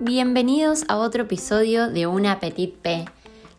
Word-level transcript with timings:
Bienvenidos 0.00 0.84
a 0.88 0.96
otro 0.96 1.22
episodio 1.22 1.88
de 1.88 2.08
Una 2.08 2.40
Petit 2.40 2.74
P. 2.74 3.04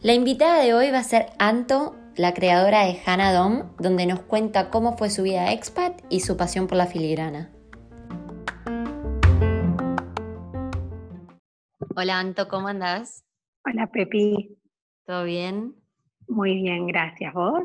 La 0.02 0.14
invitada 0.14 0.62
de 0.62 0.74
hoy 0.74 0.92
va 0.92 0.98
a 0.98 1.04
ser 1.04 1.28
Anto, 1.40 1.96
la 2.18 2.34
creadora 2.34 2.84
de 2.84 3.00
Hannah 3.06 3.32
Dom, 3.32 3.74
donde 3.78 4.06
nos 4.06 4.20
cuenta 4.20 4.70
cómo 4.70 4.98
fue 4.98 5.10
su 5.10 5.24
vida 5.24 5.54
expat 5.54 6.02
y 6.10 6.20
su 6.20 6.36
pasión 6.36 6.68
por 6.68 6.78
la 6.78 6.88
filigrana. 6.88 7.54
Hola 11.96 12.20
Anto, 12.20 12.50
¿cómo 12.50 12.68
andás? 12.68 13.24
Hola 13.66 13.88
Pepi. 13.88 14.58
¿Todo 15.06 15.24
bien? 15.24 15.74
Muy 16.28 16.56
bien, 16.56 16.86
gracias. 16.88 17.34
¿Vos? 17.34 17.64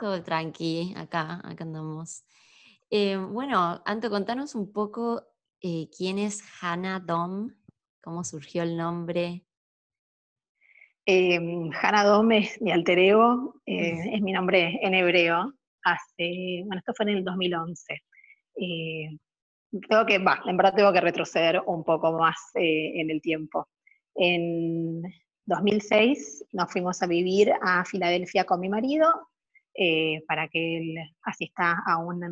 Todo 0.00 0.22
tranqui, 0.22 0.94
acá, 0.96 1.40
acá 1.42 1.64
andamos. 1.64 2.22
Eh, 2.90 3.16
bueno, 3.16 3.82
Anto, 3.84 4.08
contanos 4.08 4.54
un 4.54 4.72
poco 4.72 5.22
eh, 5.60 5.88
quién 5.96 6.18
es 6.18 6.42
Hannah 6.60 7.00
Dom, 7.00 7.50
cómo 8.02 8.24
surgió 8.24 8.62
el 8.62 8.76
nombre. 8.76 9.44
Eh, 11.04 11.38
Hannah 11.82 12.04
Dom 12.04 12.32
es 12.32 12.60
mi 12.62 12.72
alter 12.72 12.98
ego, 12.98 13.60
eh, 13.66 14.14
es 14.14 14.22
mi 14.22 14.32
nombre 14.32 14.78
en 14.82 14.94
hebreo. 14.94 15.52
Hace, 15.82 16.62
bueno, 16.64 16.78
esto 16.78 16.92
fue 16.96 17.10
en 17.10 17.18
el 17.18 17.24
2011. 17.24 18.02
tengo 19.88 20.06
que, 20.06 20.18
va, 20.18 20.42
en 20.46 20.56
verdad 20.56 20.74
tengo 20.74 20.92
que 20.92 21.00
retroceder 21.00 21.62
un 21.66 21.84
poco 21.84 22.12
más 22.18 22.36
en 22.54 23.10
el 23.10 23.20
tiempo. 23.20 23.68
En 24.14 25.02
2006 25.44 26.46
nos 26.52 26.72
fuimos 26.72 27.02
a 27.02 27.06
vivir 27.06 27.52
a 27.60 27.84
Filadelfia 27.84 28.44
con 28.44 28.60
mi 28.60 28.68
marido 28.68 29.28
eh, 29.80 30.24
para 30.26 30.48
que 30.48 30.78
él 30.78 30.96
asista 31.22 31.82
a 31.86 31.98
una, 31.98 32.28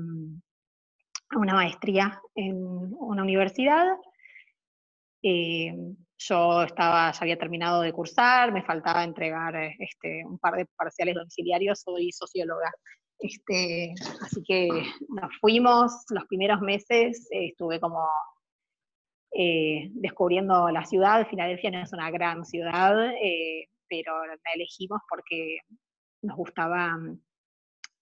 a 1.31 1.39
una 1.39 1.55
maestría 1.55 2.21
en 2.35 2.57
una 2.57 3.23
universidad. 3.23 3.87
Eh, 5.23 5.75
yo 6.19 6.63
estaba, 6.63 7.13
ya 7.13 7.19
había 7.21 7.39
terminado 7.39 7.83
de 7.83 7.93
cursar, 7.93 8.53
me 8.53 8.63
faltaba 8.63 9.05
entregar 9.05 9.55
este, 9.79 10.25
un 10.25 10.39
par 10.39 10.55
de 10.55 10.67
parciales 10.77 11.15
domiciliarios, 11.15 11.81
soy 11.81 12.13
socióloga. 12.13 12.71
Este, 13.19 13.95
así 14.23 14.43
que 14.47 14.69
nos 15.09 15.35
fuimos 15.41 16.05
los 16.11 16.25
primeros 16.27 16.61
meses, 16.61 17.27
estuve 17.31 17.81
como 17.81 18.07
eh, 19.33 19.89
descubriendo 19.93 20.71
la 20.71 20.85
ciudad. 20.85 21.27
Filadelfia 21.29 21.71
no 21.71 21.83
es 21.83 21.93
una 21.93 22.11
gran 22.11 22.45
ciudad, 22.45 23.11
eh, 23.23 23.69
pero 23.89 24.25
la 24.25 24.37
elegimos 24.55 25.01
porque 25.09 25.59
nos 26.23 26.37
gustaba 26.37 26.97
mm, 26.97 27.21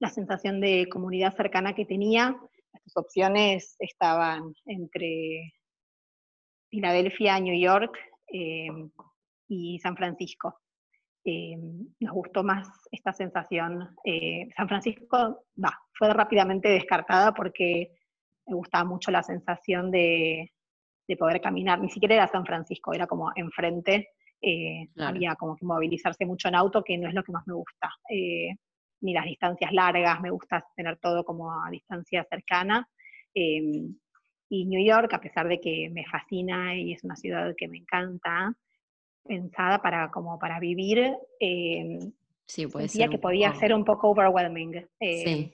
la 0.00 0.08
sensación 0.10 0.60
de 0.60 0.88
comunidad 0.88 1.34
cercana 1.36 1.74
que 1.74 1.84
tenía. 1.84 2.36
Estas 2.74 2.96
opciones 2.96 3.76
estaban 3.78 4.54
entre 4.66 5.52
Filadelfia, 6.70 7.38
New 7.40 7.58
York 7.58 7.96
eh, 8.32 8.68
y 9.48 9.78
San 9.78 9.96
Francisco. 9.96 10.60
nos 12.00 12.12
gustó 12.12 12.42
más 12.42 12.68
esta 12.90 13.12
sensación. 13.12 13.96
San 14.56 14.68
Francisco 14.68 15.44
va, 15.62 15.78
fue 15.96 16.12
rápidamente 16.12 16.68
descartada 16.68 17.32
porque 17.32 17.94
me 18.46 18.56
gustaba 18.56 18.84
mucho 18.84 19.10
la 19.10 19.22
sensación 19.22 19.90
de, 19.90 20.52
de 21.06 21.16
poder 21.16 21.40
caminar, 21.40 21.80
ni 21.80 21.90
siquiera 21.90 22.14
era 22.14 22.28
San 22.28 22.44
Francisco, 22.44 22.92
era 22.92 23.06
como 23.06 23.30
enfrente, 23.34 24.08
eh, 24.40 24.88
había 24.98 25.34
como 25.36 25.56
que 25.56 25.64
movilizarse 25.64 26.26
mucho 26.26 26.48
en 26.48 26.54
auto, 26.54 26.82
que 26.82 26.98
no 26.98 27.08
es 27.08 27.14
lo 27.14 27.22
que 27.22 27.32
más 27.32 27.46
me 27.46 27.54
gusta, 27.54 27.90
eh, 28.10 28.50
ni 29.04 29.12
las 29.12 29.24
distancias 29.24 29.72
largas, 29.72 30.20
me 30.20 30.30
gusta 30.30 30.66
tener 30.74 30.98
todo 30.98 31.24
como 31.24 31.52
a 31.52 31.70
distancia 31.70 32.26
cercana. 32.28 32.88
Em, 33.34 33.94
y 34.48 34.66
New 34.66 34.84
York, 34.84 35.12
a 35.12 35.20
pesar 35.20 35.48
de 35.48 35.60
que 35.60 35.90
me 35.90 36.04
fascina 36.06 36.76
y 36.76 36.92
es 36.92 37.04
una 37.04 37.16
ciudad 37.16 37.54
que 37.56 37.68
me 37.68 37.78
encanta, 37.78 38.54
pensada 39.24 39.80
para, 39.80 40.10
como 40.10 40.38
para 40.38 40.60
vivir, 40.60 41.16
eh, 41.40 41.98
sí, 42.46 42.66
que 42.66 43.18
podía 43.18 43.54
ser 43.54 43.74
un 43.74 43.84
poco 43.84 44.10
overwhelming. 44.10 44.86
Em, 45.00 45.50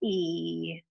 y 0.00 0.82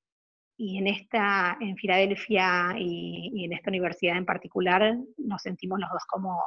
y 0.61 0.77
en 0.77 0.85
esta, 0.85 1.57
en 1.59 1.75
Filadelfia 1.75 2.75
y, 2.77 3.45
en 3.45 3.53
esta 3.53 3.71
universidad 3.71 4.15
en 4.15 4.27
particular, 4.27 4.95
nos 5.17 5.41
sentimos 5.41 5.79
los 5.79 5.89
dos 5.89 6.03
como, 6.07 6.39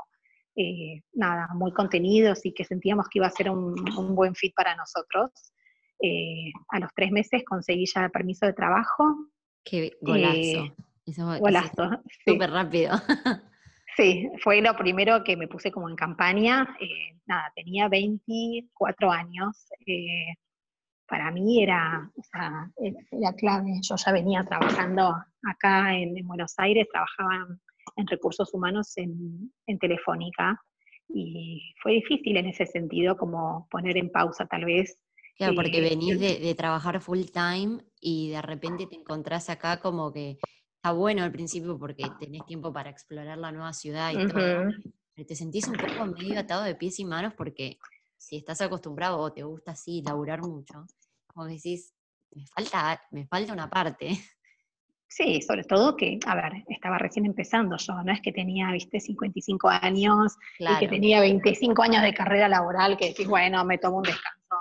eh, 0.55 1.03
nada, 1.15 1.49
muy 1.53 1.73
contenidos 1.73 2.47
y 2.47 2.55
que 2.55 2.65
sentíamos 2.65 3.09
que 3.09 3.19
iba 3.19 3.27
a 3.27 3.31
ser 3.31 3.51
un, 3.51 3.75
buen 4.15 4.37
fit 4.37 4.55
para 4.55 4.77
nosotros. 4.77 5.33
Eh, 6.07 6.53
a 6.69 6.81
los 6.81 6.91
tres 6.95 7.11
meses 7.11 7.43
conseguí 7.45 7.87
ya 7.87 8.09
permiso 8.09 8.47
de 8.47 8.53
trabajo. 8.53 9.31
Qué 9.65 9.93
golazo. 10.01 10.37
Eh, 10.37 10.75
golazo. 11.41 12.03
Súper 12.27 12.51
rápido. 12.51 12.93
Sí, 13.97 14.29
fue 14.43 14.61
lo 14.61 14.75
primero 14.75 15.23
que 15.23 15.37
me 15.37 15.47
puse 15.47 15.71
como 15.71 15.89
en 15.89 15.95
campaña. 15.95 16.67
nada, 17.27 17.53
tenía 17.55 17.89
24 17.89 19.13
años 19.13 19.69
para 21.09 21.31
mí 21.31 21.63
era, 21.63 22.11
o 22.17 22.23
sea, 22.23 22.71
era 23.11 23.33
clave. 23.35 23.79
Yo 23.83 23.97
ya 23.97 24.13
venía 24.13 24.45
trabajando 24.45 25.15
acá 25.43 25.95
en, 25.97 26.15
Buenos 26.27 26.55
Aires, 26.59 26.89
trabajaba 26.91 27.47
en 27.97 28.07
recursos 28.07 28.53
humanos 28.55 28.97
en, 28.97 29.53
Telefónica 29.79 30.61
y 31.09 31.75
fue 31.83 31.93
difícil 31.93 32.37
en 32.37 32.47
ese 32.47 32.67
sentido 32.67 33.17
como 33.17 33.69
poner 33.71 33.97
en 33.97 34.11
pausa 34.11 34.47
tal 34.47 34.65
vez. 34.65 34.99
Claro, 35.37 35.55
porque 35.57 35.81
venís 35.81 36.21
de, 36.21 36.55
trabajar 36.55 37.01
full 37.01 37.25
time 37.33 37.79
y 38.01 38.31
de 38.31 38.43
repente 38.43 38.87
te 38.87 38.95
encontrás 38.95 39.51
acá 39.51 39.81
como 39.81 40.13
que 40.13 40.39
está 40.77 40.93
bueno 40.93 41.25
al 41.25 41.33
principio 41.33 41.79
porque 41.79 42.05
tenés 42.21 42.47
tiempo 42.47 42.73
para 42.73 42.91
explorar 42.91 43.39
la 43.39 43.51
nueva 43.51 43.73
ciudad 43.73 44.13
y 44.13 44.29
todo, 44.29 44.73
pero 45.15 45.27
te 45.27 45.35
sentís 45.35 45.67
un 45.67 45.75
poco 45.75 46.07
medio 46.07 46.39
atado 46.39 46.63
de 46.63 46.77
pies 46.77 47.01
y 47.01 47.05
manos 47.05 47.35
porque 47.35 47.79
si 48.17 48.37
estás 48.37 48.61
acostumbrado 48.61 49.19
o 49.19 49.33
te 49.33 49.43
gusta 49.43 49.73
así 49.73 50.03
laburar 50.03 50.41
mucho, 50.41 50.87
como 51.27 51.47
decís, 51.47 51.95
me 52.31 52.47
falta, 52.47 53.03
me 53.11 53.27
falta 53.27 53.53
una 53.53 53.69
parte. 53.69 54.11
Sí, 55.07 55.41
sobre 55.43 55.63
todo 55.63 55.97
que, 55.97 56.19
a 56.27 56.35
ver, 56.35 56.65
estaba 56.69 56.99
recién 56.99 57.25
empezando 57.25 57.77
yo, 57.77 58.03
no 58.03 58.13
es 58.13 58.21
que 58.21 58.33
tenía, 58.33 58.73
viste, 58.73 58.99
55 58.99 59.69
años 59.69 60.37
y 60.59 60.77
que 60.79 60.89
tenía 60.89 61.21
25 61.21 61.83
años 61.83 62.03
de 62.03 62.13
carrera 62.13 62.49
laboral, 62.49 62.97
que 62.97 63.11
decís, 63.11 63.29
bueno, 63.29 63.65
me 63.65 63.79
tomo 63.79 63.99
un 63.99 64.03
descanso. 64.03 64.54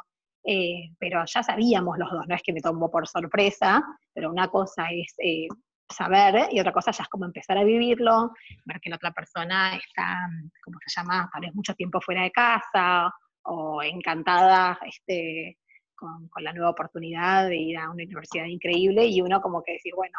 Eh, 0.46 0.92
pero 1.00 1.24
ya 1.26 1.42
sabíamos 1.42 1.98
los 1.98 2.12
dos, 2.12 2.28
no 2.28 2.36
es 2.36 2.44
que 2.44 2.52
me 2.52 2.59
tomó 2.59 2.92
por 2.92 3.08
sorpresa, 3.08 3.81
pero 4.14 4.30
una 4.30 4.50
cosa 4.50 4.88
es 4.92 5.14
eh, 5.20 5.48
saber 5.90 6.50
y 6.52 6.59
otra 6.59 6.74
cosa 6.74 6.92
ya 6.92 7.04
es 7.04 7.09
como 7.09 7.26
empezar 7.26 7.58
a 7.58 7.64
vivirlo, 7.64 8.31
ver 8.66 8.80
que 8.81 8.90
la 8.90 8.98
otra 8.98 9.12
persona 9.12 9.76
está, 9.76 10.18
como 10.64 10.80
se 10.86 11.00
llama, 11.00 11.30
tal 11.31 11.42
vez 11.42 11.56
mucho 11.56 11.74
tiempo 11.76 12.02
fuera 12.02 12.24
de 12.24 12.31
casa 12.31 13.09
o 13.44 13.81
encantada 13.84 14.78
este, 14.86 15.58
con, 15.96 16.30
la 16.44 16.52
nueva 16.52 16.72
oportunidad 16.72 17.48
de 17.48 17.58
ir 17.58 17.78
a 17.78 17.86
una 17.86 18.04
universidad 18.04 18.46
increíble 18.46 19.06
y 19.06 19.22
uno 19.22 19.42
como 19.42 19.64
que 19.64 19.74
decir, 19.74 19.94
bueno, 19.96 20.18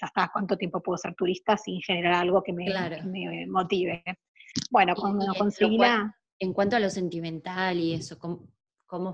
ya 0.00 0.06
está, 0.06 0.30
¿cuánto 0.30 0.56
tiempo 0.58 0.82
puedo 0.82 0.98
ser 0.98 1.14
turista 1.14 1.56
sin 1.56 1.80
generar 1.80 2.14
algo 2.14 2.42
que 2.42 2.52
me, 2.52 2.66
me 3.04 3.46
motive? 3.46 4.02
Bueno, 4.70 4.94
cuando 4.94 5.24
la... 5.78 6.14
En 6.38 6.52
cuanto 6.52 6.76
a 6.76 6.80
lo 6.80 6.90
sentimental 6.90 7.78
y 7.78 7.94
eso, 7.94 8.18
¿cómo, 8.18 8.48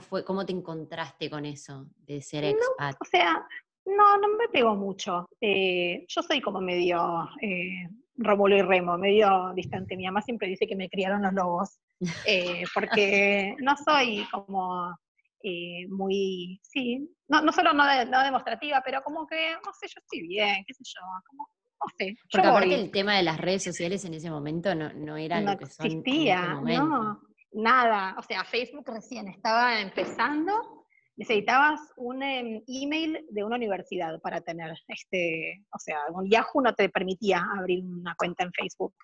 fue, 0.01 0.25
cómo 0.25 0.45
te 0.45 0.53
encontraste 0.53 1.31
con 1.31 1.45
eso 1.45 1.87
de 2.07 2.21
ser 2.21 2.45
expat? 2.45 2.97
o 3.01 3.05
sea, 3.05 3.47
no, 3.85 4.19
no 4.19 4.29
me 4.37 4.49
pegó 4.49 4.75
mucho. 4.75 5.29
Eh, 5.41 6.05
yo 6.09 6.23
soy 6.23 6.41
como 6.41 6.61
medio 6.61 7.29
eh, 7.41 7.89
Rómulo 8.17 8.57
y 8.57 8.63
Remo, 8.63 8.99
medio 8.99 9.53
distante. 9.55 9.97
Mi 9.97 10.05
mamá 10.05 10.21
siempre 10.23 10.49
dice 10.49 10.67
que 10.67 10.77
me 10.77 10.91
criaron 10.91 11.23
los 11.23 11.33
lobos, 11.33 11.81
eh, 12.27 12.65
porque 12.75 13.57
no 13.61 13.77
soy 13.77 14.27
como 14.31 14.95
eh, 15.43 15.87
muy, 15.89 16.61
sí, 16.63 17.09
no, 17.29 17.41
no 17.43 17.53
solo 17.53 17.73
no, 17.73 17.85
demostrativa, 18.25 18.83
pero 18.85 19.03
como 19.03 19.27
que, 19.27 19.53
no 19.65 19.73
sé, 19.73 19.87
yo 19.87 20.01
estoy 20.01 20.27
bien, 20.27 20.65
qué 20.67 20.75
sé 20.75 20.83
yo, 20.85 21.01
como, 21.29 21.49
no 21.81 21.87
sé. 21.97 22.17
Porque 22.31 22.47
aparte 22.47 22.75
el 22.75 22.91
tema 22.91 23.17
de 23.17 23.23
las 23.23 23.39
redes 23.39 23.63
sociales 23.63 24.05
en 24.05 24.15
ese 24.15 24.31
momento 24.31 24.75
no, 24.75 24.93
no 24.93 25.17
era 25.17 25.41
lo 25.41 25.57
que 25.57 25.67
son 25.67 25.87
existía, 25.87 26.55
no, 26.55 27.21
nada, 27.53 28.15
o 28.19 28.23
sea, 28.23 28.45
Facebook 28.45 28.85
recién 28.87 29.29
estaba 29.29 29.81
empezando, 29.81 30.87
necesitabas 31.17 31.81
un 31.97 32.23
em, 32.23 32.63
email 32.67 33.27
de 33.31 33.45
una 33.45 33.57
universidad 33.57 34.21
para 34.21 34.41
tener, 34.41 34.77
este, 34.89 35.65
o 35.73 35.79
sea, 35.79 35.99
un 36.13 36.29
Yahoo 36.29 36.63
no 36.63 36.75
te 36.75 36.89
permitía 36.89 37.45
abrir 37.59 37.85
una 37.85 38.15
cuenta 38.15 38.45
en 38.45 38.53
Facebook. 38.53 38.95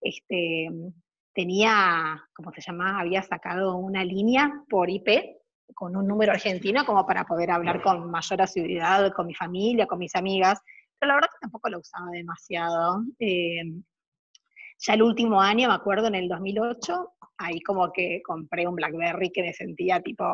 Este, 0.00 0.68
tenía, 1.34 2.22
¿cómo 2.34 2.52
se 2.52 2.60
llama? 2.60 3.00
Había 3.00 3.22
sacado 3.22 3.76
una 3.76 4.04
línea 4.04 4.64
por 4.68 4.90
IP 4.90 5.36
con 5.74 5.94
un 5.96 6.06
número 6.06 6.32
argentino 6.32 6.84
como 6.84 7.06
para 7.06 7.24
poder 7.24 7.50
hablar 7.50 7.82
con 7.82 8.10
mayor 8.10 8.42
asiduidad 8.42 9.12
con 9.12 9.26
mi 9.26 9.34
familia, 9.34 9.86
con 9.86 9.98
mis 9.98 10.14
amigas, 10.16 10.58
pero 10.98 11.08
la 11.08 11.14
verdad 11.16 11.28
que 11.28 11.40
tampoco 11.42 11.68
lo 11.68 11.78
usaba 11.78 12.10
demasiado. 12.10 13.04
Eh, 13.18 13.62
ya 14.78 14.94
el 14.94 15.02
último 15.02 15.40
año, 15.40 15.68
me 15.68 15.74
acuerdo, 15.74 16.06
en 16.06 16.14
el 16.14 16.28
2008, 16.28 17.12
ahí 17.38 17.60
como 17.60 17.92
que 17.92 18.20
compré 18.24 18.66
un 18.66 18.74
BlackBerry 18.74 19.30
que 19.30 19.42
me 19.42 19.52
sentía 19.52 20.00
tipo 20.00 20.24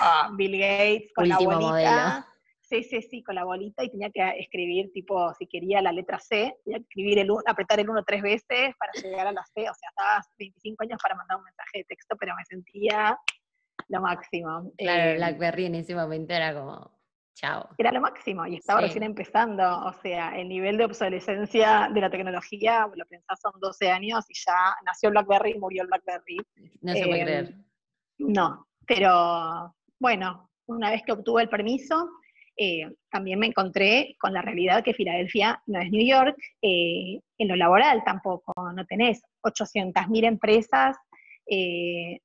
ah, 0.00 0.30
Bill 0.36 0.58
Gates 0.58 1.12
con 1.14 1.28
la 1.28 1.38
bolita. 1.38 2.26
Sí, 2.62 2.82
sí, 2.82 3.02
sí, 3.02 3.22
con 3.22 3.34
la 3.34 3.44
bolita 3.44 3.84
y 3.84 3.90
tenía 3.90 4.10
que 4.10 4.26
escribir, 4.40 4.90
tipo, 4.92 5.32
si 5.34 5.46
quería 5.46 5.82
la 5.82 5.92
letra 5.92 6.18
C, 6.18 6.56
tenía 6.64 6.78
que 6.78 6.84
escribir 6.84 7.18
el 7.18 7.30
apretar 7.46 7.78
el 7.78 7.90
1 7.90 8.02
tres 8.06 8.22
veces 8.22 8.74
para 8.78 8.90
llegar 9.02 9.26
a 9.26 9.32
la 9.32 9.44
C. 9.44 9.60
O 9.60 9.74
sea, 9.74 9.90
estaba 9.90 10.22
25 10.38 10.82
años 10.82 10.98
para 11.02 11.14
mandar 11.14 11.36
un 11.36 11.44
mensaje 11.44 11.78
de 11.78 11.84
texto, 11.84 12.16
pero 12.18 12.34
me 12.34 12.44
sentía 12.46 13.18
lo 13.88 14.00
máximo. 14.00 14.72
Claro, 14.78 15.10
eh, 15.10 15.14
BlackBerry 15.16 15.66
en 15.66 15.74
ese 15.74 15.94
momento 15.94 16.32
era 16.32 16.54
como, 16.54 16.93
chao. 17.34 17.68
Era 17.76 17.92
lo 17.92 18.00
máximo 18.00 18.46
y 18.46 18.56
estaba 18.56 18.80
recién 18.80 19.02
empezando. 19.02 19.62
O 19.84 19.92
sea, 19.94 20.38
el 20.38 20.48
nivel 20.48 20.76
de 20.76 20.84
obsolescencia 20.84 21.90
de 21.92 22.00
la 22.00 22.10
tecnología, 22.10 22.88
lo 22.94 23.04
pensás, 23.06 23.40
son 23.40 23.52
12 23.60 23.90
años 23.90 24.24
y 24.28 24.34
ya 24.34 24.74
nació 24.84 25.10
BlackBerry 25.10 25.52
y 25.52 25.58
murió 25.58 25.82
el 25.82 25.88
BlackBerry. 25.88 26.38
No 26.80 26.92
se 26.92 27.06
puede 27.06 27.22
creer. 27.24 27.44
Em, 27.46 27.64
no, 28.18 28.66
pero 28.86 29.74
bueno, 29.98 30.50
una 30.66 30.90
vez 30.90 31.02
que 31.02 31.12
obtuve 31.12 31.42
el 31.42 31.48
permiso, 31.48 32.08
eh, 32.56 32.88
también 33.10 33.38
me 33.38 33.46
encontré 33.46 34.16
con 34.20 34.32
la 34.32 34.40
realidad 34.40 34.84
que 34.84 34.94
Filadelfia 34.94 35.60
no 35.66 35.80
es 35.80 35.90
New 35.90 36.06
York, 36.06 36.36
eh, 36.62 37.20
en 37.38 37.48
lo 37.48 37.56
laboral 37.56 38.02
tampoco, 38.04 38.52
no 38.74 38.86
tenés 38.86 39.22
800.000 39.42 40.24
empresas. 40.24 40.96
Eh, 41.46 42.20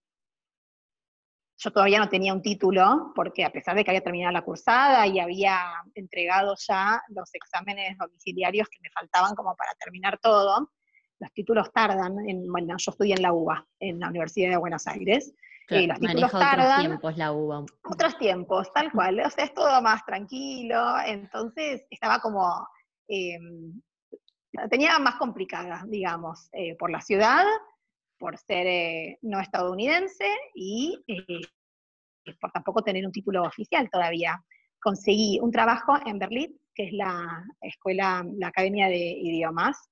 yo 1.61 1.71
todavía 1.71 1.99
no 1.99 2.07
tenía 2.07 2.33
un 2.33 2.41
título, 2.41 3.11
porque 3.13 3.43
a 3.43 3.51
pesar 3.51 3.75
de 3.75 3.83
que 3.83 3.91
había 3.91 4.01
terminado 4.01 4.31
la 4.31 4.43
cursada 4.43 5.05
y 5.05 5.19
había 5.19 5.59
entregado 5.93 6.55
ya 6.57 7.01
los 7.09 7.29
exámenes 7.35 7.97
domiciliarios 7.97 8.69
que 8.69 8.79
me 8.81 8.89
faltaban 8.91 9.35
como 9.35 9.53
para 9.55 9.73
terminar 9.75 10.17
todo, 10.21 10.71
los 11.19 11.33
títulos 11.33 11.69
tardan, 11.73 12.17
en, 12.29 12.49
bueno, 12.49 12.75
yo 12.77 12.91
estudié 12.91 13.15
en 13.15 13.21
la 13.21 13.33
UBA, 13.33 13.67
en 13.79 13.99
la 13.99 14.07
Universidad 14.07 14.51
de 14.51 14.57
Buenos 14.57 14.87
Aires, 14.87 15.33
los 15.69 15.99
títulos 15.99 16.31
tardan. 16.31 16.69
Otros 16.69 16.79
tiempos 16.79 17.17
la 17.17 17.31
UBA. 17.31 17.65
Otros 17.83 18.17
tiempos, 18.17 18.73
tal 18.73 18.91
cual. 18.91 19.19
O 19.19 19.29
sea, 19.29 19.43
es 19.43 19.53
todo 19.53 19.81
más 19.81 20.05
tranquilo. 20.05 20.95
Entonces 21.05 21.85
estaba 21.89 22.19
como. 22.19 22.67
Em, 23.07 23.81
tenía 24.69 24.97
más 24.99 25.15
complicada, 25.15 25.83
digamos, 25.87 26.49
eh, 26.53 26.75
por 26.77 26.89
la 26.89 27.01
ciudad, 27.01 27.45
por 28.19 28.37
ser 28.37 28.67
eh, 28.67 29.17
no 29.21 29.39
estadounidense 29.39 30.25
y 30.53 31.01
eh, 31.07 31.41
por 32.39 32.51
tampoco 32.51 32.83
tener 32.83 33.05
un 33.05 33.11
título 33.11 33.43
oficial 33.43 33.89
todavía. 33.89 34.43
Conseguí 34.79 35.39
un 35.41 35.51
trabajo 35.51 35.97
en 36.05 36.19
Berlín, 36.19 36.59
que 36.75 36.85
es 36.85 36.93
la 36.93 37.43
escuela, 37.61 38.25
la 38.37 38.47
academia 38.47 38.87
de 38.87 38.97
idiomas. 38.97 39.89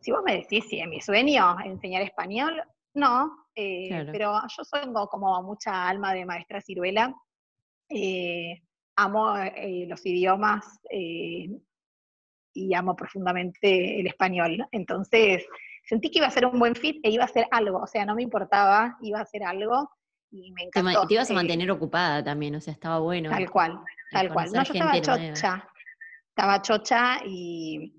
Si 0.00 0.10
vos 0.10 0.22
me 0.24 0.36
decís 0.36 0.64
si 0.68 0.80
es 0.80 0.88
mi 0.88 1.00
sueño 1.00 1.56
enseñar 1.64 2.02
español, 2.02 2.62
no, 2.94 3.46
eh, 3.54 4.06
pero 4.10 4.40
yo 4.48 4.64
soy 4.64 4.92
como 5.10 5.42
mucha 5.42 5.88
alma 5.88 6.12
de 6.12 6.24
maestra 6.24 6.60
ciruela. 6.60 7.14
Eh, 7.88 8.62
amo 8.96 9.36
eh, 9.36 9.86
los 9.88 10.04
idiomas 10.04 10.80
y 12.54 12.74
amo 12.74 12.94
profundamente 12.94 14.00
el 14.00 14.06
español. 14.06 14.66
Entonces, 14.72 15.46
sentí 15.92 16.10
que 16.10 16.20
iba 16.20 16.26
a 16.26 16.30
ser 16.30 16.46
un 16.46 16.58
buen 16.58 16.74
fit 16.74 17.04
e 17.04 17.10
iba 17.10 17.24
a 17.24 17.28
ser 17.28 17.46
algo, 17.50 17.82
o 17.82 17.86
sea, 17.86 18.06
no 18.06 18.14
me 18.14 18.22
importaba, 18.22 18.96
iba 19.02 19.20
a 19.20 19.26
ser 19.26 19.44
algo 19.44 19.90
y 20.30 20.50
me 20.52 20.62
encantó. 20.62 21.06
Te, 21.06 21.14
ibas 21.14 21.30
a 21.30 21.34
mantener 21.34 21.70
ocupada 21.70 22.24
también, 22.24 22.54
o 22.54 22.62
sea, 22.62 22.72
estaba 22.72 22.98
bueno. 23.00 23.28
Tal 23.28 23.50
cual, 23.50 23.78
tal 24.10 24.32
cual. 24.32 24.50
No, 24.52 24.62
yo 24.62 24.72
estaba 24.72 25.00
chocha, 25.02 25.68
estaba 26.30 26.62
chocha 26.62 27.20
y 27.26 27.92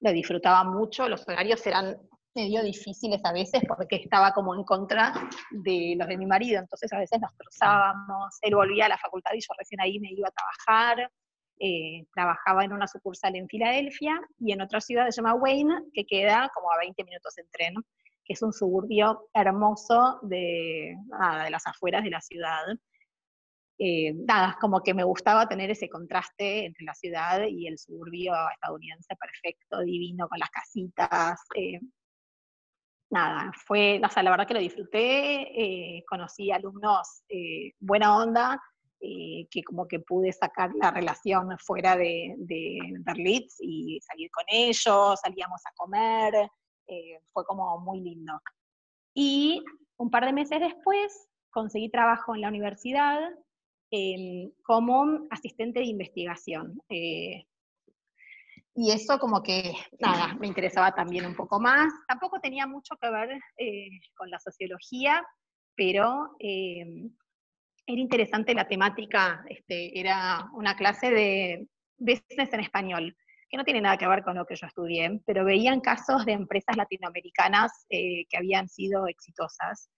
lo 0.00 0.12
disfrutaba 0.12 0.64
mucho, 0.64 1.08
los 1.08 1.26
horarios 1.26 1.66
eran 1.66 1.96
medio 2.34 2.62
difíciles 2.62 3.22
a 3.24 3.32
veces 3.32 3.62
porque 3.66 3.96
estaba 3.96 4.32
como 4.32 4.54
en 4.54 4.62
contra 4.62 5.14
de 5.50 5.94
los 5.98 6.08
de 6.08 6.18
mi 6.18 6.26
marido, 6.26 6.60
entonces 6.60 6.92
a 6.92 6.98
veces 6.98 7.22
nos 7.22 7.32
cruzábamos, 7.32 8.36
él 8.42 8.54
volvía 8.54 8.84
a 8.84 8.90
la 8.90 8.98
facultad 8.98 9.32
y 9.32 9.40
yo 9.40 9.54
recién 9.58 9.80
ahí 9.80 9.98
me 9.98 10.10
iba 10.12 10.28
a 10.28 10.66
trabajar, 10.66 11.10
eh, 11.60 12.06
trabajaba 12.14 12.64
en 12.64 12.72
una 12.72 12.86
sucursal 12.86 13.36
en 13.36 13.48
Filadelfia 13.48 14.20
y 14.38 14.52
en 14.52 14.60
otra 14.60 14.80
ciudad 14.80 15.08
se 15.10 15.16
llama 15.16 15.34
Wayne, 15.34 15.82
que 15.92 16.06
queda 16.06 16.50
como 16.54 16.72
a 16.72 16.78
20 16.78 17.04
minutos 17.04 17.36
en 17.38 17.46
tren, 17.50 17.74
que 18.24 18.32
es 18.32 18.42
un 18.42 18.52
suburbio 18.52 19.28
hermoso 19.34 20.20
de, 20.22 20.96
de 21.44 21.50
las 21.50 21.66
afueras 21.66 22.02
de 22.02 22.10
la 22.10 22.20
ciudad. 22.20 22.64
Eh, 23.78 24.12
nada, 24.14 24.58
como 24.60 24.82
que 24.82 24.94
me 24.94 25.04
gustaba 25.04 25.48
tener 25.48 25.70
ese 25.70 25.88
contraste 25.88 26.66
entre 26.66 26.84
la 26.84 26.94
ciudad 26.94 27.42
y 27.48 27.66
el 27.66 27.78
suburbio 27.78 28.32
estadounidense 28.54 29.14
perfecto, 29.16 29.80
divino, 29.80 30.28
con 30.28 30.38
las 30.38 30.50
casitas, 30.50 31.40
eh, 31.54 31.80
nada, 33.10 33.52
fue, 33.66 34.00
o 34.04 34.08
sea, 34.08 34.22
la 34.22 34.30
verdad 34.30 34.46
que 34.46 34.54
lo 34.54 34.60
disfruté, 34.60 35.96
eh, 35.98 36.04
conocí 36.08 36.50
alumnos 36.50 37.22
eh, 37.28 37.72
buena 37.80 38.16
onda, 38.16 38.62
eh, 39.00 39.46
que 39.50 39.62
como 39.62 39.86
que 39.86 40.00
pude 40.00 40.32
sacar 40.32 40.70
la 40.74 40.90
relación 40.90 41.56
fuera 41.58 41.96
de, 41.96 42.34
de 42.38 42.78
Berlitz 43.00 43.56
y 43.60 44.00
salir 44.02 44.30
con 44.30 44.44
ellos, 44.48 45.20
salíamos 45.22 45.60
a 45.66 45.74
comer, 45.74 46.50
fue 47.32 47.44
como 47.44 47.78
muy 47.78 48.00
lindo. 48.00 48.32
Y 49.14 49.62
un 49.96 50.10
par 50.10 50.24
de 50.24 50.32
meses 50.32 50.58
después 50.58 51.28
conseguí 51.50 51.88
trabajo 51.88 52.34
en 52.34 52.40
la 52.40 52.48
universidad 52.48 53.20
em, 53.92 54.50
como 54.64 55.26
asistente 55.30 55.80
de 55.80 55.86
investigación. 55.86 56.80
Y 58.74 58.92
eso 58.92 59.18
como 59.18 59.42
que, 59.42 59.72
nada, 59.98 60.34
me 60.34 60.46
interesaba 60.46 60.94
también 60.94 61.26
un 61.26 61.34
poco 61.34 61.60
más. 61.60 61.92
Tampoco 62.06 62.40
tenía 62.40 62.66
mucho 62.66 62.96
que 62.96 63.10
ver 63.10 63.38
eh, 63.58 63.90
con 64.16 64.30
la 64.30 64.38
sociología, 64.38 65.22
pero 65.74 66.36
eh, 66.38 67.10
era 67.92 68.00
interesante 68.00 68.54
la 68.54 68.68
temática. 68.68 69.44
Este, 69.48 69.98
era 69.98 70.48
una 70.54 70.76
clase 70.76 71.10
de 71.10 71.66
business 71.98 72.52
en 72.52 72.60
español, 72.60 73.16
que 73.48 73.56
no 73.56 73.64
tiene 73.64 73.80
nada 73.80 73.96
que 73.96 74.08
ver 74.08 74.22
con 74.22 74.36
lo 74.36 74.46
que 74.46 74.56
yo 74.56 74.66
estudié, 74.66 75.20
pero 75.26 75.44
veían 75.44 75.80
casos 75.80 76.24
de 76.24 76.32
empresas 76.32 76.76
latinoamericanas 76.76 77.86
eh, 77.90 78.24
que 78.28 78.36
habían 78.36 78.68
sido 78.68 79.06
exitosas 79.06 79.90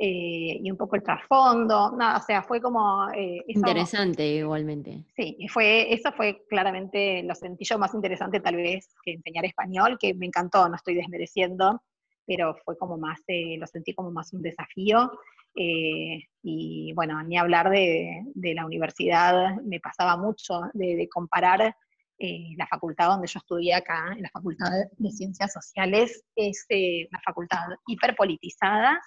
eh, 0.00 0.60
y 0.62 0.70
un 0.70 0.76
poco 0.76 0.94
el 0.94 1.02
trasfondo, 1.02 1.90
nada, 1.96 2.18
o 2.18 2.22
sea, 2.22 2.42
fue 2.42 2.60
como... 2.60 3.08
Eh, 3.10 3.42
interesante 3.48 4.24
igualmente. 4.24 5.04
Sí, 5.16 5.36
fue, 5.48 5.92
eso 5.92 6.12
fue 6.12 6.44
claramente 6.48 7.24
lo 7.24 7.34
sentí 7.34 7.64
yo 7.64 7.78
más 7.78 7.94
interesante 7.94 8.38
tal 8.38 8.54
vez 8.56 8.94
que 9.02 9.14
enseñar 9.14 9.44
español, 9.44 9.98
que 9.98 10.14
me 10.14 10.26
encantó, 10.26 10.68
no 10.68 10.76
estoy 10.76 10.94
desmereciendo, 10.94 11.82
pero 12.28 12.54
fue 12.64 12.76
como 12.78 12.98
más, 12.98 13.18
eh, 13.26 13.56
lo 13.58 13.66
sentí 13.66 13.94
como 13.94 14.12
más 14.12 14.32
un 14.32 14.42
desafío. 14.42 15.10
y 15.54 16.92
bueno, 16.94 17.20
ni 17.24 17.36
hablar 17.36 17.68
de, 17.70 18.22
la 18.54 18.64
universidad, 18.64 19.56
me 19.64 19.80
pasaba 19.80 20.16
mucho 20.16 20.60
de, 20.74 21.08
comparar 21.08 21.74
la 22.20 22.66
facultad 22.68 23.08
donde 23.08 23.26
yo 23.26 23.38
estudié 23.38 23.74
acá, 23.74 24.12
en 24.14 24.22
la 24.22 24.30
Facultad 24.30 24.70
de 24.98 25.10
Ciencias 25.10 25.52
Sociales, 25.52 26.22
es 26.36 26.66
una 27.10 27.20
facultad 27.24 27.64
hiperpolitizada, 27.86 29.00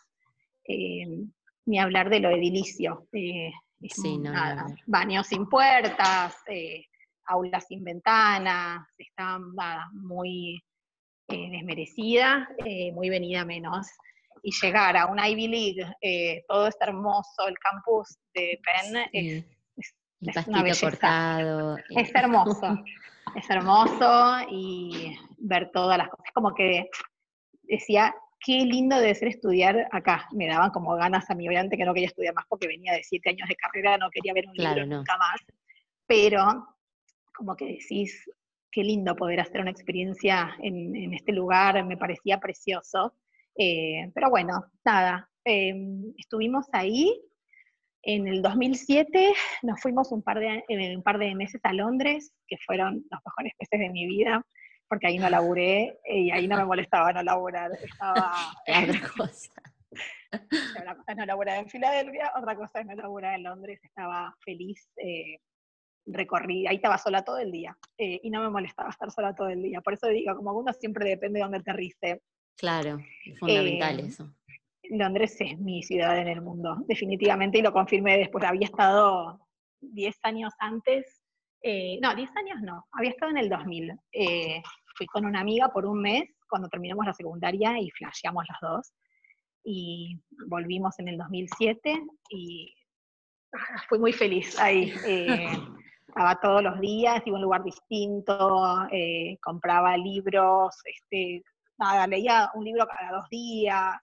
eh, 0.67 1.05
ni 1.65 1.79
hablar 1.79 2.09
de 2.09 2.19
lo 2.19 2.29
edilicio. 2.29 3.07
Eh, 3.13 3.51
baños 4.85 5.27
sin 5.27 5.47
puertas, 5.47 6.35
eh, 6.47 6.85
aulas 7.25 7.65
sin 7.67 7.83
ventanas, 7.83 8.87
está 8.97 9.39
muy 9.93 10.61
desmerecida, 11.31 12.49
muy 12.93 13.09
venida 13.09 13.45
menos. 13.45 13.87
Y 14.43 14.51
llegar 14.61 14.97
a 14.97 15.05
una 15.05 15.29
Ivy 15.29 15.47
League, 15.47 16.43
todo 16.47 16.67
es 16.67 16.75
hermoso, 16.81 17.47
el 17.47 17.57
campus 17.59 18.17
de 18.33 18.59
Penn 18.63 19.05
es, 19.13 20.47
una 20.47 20.63
belleza. 20.63 21.77
Es 21.89 22.15
hermoso, 22.15 22.83
es 23.35 23.49
hermoso 23.49 24.47
y 24.49 25.15
ver 25.37 25.71
todas 25.71 25.97
las 25.97 26.09
cosas. 26.09 26.25
Como 26.33 26.53
que 26.53 26.89
decía, 27.63 28.13
qué 28.41 28.65
lindo 28.65 28.97
debe 28.97 29.15
ser 29.15 29.29
estudiar 29.29 29.87
acá. 29.91 30.27
Me 30.31 30.47
daban 30.47 30.71
como 30.71 30.95
ganas 30.95 31.29
a 31.29 31.35
mí, 31.35 31.47
obviamente 31.47 31.77
que 31.77 31.85
no 31.85 31.93
quería 31.93 32.07
estudiar 32.07 32.33
más 32.33 32.45
porque 32.49 32.67
venía 32.67 32.93
de 32.93 33.03
siete 33.03 33.29
años 33.29 33.47
de 33.47 33.55
carrera, 33.55 33.97
no 33.97 34.09
quería 34.09 34.33
ver 34.33 34.45
un 34.47 34.55
libro 34.55 34.85
nunca 34.85 35.17
más. 35.17 35.39
Pero 36.07 36.67
como 37.35 37.55
que 37.55 37.65
decís, 37.65 38.29
qué 38.71 38.83
lindo 38.83 39.15
poder 39.15 39.39
hacer 39.39 39.61
una 39.61 39.71
experiencia 39.71 40.55
en, 40.61 41.13
este 41.13 41.33
lugar, 41.33 41.83
me 41.85 41.97
parecía 41.97 42.39
precioso. 42.39 43.13
Eh, 43.57 44.09
pero 44.13 44.29
bueno, 44.29 44.65
nada, 44.85 45.29
em, 45.43 46.13
estuvimos 46.17 46.67
ahí. 46.71 47.21
En 48.03 48.27
el 48.27 48.41
2007 48.41 49.33
nos 49.63 49.79
fuimos 49.79 50.11
un 50.11 50.23
par, 50.23 50.39
de, 50.39 50.63
un 50.95 51.03
par 51.03 51.19
de 51.19 51.35
meses 51.35 51.61
a 51.63 51.73
Londres, 51.73 52.33
que 52.47 52.57
fueron 52.65 53.05
los 53.11 53.21
mejores 53.25 53.53
meses 53.59 53.79
de 53.79 53.89
mi 53.89 54.07
vida 54.07 54.43
porque 54.91 55.07
ahí 55.07 55.17
no 55.17 55.29
laburé 55.29 55.97
y 56.05 56.31
ahí 56.31 56.49
no 56.49 56.57
me 56.57 56.65
molestaba 56.65 57.13
no 57.13 57.23
laburar. 57.23 57.71
Estaba. 57.81 58.33
otra 58.67 59.09
cosa. 59.15 59.61
Una 60.81 60.95
cosa 60.95 61.11
es 61.13 61.17
no 61.17 61.25
laburar 61.25 61.59
en 61.59 61.69
Filadelfia, 61.69 62.33
otra 62.37 62.57
cosa 62.57 62.81
es 62.81 62.85
no 62.85 62.95
laburar 62.95 63.35
en 63.35 63.43
Londres. 63.43 63.79
Estaba 63.81 64.35
feliz, 64.43 64.89
eh, 64.97 65.39
recorrí, 66.05 66.67
ahí 66.67 66.77
estaba 66.77 66.97
sola 66.97 67.23
todo 67.23 67.37
el 67.37 67.51
día 67.51 67.77
eh, 67.97 68.19
y 68.23 68.29
no 68.29 68.41
me 68.41 68.49
molestaba 68.49 68.89
estar 68.91 69.11
sola 69.11 69.35
todo 69.35 69.49
el 69.49 69.61
día. 69.61 69.81
Por 69.81 69.93
eso 69.93 70.07
digo, 70.07 70.35
como 70.35 70.53
uno 70.53 70.73
siempre 70.73 71.09
depende 71.09 71.39
de 71.39 71.43
dónde 71.43 71.57
aterrice. 71.59 72.21
Claro, 72.57 72.99
es 73.25 73.39
fundamental 73.39 73.99
eh, 73.99 74.03
eso. 74.07 74.33
Londres 74.89 75.37
es 75.39 75.57
mi 75.59 75.83
ciudad 75.83 76.17
en 76.17 76.27
el 76.27 76.41
mundo, 76.41 76.77
definitivamente, 76.87 77.59
y 77.59 77.61
lo 77.61 77.71
confirmé 77.71 78.17
después. 78.17 78.43
Había 78.43 78.65
estado 78.65 79.39
10 79.79 80.19
años 80.23 80.53
antes 80.59 81.21
Eh, 81.63 81.99
no, 82.01 82.15
10 82.15 82.29
años 82.37 82.59
no, 82.63 82.87
había 82.91 83.11
estado 83.11 83.31
en 83.31 83.37
el 83.37 83.47
2000. 83.47 83.93
Eh, 84.13 84.63
fui 84.97 85.05
con 85.05 85.25
una 85.25 85.41
amiga 85.41 85.69
por 85.69 85.85
un 85.85 86.01
mes 86.01 86.23
cuando 86.49 86.67
terminamos 86.69 87.05
la 87.05 87.13
secundaria 87.13 87.79
y 87.79 87.91
flasheamos 87.91 88.45
las 88.49 88.57
dos. 88.61 88.93
Y 89.63 90.19
volvimos 90.47 90.97
en 90.97 91.09
el 91.09 91.17
2007 91.17 92.03
y 92.31 92.73
ah, 93.53 93.83
fui 93.87 93.99
muy 93.99 94.11
feliz 94.11 94.59
ahí. 94.59 94.91
Eh, 95.05 95.47
estaba 96.11 96.35
todos 96.41 96.61
los 96.61 96.79
días, 96.81 97.23
iba 97.25 97.37
a 97.37 97.39
un 97.39 97.43
lugar 97.43 97.63
distinto, 97.63 98.65
compraba 99.41 99.95
libros, 99.95 100.75
este, 100.83 101.41
nada, 101.77 102.05
leía 102.05 102.51
un 102.53 102.65
libro 102.65 102.85
cada 102.85 103.17
dos 103.17 103.29
días. 103.29 103.95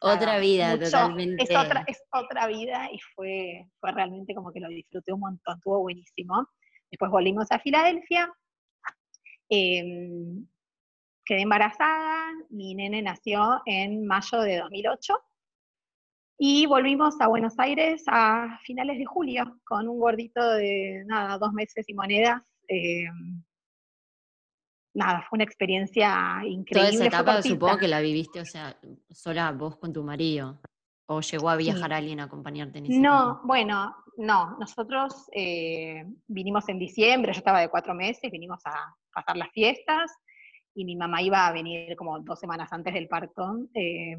otra 0.00 0.38
vida, 0.38 0.78
totalmente. 0.78 1.42
Es 1.42 1.50
otra, 1.50 1.84
es 1.88 2.00
otra 2.12 2.46
vida 2.46 2.88
y 2.92 2.98
fue, 3.14 3.66
fue 3.80 3.92
realmente 3.92 4.34
como 4.34 4.52
que 4.52 4.60
lo 4.60 4.68
disfruté 4.68 5.12
un 5.12 5.20
montón, 5.20 5.56
estuvo 5.56 5.80
buenísimo. 5.80 6.48
Después 6.90 7.10
volvimos 7.10 7.50
a 7.50 7.58
Filadelfia, 7.58 8.32
em, 9.48 10.46
quedé 11.24 11.42
embarazada, 11.42 12.28
mi 12.50 12.74
nene 12.76 13.02
nació 13.02 13.62
en 13.66 14.06
mayo 14.06 14.40
de 14.42 14.58
2008 14.58 15.18
y 16.38 16.66
volvimos 16.66 17.20
a 17.20 17.28
Buenos 17.28 17.58
Aires 17.58 18.02
a 18.08 18.58
finales 18.64 18.98
de 18.98 19.04
julio 19.04 19.60
con 19.64 19.88
un 19.88 19.98
gordito 19.98 20.42
de 20.54 21.04
nada, 21.06 21.38
dos 21.38 21.52
meses 21.52 21.84
y 21.88 21.94
monedas. 21.94 22.42
Em, 22.66 23.42
nada, 24.94 25.24
fue 25.28 25.36
una 25.36 25.44
experiencia 25.44 26.40
increíble. 26.44 26.90
Toda 26.90 27.06
esa 27.06 27.06
etapa 27.06 27.42
supongo 27.42 27.78
que 27.78 27.88
la 27.88 28.00
viviste, 28.00 28.40
o 28.40 28.44
sea, 28.44 28.76
sola 29.10 29.52
vos 29.52 29.76
con 29.76 29.92
tu 29.92 30.02
marido. 30.02 30.60
¿O 31.06 31.20
llegó 31.20 31.50
a 31.50 31.56
viajar 31.56 31.92
alguien 31.92 32.18
a 32.18 32.24
acompañarte 32.24 32.78
en 32.78 32.86
ese 32.86 32.98
No, 32.98 33.42
bueno, 33.44 33.94
no. 34.16 34.56
Nosotros 34.58 35.28
eh, 35.32 36.02
vinimos 36.26 36.66
en 36.70 36.78
diciembre, 36.78 37.32
yo 37.32 37.38
estaba 37.38 37.60
de 37.60 37.68
cuatro 37.68 37.94
meses, 37.94 38.30
vinimos 38.30 38.60
a 38.64 38.96
pasar 39.12 39.36
las 39.36 39.50
fiestas 39.50 40.10
y 40.74 40.86
mi 40.86 40.96
mamá 40.96 41.20
iba 41.20 41.46
a 41.46 41.52
venir 41.52 41.94
como 41.96 42.18
dos 42.20 42.40
semanas 42.40 42.72
antes 42.72 42.94
del 42.94 43.06
parto. 43.06 43.68
Eh, 43.74 44.16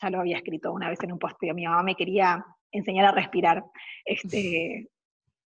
ya 0.00 0.10
lo 0.10 0.20
había 0.20 0.38
escrito 0.38 0.72
una 0.72 0.88
vez 0.88 1.02
en 1.02 1.12
un 1.12 1.18
posteo. 1.18 1.54
Mi 1.54 1.64
mamá 1.64 1.82
me 1.82 1.94
quería 1.94 2.44
enseñar 2.70 3.06
a 3.06 3.12
respirar. 3.12 3.64
Este, 4.04 4.88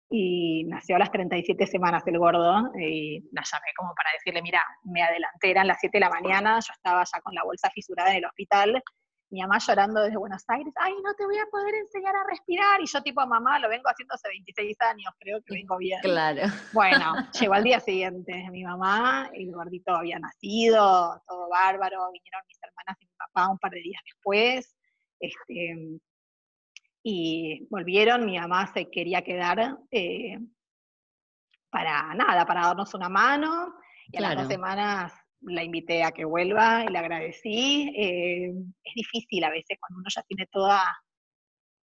y 0.09 0.63
nació 0.65 0.95
a 0.95 0.99
las 0.99 1.11
37 1.11 1.65
semanas 1.65 2.03
el 2.05 2.19
gordo 2.19 2.71
y 2.79 3.21
la 3.31 3.41
llamé 3.43 3.67
como 3.75 3.93
para 3.95 4.11
decirle, 4.13 4.41
mira, 4.41 4.63
me 4.83 5.01
adelanté, 5.01 5.49
eran 5.49 5.67
las 5.67 5.79
7 5.79 5.97
de 5.97 5.99
la 5.99 6.09
mañana, 6.09 6.59
yo 6.59 6.73
estaba 6.73 7.03
ya 7.03 7.19
con 7.21 7.33
la 7.33 7.43
bolsa 7.43 7.69
fisurada 7.71 8.11
en 8.11 8.17
el 8.17 8.25
hospital, 8.25 8.83
mi 9.35 9.41
mamá 9.41 9.57
llorando 9.59 10.01
desde 10.01 10.15
Buenos 10.15 10.45
Aires, 10.47 10.73
ay, 10.77 10.93
no 11.03 11.13
te 11.13 11.25
voy 11.25 11.37
a 11.37 11.45
poder 11.47 11.75
enseñar 11.75 12.15
a 12.15 12.23
respirar, 12.23 12.79
y 12.79 12.85
yo 12.85 13.01
tipo, 13.03 13.25
mamá, 13.27 13.59
lo 13.59 13.67
vengo 13.67 13.89
haciendo 13.89 14.13
hace 14.13 14.29
26 14.29 14.79
años, 14.79 15.13
creo 15.19 15.41
que 15.43 15.55
vengo 15.55 15.77
bien. 15.77 15.99
Claro. 16.01 16.43
Bueno, 16.71 17.15
llegó 17.41 17.53
al 17.53 17.65
día 17.65 17.81
siguiente 17.81 18.49
mi 18.49 18.63
mamá, 18.63 19.29
el 19.33 19.51
gordito 19.51 19.93
había 19.93 20.19
nacido, 20.19 21.21
todo 21.27 21.49
bárbaro, 21.49 22.09
vinieron 22.13 22.41
mis 22.47 22.57
hermanas 22.63 22.95
y 23.01 23.05
mi 23.07 23.13
papá 23.17 23.49
un 23.49 23.59
par 23.59 23.71
de 23.71 23.81
días 23.81 24.01
después, 24.05 24.73
este, 25.19 25.99
y 27.03 27.67
volvieron, 27.69 28.25
mi 28.25 28.39
mamá 28.39 28.67
se 28.67 28.89
quería 28.89 29.21
quedar 29.21 29.79
eh, 29.91 30.39
para 31.69 32.13
nada, 32.13 32.45
para 32.45 32.67
darnos 32.67 32.93
una 32.93 33.09
mano, 33.09 33.75
y 34.07 34.17
a 34.17 34.21
las 34.21 34.35
dos 34.37 34.47
semanas 34.47 35.24
la 35.41 35.63
invité 35.63 36.03
a 36.03 36.11
que 36.11 36.25
vuelva 36.25 36.83
y 36.83 36.87
le 36.87 36.97
agradecí. 36.97 37.93
Eh, 37.95 38.49
es 38.83 38.93
difícil 38.95 39.43
a 39.43 39.49
veces 39.49 39.77
cuando 39.79 39.99
uno 39.99 40.09
ya 40.13 40.23
tiene 40.23 40.47
toda 40.47 40.83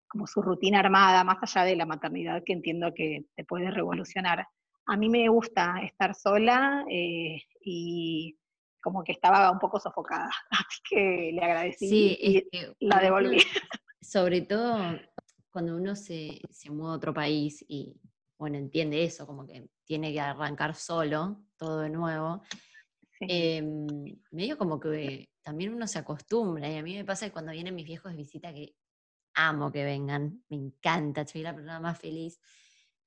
como 0.07 0.25
su 0.25 0.41
rutina 0.41 0.79
armada, 0.79 1.23
más 1.23 1.37
allá 1.41 1.65
de 1.65 1.75
la 1.75 1.85
maternidad 1.85 2.41
que 2.45 2.53
entiendo 2.53 2.93
que 2.95 3.25
te 3.35 3.43
puede 3.43 3.71
revolucionar. 3.71 4.47
A 4.85 4.95
mí 4.95 5.09
me 5.09 5.27
gusta 5.27 5.81
estar 5.83 6.15
sola 6.15 6.85
eh, 6.89 7.41
y 7.61 8.37
como 8.81 9.03
que 9.03 9.11
estaba 9.11 9.51
un 9.51 9.59
poco 9.59 9.79
sofocada, 9.79 10.29
así 10.49 10.81
que 10.89 11.31
le 11.33 11.43
agradecí 11.43 12.17
y 12.21 12.49
la 12.79 12.99
devolví 12.99 13.37
sobre 14.01 14.41
todo 14.41 14.97
cuando 15.49 15.75
uno 15.75 15.95
se, 15.95 16.39
se 16.49 16.69
mueve 16.69 16.93
a 16.93 16.95
otro 16.95 17.13
país 17.13 17.65
y, 17.67 17.99
bueno, 18.37 18.57
entiende 18.57 19.03
eso, 19.03 19.25
como 19.25 19.45
que 19.45 19.67
tiene 19.83 20.13
que 20.13 20.21
arrancar 20.21 20.75
solo, 20.75 21.41
todo 21.57 21.81
de 21.81 21.89
nuevo, 21.89 22.41
em, 23.19 23.87
medio 24.31 24.57
como 24.57 24.79
que 24.79 25.29
también 25.41 25.73
uno 25.73 25.87
se 25.87 25.99
acostumbra, 25.99 26.69
y 26.69 26.77
a 26.77 26.83
mí 26.83 26.95
me 26.95 27.05
pasa 27.05 27.27
que 27.27 27.31
cuando 27.31 27.51
vienen 27.51 27.75
mis 27.75 27.85
viejos 27.85 28.11
de 28.11 28.17
visita, 28.17 28.53
que 28.53 28.75
amo 29.35 29.71
que 29.71 29.83
vengan, 29.83 30.43
me 30.49 30.57
encanta, 30.57 31.25
soy 31.25 31.41
la 31.41 31.53
persona 31.53 31.79
más 31.79 31.99
feliz, 31.99 32.39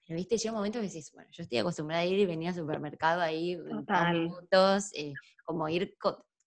pero 0.06 0.16
viste, 0.16 0.38
llega 0.38 0.52
un 0.52 0.58
momento 0.58 0.78
que 0.78 0.84
dices, 0.84 1.12
bueno, 1.12 1.28
yo 1.32 1.42
estoy 1.42 1.58
acostumbrada 1.58 2.02
a 2.02 2.06
ir 2.06 2.18
y 2.18 2.26
venir 2.26 2.48
al 2.48 2.54
supermercado 2.54 3.20
ahí 3.20 3.56
minutos, 3.56 4.90
eh, 4.94 5.12
como 5.44 5.68
ir, 5.68 5.96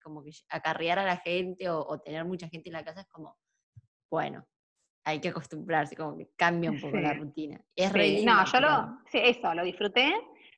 como 0.01 0.24
que 0.24 0.32
acarrear 0.50 1.00
a 1.00 1.05
la 1.05 1.17
gente 1.17 1.70
o, 1.70 1.79
o 1.79 2.00
tener 2.00 2.25
mucha 2.25 2.50
gente 2.50 2.70
en 2.70 2.74
la 2.74 2.84
casa 2.84 3.01
es 3.01 3.08
como 3.08 3.38
bueno, 4.13 4.46
hay 5.05 5.20
que 5.20 5.29
acostumbrarse, 5.29 5.96
como 5.96 6.15
que 6.15 6.29
cambia 6.36 6.70
un 6.70 6.79
poco 6.79 6.98
la 6.98 7.13
rutina. 7.13 7.60
Es 7.75 7.91
No, 8.24 8.46
yo 8.46 8.60
lo, 8.60 9.00
sí, 9.12 9.17
eso, 9.24 9.51
lo 9.55 9.63
disfruté, 9.63 10.13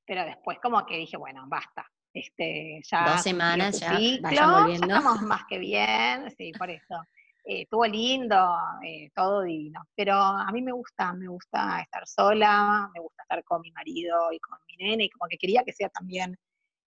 pero 0.06 0.26
después 0.26 0.60
como 0.62 0.86
que 0.86 0.98
dije, 0.98 1.16
bueno, 1.16 1.46
basta. 1.48 1.90
Este, 2.16 2.80
ya 2.90 3.12
Dos 3.12 3.24
semanas 3.24 3.78
ya 3.78 3.92
vayan 4.22 4.52
volviendo. 4.52 4.88
estamos 4.88 5.22
más 5.24 5.44
que 5.50 5.60
bien, 5.60 6.34
sí, 6.38 6.54
por 6.58 6.70
eso. 6.70 6.96
Eh, 7.44 7.64
estuvo 7.64 7.86
lindo, 7.86 8.58
eh, 8.84 9.12
todo 9.14 9.42
divino. 9.42 9.82
Pero 9.96 10.14
a 10.16 10.50
mí 10.54 10.62
me 10.62 10.72
gusta, 10.72 11.12
me 11.14 11.28
gusta 11.28 11.82
estar 11.82 12.08
sola, 12.08 12.90
me 12.94 13.02
gusta 13.02 13.24
estar 13.24 13.44
con 13.44 13.62
mi 13.62 13.72
marido 13.72 14.32
y 14.32 14.40
con 14.40 14.58
mi 14.66 14.78
nene, 14.78 15.04
y 15.04 15.10
como 15.10 15.28
que 15.30 15.38
quería 15.38 15.64
que 15.66 15.74
sea 15.74 15.90
también 15.90 16.38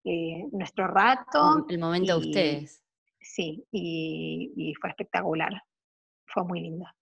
eh, 0.04 0.46
nuestro 0.50 0.86
rato. 0.86 1.66
El 1.68 1.78
momento 1.78 2.18
de 2.18 2.26
ustedes. 2.26 2.82
Sí, 3.20 3.66
y 3.70 4.74
fue 4.80 4.88
espectacular 4.88 5.62
fue 6.28 6.44
muy 6.44 6.60
linda. 6.60 6.94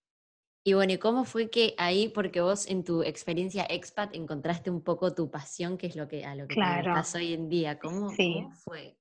Y 0.67 0.75
bueno, 0.75 0.95
¿y 0.95 0.99
cómo 0.99 1.25
fue 1.25 1.49
que 1.49 1.77
ahí, 1.79 2.09
porque 2.09 2.41
vos 2.41 2.67
en 2.67 2.83
tu 2.83 3.05
experiencia 3.05 3.65
expat 3.71 4.13
encontraste 4.17 4.69
un 4.69 4.83
poco 4.83 5.15
tu 5.15 5.31
pasión, 5.31 5.79
que 5.79 5.87
es 5.87 5.95
lo 5.95 6.09
que 6.09 6.25
a 6.25 6.35
lo 6.35 6.49
que 6.49 6.57
claro. 6.57 6.93
te 7.09 7.19
hoy 7.19 7.35
en 7.35 7.49
día? 7.49 7.79
¿Cómo, 7.79 8.11
fue? 8.11 8.97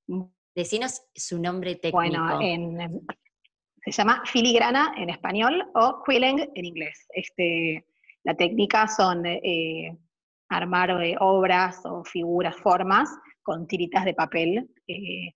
Decinos 0.54 1.02
su 1.16 1.42
nombre 1.42 1.74
técnico. 1.74 1.98
Bueno, 1.98 3.02
se 3.84 3.92
llama 3.92 4.22
filigrana 4.28 4.94
en 4.96 5.10
español 5.10 5.64
o 5.74 6.04
quilling 6.06 6.52
en 6.54 6.66
inglés. 6.66 7.08
Este, 7.10 7.84
la 8.24 8.36
técnica 8.36 8.88
son 8.88 9.26
eh, 9.26 9.98
armar 10.50 10.92
eh, 11.02 11.16
obras 11.20 11.84
o 11.84 12.04
figuras, 12.04 12.56
formas 12.58 13.10
con 13.42 13.66
tiritas 13.66 14.06
de 14.06 14.14
papel 14.14 14.70
eh, 14.88 15.34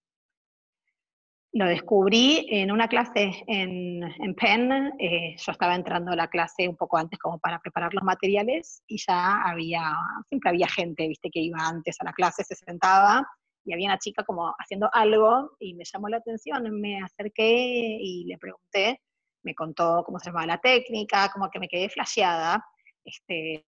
lo 1.51 1.65
descubrí 1.65 2.45
en 2.49 2.71
una 2.71 2.87
clase 2.87 3.43
en, 3.47 4.03
en 4.03 4.35
Penn. 4.35 4.93
Eh, 4.99 5.35
yo 5.37 5.51
estaba 5.51 5.75
entrando 5.75 6.11
a 6.11 6.15
la 6.15 6.27
clase 6.27 6.67
un 6.67 6.75
poco 6.75 6.97
antes 6.97 7.17
como 7.17 7.39
para 7.39 7.59
preparar 7.59 7.93
los 7.93 8.03
materiales 8.03 8.83
y 8.87 8.97
ya 8.97 9.41
había, 9.43 9.95
siempre 10.27 10.49
había 10.49 10.67
gente, 10.67 11.07
viste, 11.07 11.29
que 11.31 11.39
iba 11.39 11.59
antes 11.59 11.97
a 11.99 12.05
la 12.05 12.13
clase, 12.13 12.43
se 12.43 12.55
sentaba 12.55 13.27
y 13.65 13.73
había 13.73 13.87
una 13.87 13.97
chica 13.99 14.23
como 14.23 14.53
haciendo 14.57 14.89
algo 14.93 15.51
y 15.59 15.73
me 15.73 15.83
llamó 15.85 16.07
la 16.09 16.17
atención, 16.17 16.69
me 16.79 17.01
acerqué 17.01 17.97
y 17.99 18.25
le 18.25 18.37
pregunté, 18.37 19.01
me 19.43 19.55
contó 19.55 20.03
cómo 20.05 20.19
se 20.19 20.27
llamaba 20.27 20.45
la 20.45 20.57
técnica, 20.59 21.31
como 21.31 21.49
que 21.49 21.59
me 21.59 21.67
quedé 21.67 21.89
flasheada. 21.89 22.63
Este, 23.03 23.65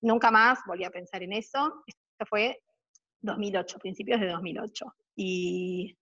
nunca 0.00 0.30
más 0.30 0.60
volví 0.66 0.84
a 0.84 0.90
pensar 0.90 1.22
en 1.22 1.32
eso. 1.32 1.84
Esto 1.86 2.26
fue 2.28 2.58
2008, 3.20 3.78
principios 3.78 4.20
de 4.20 4.28
2008. 4.28 4.86
Y 5.16 5.96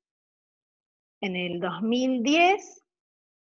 en 1.23 1.37
el 1.37 1.61
2010, 1.61 2.83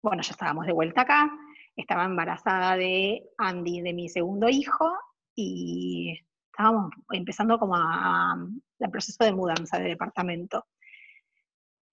bueno, 0.01 0.23
ya 0.23 0.31
estábamos 0.31 0.65
de 0.65 0.73
vuelta 0.73 1.01
acá, 1.01 1.31
estaba 1.75 2.03
embarazada 2.03 2.75
de 2.75 3.23
Andy, 3.37 3.81
de 3.81 3.93
mi 3.93 4.09
segundo 4.09 4.49
hijo, 4.49 4.91
y 5.35 6.19
estábamos 6.51 6.91
empezando 7.11 7.59
como 7.59 7.75
a, 7.75 8.35
el 8.79 8.89
proceso 8.89 9.23
de 9.23 9.33
mudanza 9.33 9.77
de 9.77 9.89
departamento. 9.89 10.65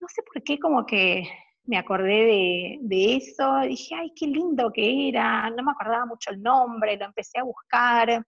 No 0.01 0.09
sé 0.09 0.23
por 0.23 0.43
qué 0.43 0.59
como 0.59 0.87
que 0.87 1.29
me 1.65 1.77
acordé 1.77 2.25
de, 2.25 2.79
de, 2.81 3.17
eso, 3.17 3.61
dije, 3.61 3.95
ay, 3.97 4.13
qué 4.17 4.27
lindo 4.29 4.73
que 4.73 5.09
era, 5.09 5.51
no 5.51 5.63
me 5.63 5.73
acordaba 5.73 6.07
mucho 6.07 6.31
el 6.31 6.43
nombre, 6.43 6.97
lo 6.97 7.05
empecé 7.05 7.39
a 7.39 7.45
buscar, 7.45 8.25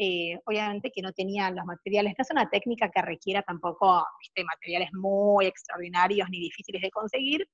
eh, 0.00 0.38
obviamente 0.44 0.92
que 0.92 1.02
no 1.02 1.12
tenía 1.12 1.50
los 1.50 1.64
materiales, 1.64 2.14
no 2.16 2.22
es 2.22 2.30
una 2.30 2.48
técnica 2.48 2.88
que 2.88 3.02
requiera 3.02 3.42
tampoco 3.42 4.06
materiales 4.44 4.90
muy 4.92 5.46
extraordinarios 5.46 6.28
ni 6.30 6.38
difíciles 6.38 6.80
de 6.80 6.90
conseguir. 6.90 7.48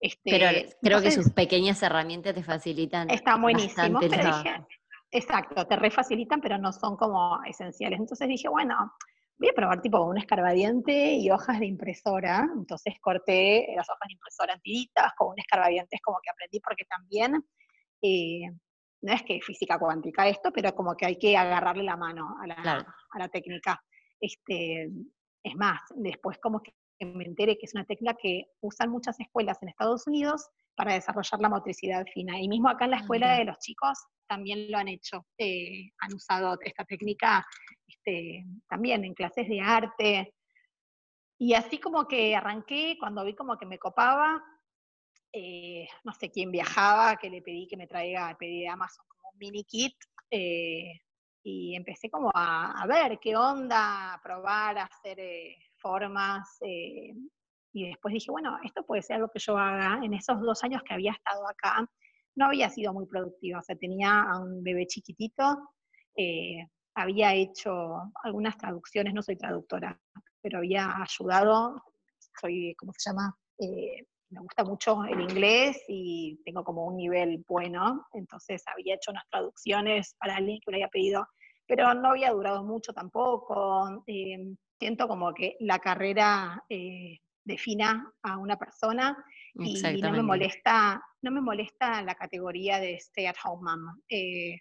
Este, 0.00 0.30
pero 0.30 0.46
creo 0.80 1.02
que 1.02 1.10
sus 1.10 1.30
pequeñas 1.30 1.82
herramientas 1.82 2.34
te 2.34 2.42
facilitan. 2.42 3.10
Está 3.10 3.36
buenísimo, 3.36 4.00
pero 4.00 4.24
dije, 4.24 4.64
exacto, 5.10 5.66
te 5.66 5.76
refacilitan, 5.76 6.40
pero 6.40 6.56
no 6.56 6.72
son 6.72 6.96
como 6.96 7.38
esenciales. 7.44 8.00
Entonces 8.00 8.26
dije, 8.28 8.48
bueno, 8.48 8.94
voy 9.38 9.50
a 9.50 9.52
probar 9.52 9.82
tipo 9.82 10.02
un 10.02 10.16
escarbadiente 10.16 11.12
y 11.16 11.30
hojas 11.30 11.60
de 11.60 11.66
impresora. 11.66 12.48
Entonces 12.56 12.94
corté 13.02 13.66
las 13.76 13.86
hojas 13.90 14.08
de 14.08 14.14
impresora 14.14 14.54
antiguitas 14.54 15.12
con 15.18 15.28
un 15.28 15.38
escarbadiente, 15.38 15.96
es 15.96 16.02
como 16.02 16.18
que 16.22 16.30
aprendí 16.30 16.60
porque 16.60 16.86
también 16.86 17.44
eh, 18.00 18.50
no 19.02 19.12
es 19.12 19.22
que 19.22 19.40
física 19.40 19.78
cuántica 19.78 20.28
esto, 20.28 20.50
pero 20.52 20.74
como 20.74 20.94
que 20.96 21.06
hay 21.06 21.16
que 21.16 21.36
agarrarle 21.36 21.84
la 21.84 21.96
mano 21.96 22.36
a 22.42 22.46
la, 22.46 22.86
a 23.10 23.18
la 23.18 23.28
técnica. 23.28 23.82
Este, 24.20 24.90
es 25.42 25.56
más, 25.56 25.80
después 25.94 26.38
como 26.38 26.60
que 26.62 26.72
me 27.06 27.24
enteré 27.24 27.56
que 27.56 27.66
es 27.66 27.74
una 27.74 27.84
técnica 27.84 28.16
que 28.20 28.44
usan 28.60 28.90
muchas 28.90 29.18
escuelas 29.20 29.58
en 29.62 29.68
Estados 29.68 30.06
Unidos 30.06 30.48
para 30.74 30.94
desarrollar 30.94 31.40
la 31.40 31.48
motricidad 31.48 32.04
fina. 32.12 32.38
Y 32.38 32.48
mismo 32.48 32.68
acá 32.68 32.84
en 32.84 32.92
la 32.92 32.98
ah, 32.98 33.00
escuela 33.00 33.38
de 33.38 33.44
los 33.44 33.58
chicos 33.58 33.98
también 34.26 34.70
lo 34.70 34.78
han 34.78 34.88
hecho, 34.88 35.26
eh, 35.38 35.90
han 35.98 36.14
usado 36.14 36.56
esta 36.62 36.84
técnica 36.84 37.46
este, 37.86 38.44
también 38.68 39.04
en 39.04 39.14
clases 39.14 39.48
de 39.48 39.60
arte. 39.60 40.34
Y 41.38 41.54
así 41.54 41.78
como 41.78 42.06
que 42.06 42.36
arranqué, 42.36 42.96
cuando 42.98 43.24
vi 43.24 43.34
como 43.34 43.56
que 43.56 43.66
me 43.66 43.78
copaba, 43.78 44.42
eh, 45.32 45.88
no 46.04 46.12
sé 46.12 46.30
quién 46.30 46.50
viajaba, 46.50 47.16
que 47.16 47.30
le 47.30 47.42
pedí 47.42 47.66
que 47.66 47.76
me 47.76 47.86
traiga, 47.86 48.36
pedí 48.38 48.60
de 48.60 48.68
Amazon 48.68 49.04
como 49.08 49.30
un 49.32 49.38
mini 49.38 49.64
kit, 49.64 49.96
eh, 50.30 51.00
y 51.42 51.74
empecé 51.74 52.10
como 52.10 52.30
a, 52.34 52.84
ver 52.86 53.18
qué 53.18 53.36
onda, 53.36 54.14
a 54.14 54.22
probar, 54.22 54.78
a 54.78 54.84
hacer 54.84 55.18
formas, 55.76 56.58
y 57.72 57.88
después 57.88 58.12
dije, 58.12 58.30
bueno, 58.30 58.58
esto 58.64 58.84
puede 58.84 59.02
ser 59.02 59.16
algo 59.16 59.30
que 59.32 59.38
yo 59.38 59.56
haga. 59.56 60.00
En 60.04 60.12
esos 60.14 60.40
dos 60.40 60.62
años 60.64 60.82
que 60.82 60.94
había 60.94 61.12
estado 61.12 61.48
acá, 61.48 61.88
no 62.36 62.46
había 62.46 62.70
sido 62.70 62.92
muy 62.92 63.06
productiva, 63.06 63.58
o 63.58 63.62
sea, 63.62 63.76
tenía 63.76 64.22
a 64.22 64.40
un 64.40 64.62
bebé 64.62 64.86
chiquitito, 64.86 65.70
eh, 66.16 66.66
había 66.94 67.34
hecho 67.34 68.12
algunas 68.22 68.56
traducciones, 68.56 69.14
no 69.14 69.22
soy 69.22 69.36
traductora, 69.36 69.98
pero 70.40 70.58
había 70.58 71.02
ayudado, 71.02 71.82
soy, 72.40 72.74
¿cómo 72.76 72.92
se 72.96 73.10
llama? 73.10 73.36
Eh, 73.58 74.06
me 74.30 74.40
gusta 74.40 74.64
mucho 74.64 75.04
el 75.04 75.20
inglés 75.20 75.82
y 75.88 76.40
tengo 76.44 76.64
como 76.64 76.86
un 76.86 76.96
nivel 76.96 77.44
bueno, 77.46 78.06
entonces 78.12 78.62
había 78.66 78.94
hecho 78.94 79.10
unas 79.10 79.28
traducciones 79.28 80.14
para 80.18 80.36
alguien 80.36 80.60
que 80.60 80.70
lo 80.70 80.76
había 80.76 80.88
pedido, 80.88 81.26
pero 81.66 81.92
no 81.94 82.10
había 82.10 82.30
durado 82.30 82.64
mucho 82.64 82.92
tampoco. 82.92 84.04
Eh, 84.06 84.54
siento 84.78 85.08
como 85.08 85.34
que 85.34 85.56
la 85.60 85.78
carrera 85.78 86.64
defina 87.44 88.12
a 88.22 88.38
una 88.38 88.56
persona 88.56 89.16
y, 89.54 89.82
no 90.00 90.12
me 90.12 90.22
molesta, 90.22 91.02
no 91.22 91.30
me 91.30 91.40
molesta 91.40 92.02
la 92.02 92.14
categoría 92.14 92.78
de 92.78 92.94
stay 92.94 93.26
at 93.26 93.36
home 93.44 93.62
mom. 93.62 94.00
Eh, 94.08 94.60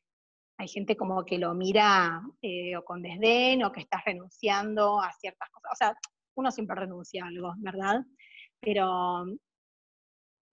hay 0.57 0.67
gente 0.67 0.97
como 0.97 1.23
que 1.23 1.37
lo 1.37 1.53
mira 1.53 2.21
eh, 2.41 2.75
o 2.75 2.83
con 2.83 3.01
desdén 3.01 3.63
o 3.63 3.71
que 3.71 3.81
estás 3.81 4.03
renunciando 4.05 4.99
a 4.99 5.11
ciertas 5.13 5.49
cosas. 5.51 5.71
O 5.71 5.75
sea, 5.75 5.97
uno 6.35 6.51
siempre 6.51 6.75
renuncia 6.75 7.23
a 7.23 7.27
algo, 7.27 7.53
¿verdad? 7.57 8.01
Pero 8.59 9.25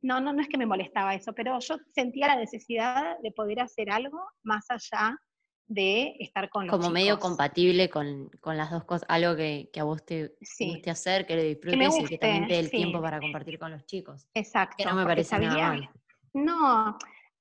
no, 0.03 0.21
no, 0.21 0.33
no 0.33 0.41
es 0.41 0.49
que 0.49 0.59
me 0.59 0.67
molestaba 0.67 1.15
eso, 1.15 1.33
pero 1.33 1.59
yo 1.61 1.76
sentía 1.95 2.29
la 2.29 2.37
necesidad 2.37 3.19
de 3.21 3.33
poder 3.33 3.61
hacer 3.61 3.91
algo 3.91 4.21
más 4.43 4.67
allá 4.71 5.19
de 5.69 6.15
estar 6.21 6.49
con 6.49 6.67
los 6.67 6.76
Como 6.76 6.91
medio 6.91 7.19
compatible 7.19 7.91
con, 7.91 8.31
las 8.45 8.71
dos 8.71 8.85
cosas, 8.85 9.07
algo 9.09 9.35
que, 9.35 9.69
a 9.79 9.85
vos 9.85 10.05
te 10.05 10.37
guste 10.61 10.91
hacer, 10.91 11.26
que 11.26 11.37
lo 11.37 11.43
disfrutes 11.43 11.99
y 11.99 12.05
que 12.05 12.19
también 12.19 12.47
te 12.47 12.55
dé 12.55 12.61
el 12.61 12.71
tiempo 12.71 13.00
para 13.00 13.19
compartir 13.19 13.59
con 13.59 13.73
los 13.73 13.85
chicos. 13.85 14.29
Exacto. 14.35 14.76
Que 14.79 14.85
no 14.85 14.95
me 14.95 15.05
parece 15.05 15.38
nada 15.38 15.69
mal. 15.69 15.91
No, 16.33 16.99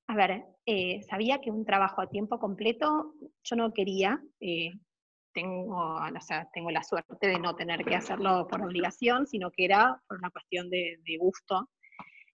a 0.08 0.14
ver, 0.14 0.44
eh, 0.64 1.02
sabía 1.02 1.40
que 1.40 1.50
un 1.50 1.64
trabajo 1.64 2.00
a 2.00 2.08
tiempo 2.08 2.38
completo 2.38 3.14
yo 3.44 3.56
no 3.56 3.72
quería. 3.72 4.20
Eh, 4.40 4.72
tengo, 5.32 5.96
o 5.96 6.20
sea, 6.20 6.48
tengo 6.52 6.70
la 6.70 6.82
suerte 6.82 7.26
de 7.26 7.38
no 7.38 7.54
tener 7.54 7.84
que 7.84 7.94
hacerlo 7.94 8.46
por 8.48 8.62
obligación, 8.62 9.26
sino 9.26 9.50
que 9.50 9.66
era 9.66 10.00
por 10.08 10.16
una 10.18 10.30
cuestión 10.30 10.70
de, 10.70 10.98
gusto. 11.20 11.68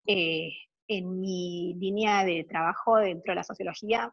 Eh, 0.06 0.50
en 0.88 1.20
mi 1.20 1.74
línea 1.74 2.24
de 2.24 2.44
trabajo 2.44 2.96
dentro 2.96 3.32
de 3.32 3.36
la 3.36 3.44
sociología 3.44 4.12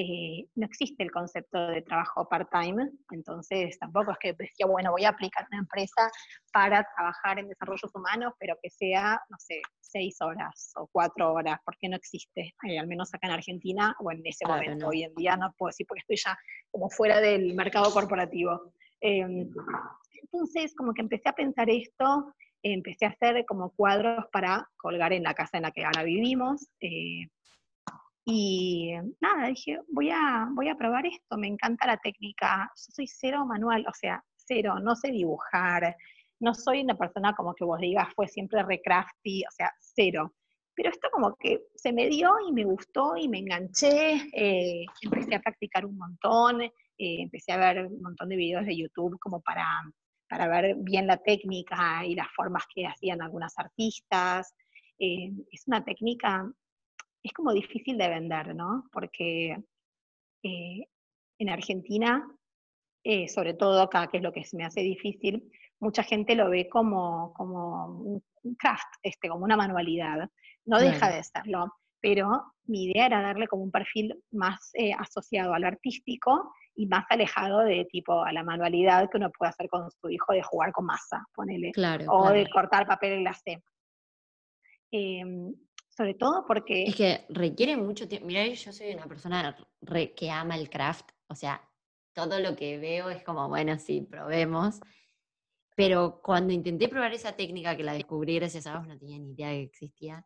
eh, 0.00 0.46
no 0.54 0.64
existe 0.64 1.02
el 1.02 1.10
concepto 1.10 1.58
de 1.66 1.82
trabajo 1.82 2.28
part-time, 2.28 2.88
entonces 3.10 3.76
tampoco 3.80 4.12
es 4.12 4.18
que 4.18 4.32
decía, 4.32 4.64
bueno, 4.66 4.92
voy 4.92 5.04
a 5.04 5.08
aplicar 5.08 5.44
una 5.50 5.58
empresa 5.58 6.08
para 6.52 6.86
trabajar 6.94 7.40
en 7.40 7.48
desarrollos 7.48 7.92
humanos, 7.92 8.32
pero 8.38 8.56
que 8.62 8.70
sea, 8.70 9.20
no 9.28 9.36
sé, 9.40 9.60
seis 9.80 10.18
horas 10.20 10.70
o 10.76 10.88
cuatro 10.92 11.32
horas, 11.32 11.58
porque 11.64 11.88
no 11.88 11.96
existe, 11.96 12.54
eh, 12.68 12.78
al 12.78 12.86
menos 12.86 13.12
acá 13.12 13.26
en 13.26 13.32
Argentina, 13.32 13.96
o 13.98 14.12
en 14.12 14.22
ese 14.24 14.46
momento, 14.46 14.86
hoy 14.86 15.02
en 15.02 15.14
día 15.16 15.36
no 15.36 15.52
puedo 15.58 15.70
decir 15.70 15.84
porque 15.88 16.02
estoy 16.02 16.16
ya 16.24 16.38
como 16.70 16.88
fuera 16.90 17.20
del 17.20 17.54
mercado 17.54 17.92
corporativo. 17.92 18.72
Em, 19.00 19.50
entonces, 20.22 20.76
como 20.76 20.94
que 20.94 21.02
empecé 21.02 21.28
a 21.28 21.34
pensar 21.34 21.68
esto, 21.70 22.32
empecé 22.62 23.06
a 23.06 23.10
hacer 23.10 23.44
como 23.46 23.70
cuadros 23.70 24.26
para 24.32 24.68
colgar 24.76 25.12
en 25.12 25.22
la 25.22 25.34
casa 25.34 25.56
en 25.58 25.64
la 25.64 25.70
que 25.70 25.84
ahora 25.84 26.02
vivimos. 26.02 26.68
Eh, 26.80 27.28
y 28.24 28.92
nada, 29.20 29.48
dije, 29.48 29.80
voy 29.88 30.10
a, 30.10 30.48
voy 30.52 30.68
a 30.68 30.74
probar 30.74 31.06
esto, 31.06 31.38
me 31.38 31.46
encanta 31.46 31.86
la 31.86 31.96
técnica. 31.96 32.70
Yo 32.76 32.92
soy 32.94 33.06
cero 33.06 33.46
manual, 33.46 33.86
o 33.88 33.94
sea, 33.94 34.22
cero, 34.36 34.78
no 34.82 34.94
sé 34.96 35.10
dibujar, 35.10 35.96
no 36.40 36.54
soy 36.54 36.82
una 36.82 36.96
persona 36.96 37.34
como 37.34 37.54
que 37.54 37.64
vos 37.64 37.80
digas, 37.80 38.08
fue 38.14 38.28
siempre 38.28 38.62
recrafty, 38.62 39.42
o 39.44 39.50
sea, 39.50 39.72
cero. 39.78 40.34
Pero 40.74 40.90
esto 40.90 41.08
como 41.10 41.34
que 41.36 41.60
se 41.74 41.92
me 41.92 42.06
dio 42.08 42.34
y 42.46 42.52
me 42.52 42.64
gustó 42.64 43.16
y 43.16 43.28
me 43.28 43.38
enganché, 43.38 44.14
eh, 44.32 44.84
empecé 45.02 45.34
a 45.34 45.40
practicar 45.40 45.84
un 45.84 45.96
montón, 45.96 46.62
eh, 46.62 46.70
empecé 46.98 47.52
a 47.52 47.56
ver 47.56 47.86
un 47.86 48.00
montón 48.02 48.28
de 48.28 48.36
videos 48.36 48.64
de 48.64 48.76
YouTube 48.76 49.18
como 49.18 49.40
para, 49.40 49.66
para 50.28 50.48
ver 50.48 50.76
bien 50.76 51.06
la 51.06 51.16
técnica 51.16 52.04
y 52.04 52.14
las 52.14 52.28
formas 52.34 52.64
que 52.74 52.86
hacían 52.86 53.22
algunas 53.22 53.58
artistas. 53.58 54.54
Eh, 54.98 55.30
es 55.50 55.66
una 55.66 55.84
técnica 55.84 56.50
es 57.22 57.32
como 57.32 57.52
difícil 57.52 57.98
de 57.98 58.08
vender, 58.08 58.54
¿no? 58.54 58.88
Porque 58.92 59.56
eh, 60.42 60.88
en 61.38 61.48
Argentina, 61.48 62.26
eh, 63.04 63.28
sobre 63.28 63.54
todo 63.54 63.82
acá, 63.82 64.08
que 64.08 64.18
es 64.18 64.22
lo 64.22 64.32
que 64.32 64.44
se 64.44 64.56
me 64.56 64.64
hace 64.64 64.80
difícil, 64.80 65.50
mucha 65.80 66.02
gente 66.02 66.34
lo 66.34 66.50
ve 66.50 66.68
como, 66.68 67.32
como 67.34 68.22
un 68.42 68.54
craft, 68.56 68.94
este, 69.02 69.28
como 69.28 69.44
una 69.44 69.56
manualidad. 69.56 70.28
No 70.64 70.78
deja 70.78 71.10
de 71.10 71.22
serlo, 71.22 71.72
pero 72.00 72.54
mi 72.68 72.84
idea 72.84 73.06
era 73.06 73.22
darle 73.22 73.48
como 73.48 73.64
un 73.64 73.70
perfil 73.70 74.14
más 74.30 74.70
eh, 74.74 74.92
asociado 74.92 75.54
al 75.54 75.64
artístico 75.64 76.52
y 76.74 76.86
más 76.86 77.04
alejado 77.08 77.60
de 77.60 77.86
tipo 77.90 78.22
a 78.22 78.32
la 78.32 78.44
manualidad 78.44 79.10
que 79.10 79.16
uno 79.16 79.30
puede 79.36 79.50
hacer 79.50 79.68
con 79.68 79.90
su 79.90 80.10
hijo 80.10 80.32
de 80.32 80.42
jugar 80.42 80.70
con 80.72 80.86
masa, 80.86 81.26
ponele, 81.34 81.72
o 82.08 82.30
de 82.30 82.48
cortar 82.50 82.86
papel 82.86 83.20
glacé. 83.20 83.62
Eh, 84.92 85.24
sobre 85.88 86.14
todo 86.14 86.44
porque... 86.46 86.84
Es 86.84 86.94
que 86.94 87.24
requiere 87.30 87.76
mucho 87.76 88.06
tiempo. 88.06 88.28
Mira, 88.28 88.46
yo 88.46 88.72
soy 88.72 88.94
una 88.94 89.06
persona 89.06 89.56
que 90.16 90.30
ama 90.30 90.56
el 90.56 90.70
craft, 90.70 91.10
o 91.26 91.34
sea, 91.34 91.60
todo 92.12 92.38
lo 92.38 92.54
que 92.54 92.78
veo 92.78 93.10
es 93.10 93.24
como, 93.24 93.48
bueno, 93.48 93.78
sí, 93.78 94.02
probemos. 94.02 94.80
Pero 95.74 96.20
cuando 96.22 96.52
intenté 96.52 96.88
probar 96.88 97.12
esa 97.12 97.32
técnica 97.32 97.76
que 97.76 97.82
la 97.82 97.92
descubrí 97.92 98.36
gracias 98.36 98.66
a 98.66 98.78
vos, 98.78 98.86
no 98.86 98.98
tenía 98.98 99.18
ni 99.18 99.32
idea 99.32 99.50
que 99.50 99.62
existía, 99.62 100.24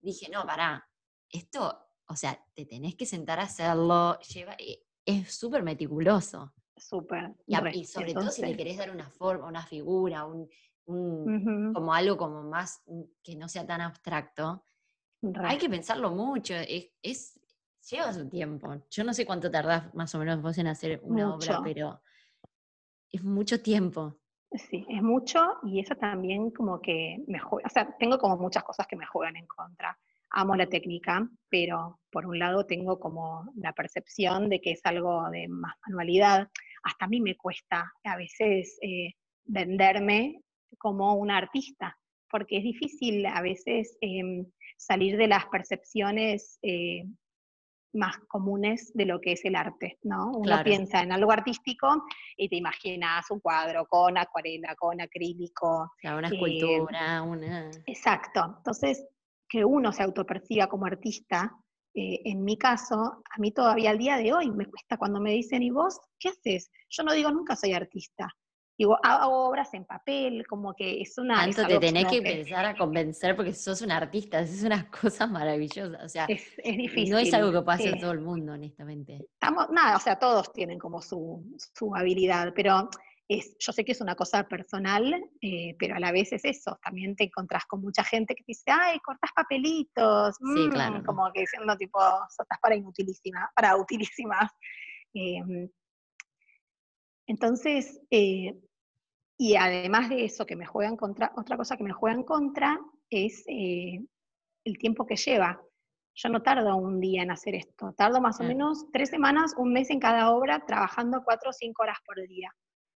dije, 0.00 0.30
no, 0.30 0.46
pará, 0.46 0.86
esto, 1.30 1.78
o 2.06 2.16
sea, 2.16 2.38
te 2.54 2.66
tenés 2.66 2.94
que 2.96 3.06
sentar 3.06 3.38
a 3.38 3.44
hacerlo, 3.44 4.18
lleva, 4.20 4.54
eh, 4.58 4.82
es 5.04 5.32
súper 5.34 5.62
meticuloso. 5.62 6.52
Súper. 6.76 7.34
Y, 7.46 7.84
sobre 7.84 8.14
todo 8.14 8.30
si 8.30 8.42
le 8.42 8.56
querés 8.56 8.78
dar 8.78 8.90
una 8.90 9.08
forma, 9.10 9.46
una 9.46 9.64
figura, 9.64 10.24
un, 10.24 10.48
como 10.86 11.94
algo 11.94 12.16
como 12.16 12.42
más 12.42 12.82
mm, 12.86 13.02
que 13.22 13.36
no 13.36 13.48
sea 13.48 13.66
tan 13.66 13.80
abstracto, 13.80 14.64
hay 15.44 15.58
que 15.58 15.68
pensarlo 15.68 16.10
mucho, 16.10 16.54
es, 16.54 17.38
lleva 17.90 18.12
su 18.12 18.28
tiempo. 18.28 18.82
Yo 18.90 19.04
no 19.04 19.12
sé 19.12 19.26
cuánto 19.26 19.50
tardás 19.50 19.94
más 19.94 20.14
o 20.14 20.18
menos 20.18 20.40
vos 20.40 20.56
en 20.58 20.66
hacer 20.66 21.00
una 21.02 21.34
obra, 21.34 21.60
pero 21.62 22.00
es 23.10 23.22
mucho 23.22 23.60
tiempo. 23.60 24.16
Sí, 24.52 24.84
es 24.88 25.02
mucho 25.02 25.58
y 25.62 25.80
eso 25.80 25.94
también 25.94 26.50
como 26.50 26.80
que 26.80 27.22
me 27.28 27.38
juega, 27.38 27.66
o 27.66 27.70
sea, 27.70 27.96
tengo 27.98 28.18
como 28.18 28.36
muchas 28.36 28.64
cosas 28.64 28.86
que 28.86 28.96
me 28.96 29.06
juegan 29.06 29.36
en 29.36 29.46
contra. 29.46 29.96
Amo 30.32 30.54
la 30.54 30.66
técnica, 30.66 31.28
pero 31.48 32.00
por 32.10 32.26
un 32.26 32.38
lado 32.38 32.66
tengo 32.66 33.00
como 33.00 33.52
la 33.56 33.72
percepción 33.72 34.48
de 34.48 34.60
que 34.60 34.72
es 34.72 34.80
algo 34.84 35.28
de 35.30 35.48
más 35.48 35.74
manualidad. 35.86 36.48
Hasta 36.84 37.04
a 37.04 37.08
mí 37.08 37.20
me 37.20 37.36
cuesta 37.36 37.92
a 38.04 38.16
veces 38.16 38.78
eh, 38.82 39.14
venderme 39.44 40.40
como 40.78 41.14
una 41.14 41.36
artista, 41.36 41.96
porque 42.30 42.58
es 42.58 42.64
difícil 42.64 43.26
a 43.26 43.42
veces 43.42 43.96
em, 44.00 44.46
salir 44.76 45.16
de 45.16 45.28
las 45.28 45.46
percepciones 45.46 46.58
eh, 46.62 47.04
más 47.92 48.18
comunes 48.28 48.92
de 48.94 49.04
lo 49.04 49.20
que 49.20 49.32
es 49.32 49.44
el 49.44 49.56
arte, 49.56 49.98
¿no? 50.02 50.30
Uno 50.32 50.62
piensa 50.62 51.02
en 51.02 51.12
algo 51.12 51.32
artístico 51.32 52.04
y 52.36 52.48
te 52.48 52.56
imaginas 52.56 53.30
un 53.30 53.40
cuadro 53.40 53.84
con 53.86 54.16
acuarela, 54.16 54.74
con 54.76 55.00
acrílico. 55.00 55.90
una 56.04 56.28
eh, 56.28 56.30
escultura, 56.32 57.22
una... 57.22 57.70
Exacto. 57.86 58.54
Entonces, 58.58 59.04
que 59.50 59.64
uno 59.64 59.92
se 59.92 60.04
autoperciba 60.04 60.68
como 60.68 60.86
artista, 60.86 61.52
eh, 61.92 62.20
en 62.24 62.44
mi 62.44 62.56
caso, 62.56 62.94
a 62.96 63.40
mí 63.40 63.50
todavía 63.50 63.90
al 63.90 63.98
día 63.98 64.16
de 64.16 64.32
hoy 64.32 64.50
me 64.52 64.66
cuesta 64.66 64.96
cuando 64.96 65.20
me 65.20 65.32
dicen, 65.32 65.62
¿y 65.62 65.70
vos 65.70 65.98
qué 66.20 66.28
haces? 66.28 66.70
Yo 66.88 67.02
no 67.02 67.12
digo 67.12 67.32
nunca 67.32 67.56
soy 67.56 67.72
artista. 67.72 68.28
digo, 68.78 68.96
hago 69.02 69.48
obras 69.48 69.74
en 69.74 69.84
papel, 69.84 70.46
como 70.46 70.72
que 70.72 71.02
es 71.02 71.18
una... 71.18 71.40
Tanto 71.40 71.66
te 71.66 71.78
tenés 71.80 72.06
que 72.06 72.18
empezar 72.18 72.64
a 72.64 72.76
convencer 72.76 73.34
porque 73.34 73.52
sos 73.52 73.82
un 73.82 73.90
artista, 73.90 74.38
es 74.40 74.62
unas 74.62 74.84
cosas 74.84 75.28
maravillosas, 75.28 76.04
o 76.04 76.08
sea, 76.08 76.26
es, 76.26 76.46
difícil. 76.62 77.10
No 77.10 77.18
es 77.18 77.34
algo 77.34 77.50
que 77.50 77.66
pase 77.66 77.88
a 77.88 77.98
todo 77.98 78.12
el 78.12 78.20
mundo, 78.20 78.52
honestamente. 78.52 79.18
Estamos, 79.32 79.68
nada, 79.70 79.96
o 79.96 80.00
sea, 80.00 80.16
todos 80.16 80.52
tienen 80.52 80.78
como 80.78 81.02
su, 81.02 81.44
su 81.76 81.94
habilidad, 81.96 82.52
pero 82.54 82.88
es, 83.30 83.56
yo 83.60 83.72
sé 83.72 83.84
que 83.84 83.92
es 83.92 84.00
una 84.00 84.16
cosa 84.16 84.48
personal, 84.48 85.14
eh, 85.40 85.76
pero 85.78 85.94
a 85.94 86.00
la 86.00 86.10
vez 86.10 86.32
es 86.32 86.44
eso, 86.44 86.80
también 86.82 87.14
te 87.14 87.24
encontrás 87.24 87.64
con 87.64 87.80
mucha 87.80 88.02
gente 88.02 88.34
que 88.34 88.42
te 88.42 88.50
dice, 88.50 88.72
ay, 88.72 88.98
cortas 88.98 89.30
papelitos, 89.32 90.34
sí, 90.36 90.66
mm", 90.66 90.70
claro. 90.70 91.02
como 91.04 91.30
que 91.32 91.42
diciendo 91.42 91.76
tipo, 91.76 92.00
estás 92.28 92.58
para 92.60 92.74
inutilísimas, 92.74 93.48
para 93.54 93.76
utilísimas. 93.76 94.50
Em, 95.14 95.70
entonces, 97.28 98.00
eh, 98.10 98.58
y 99.38 99.54
además 99.54 100.08
de 100.08 100.24
eso 100.24 100.44
que 100.44 100.56
me 100.56 100.66
juegan 100.66 100.96
contra, 100.96 101.32
otra 101.36 101.56
cosa 101.56 101.76
que 101.76 101.84
me 101.84 101.92
juegan 101.92 102.24
contra 102.24 102.80
es 103.10 103.44
eh, 103.46 104.04
el 104.64 104.78
tiempo 104.78 105.06
que 105.06 105.14
lleva. 105.14 105.62
Yo 106.16 106.28
no 106.30 106.42
tardo 106.42 106.74
un 106.74 106.98
día 106.98 107.22
en 107.22 107.30
hacer 107.30 107.54
esto, 107.54 107.92
tardo 107.96 108.20
más 108.20 108.40
o 108.40 108.42
menos 108.42 108.86
tres 108.92 109.08
semanas, 109.08 109.54
un 109.56 109.72
mes 109.72 109.88
en 109.90 110.00
cada 110.00 110.32
obra, 110.32 110.66
trabajando 110.66 111.22
cuatro 111.24 111.50
o 111.50 111.52
cinco 111.52 111.84
horas 111.84 111.98
por 112.04 112.16
día 112.26 112.52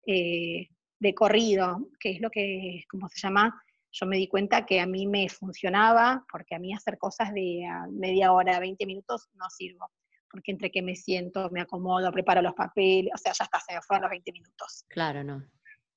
eh, 0.06 0.68
de 1.00 1.14
corrido, 1.14 1.90
que 2.00 2.12
es 2.12 2.22
lo 2.22 2.30
que, 2.30 2.84
como 2.90 3.08
se 3.10 3.20
llama, 3.20 3.54
yo 3.92 4.06
me 4.08 4.18
di 4.18 4.28
cuenta 4.28 4.66
que 4.66 4.80
a 4.80 4.88
mí 4.88 5.06
me 5.06 5.30
funcionaba, 5.30 6.26
porque 6.32 6.56
a 6.56 6.60
mí 6.60 6.74
hacer 6.74 6.98
cosas 6.98 7.34
de 7.34 7.64
media 7.92 8.32
hora, 8.32 8.60
20 8.60 8.86
minutos 8.86 9.30
no 9.36 9.50
sirvo, 9.50 9.92
porque 10.30 10.52
entre 10.52 10.72
que 10.72 10.82
me 10.82 10.96
siento, 10.96 11.50
me 11.52 11.62
acomodo, 11.62 12.12
preparo 12.12 12.42
los 12.42 12.54
papeles, 12.54 13.12
o 13.14 13.18
sea, 13.18 13.34
ya 13.34 13.44
está, 13.44 13.60
se 13.60 13.76
me 13.76 13.82
fueron 13.82 14.04
los 14.04 14.12
20 14.12 14.32
minutos. 14.32 14.86
Claro, 14.90 15.24
no. 15.24 15.44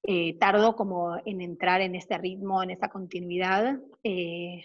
Eh, 0.08 0.38
tardo 0.38 0.76
como 0.76 1.16
en 1.24 1.40
entrar 1.40 1.80
en 1.80 1.96
ese 1.96 2.16
ritmo, 2.18 2.62
en 2.62 2.70
esa 2.70 2.88
continuidad. 2.88 3.80
Eh, 4.04 4.62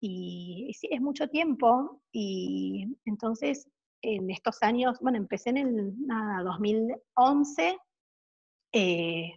y, 0.00 0.72
sí, 0.78 0.88
es 0.90 1.00
mucho 1.00 1.28
tiempo. 1.28 2.00
Y 2.10 2.96
entonces, 3.04 3.68
en 4.00 4.30
estos 4.30 4.62
años, 4.62 4.98
bueno, 5.00 5.18
empecé 5.18 5.50
en 5.50 5.58
el 5.58 5.94
2011. 6.42 7.76
Eh, 8.72 9.32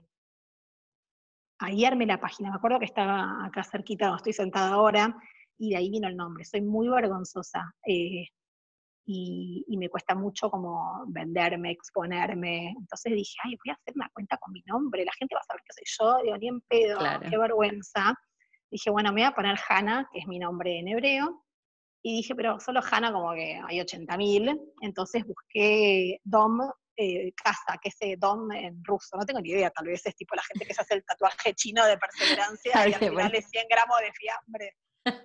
ahí 1.60 1.86
armé 1.86 2.06
la 2.06 2.20
página. 2.20 2.50
Me 2.50 2.56
acuerdo 2.56 2.80
que 2.80 2.86
estaba 2.86 3.46
acá 3.46 3.64
cerquita 3.64 4.08
donde 4.08 4.18
estoy 4.18 4.34
sentada 4.34 4.74
ahora. 4.74 5.16
Y 5.58 5.72
de 5.72 5.78
ahí 5.78 5.90
vino 5.90 6.08
el 6.08 6.18
nombre. 6.18 6.44
Soy 6.44 6.62
muy 6.62 6.88
vergonzosa. 6.90 7.74
Eh, 7.86 8.26
y, 9.06 9.78
me 9.78 9.90
cuesta 9.90 10.16
mucho 10.16 10.50
como 10.50 11.06
venderme, 11.08 11.72
exponerme. 11.72 12.74
Entonces 12.78 13.14
dije, 13.14 13.36
ay, 13.44 13.58
voy 13.64 13.72
a 13.72 13.74
hacer 13.74 13.94
una 13.96 14.10
cuenta 14.14 14.38
con 14.38 14.54
mi 14.54 14.64
nombre, 14.66 15.06
la 15.06 15.14
gente 15.14 15.36
va 15.36 15.42
a 15.42 15.44
saber 15.44 15.62
que 15.66 15.74
soy 15.74 16.08
yo, 16.08 16.24
digo, 16.24 16.38
ni 16.38 16.48
en 16.48 16.62
pedo, 16.62 17.00
qué 17.30 17.38
vergüenza. 17.38 18.14
Dije, 18.70 18.90
bueno, 18.90 19.12
me 19.12 19.22
voy 19.22 19.28
a 19.30 19.36
poner 19.36 19.60
Hanna, 19.68 20.08
que 20.14 20.20
es 20.20 20.28
mi 20.28 20.40
nombre 20.40 20.80
en 20.80 20.88
hebreo, 20.88 21.44
y 22.04 22.18
dije, 22.18 22.36
pero 22.36 22.60
solo 22.60 22.82
Hanna 22.90 23.12
como 23.12 23.34
que 23.34 23.60
hay 23.68 23.80
80.000, 23.80 24.60
entonces 24.82 25.26
busqué 25.26 26.20
Dom, 26.24 26.60
eh, 26.98 27.34
casa, 27.34 27.78
que 27.82 27.90
es 27.90 28.20
Dom 28.20 28.52
en 28.52 28.84
ruso, 28.84 29.18
no 29.18 29.26
tengo 29.26 29.42
ni 29.42 29.50
idea, 29.50 29.70
tal 29.72 29.88
vez 29.88 30.06
es 30.06 30.16
tipo 30.16 30.36
la 30.36 30.44
gente 30.44 30.66
que 30.66 30.74
se 30.74 30.82
hace 30.82 30.96
el 30.96 31.06
tatuaje 31.06 31.54
chino 31.54 31.86
de 31.86 31.98
perseverancia 31.98 32.72
y 32.90 32.94
al 32.94 33.00
final 33.00 33.36
es 33.36 33.50
100 33.50 33.66
gramos 33.70 33.98
de 34.00 34.12
fiambre. 34.14 34.76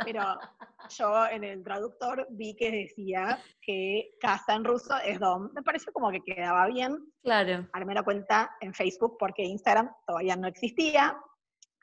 Pero 0.05 0.22
yo 0.98 1.26
en 1.26 1.44
el 1.44 1.62
traductor 1.62 2.26
vi 2.31 2.57
que 2.57 2.70
decía 2.70 3.38
que 3.61 4.11
casa 4.20 4.55
en 4.55 4.64
ruso 4.64 4.96
es 5.05 5.18
dom. 5.18 5.50
Me 5.55 5.62
pareció 5.62 5.92
como 5.92 6.11
que 6.11 6.22
quedaba 6.22 6.66
bien. 6.66 6.96
Claro. 7.22 7.68
Armé 7.72 7.94
la 7.94 8.02
cuenta 8.02 8.50
en 8.61 8.72
Facebook 8.72 9.16
porque 9.18 9.42
Instagram 9.42 9.90
todavía 10.07 10.37
no 10.37 10.48
existía. 10.48 11.16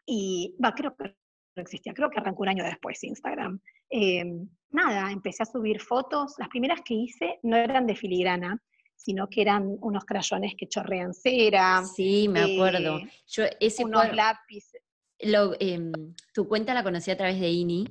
Y 0.05 0.57
va, 0.63 0.73
creo 0.73 0.95
que 0.95 1.15
no 1.55 1.61
existía, 1.61 1.93
creo 1.93 2.09
que 2.09 2.19
arrancó 2.19 2.41
un 2.41 2.49
año 2.49 2.63
después 2.63 3.03
Instagram. 3.03 3.59
Em, 3.89 4.49
nada, 4.71 5.11
empecé 5.11 5.43
a 5.43 5.45
subir 5.45 5.79
fotos. 5.79 6.35
Las 6.37 6.49
primeras 6.49 6.81
que 6.81 6.95
hice 6.95 7.39
no 7.43 7.55
eran 7.55 7.85
de 7.85 7.95
filigrana, 7.95 8.59
sino 9.03 9.27
que 9.27 9.41
eran 9.41 9.77
unos 9.81 10.05
crayones 10.05 10.53
que 10.57 10.67
chorrean 10.67 11.13
cera. 11.13 11.83
Sí, 11.83 12.29
me 12.29 12.39
acuerdo. 12.39 12.99
Eh, 12.99 13.09
yo 13.27 13.43
ese 13.59 13.83
unos 13.83 14.13
lápices. 14.15 14.81
Em, 15.19 15.91
tu 16.33 16.47
cuenta 16.47 16.73
la 16.73 16.83
conocí 16.83 17.11
a 17.11 17.17
través 17.17 17.39
de 17.39 17.49
INI. 17.49 17.85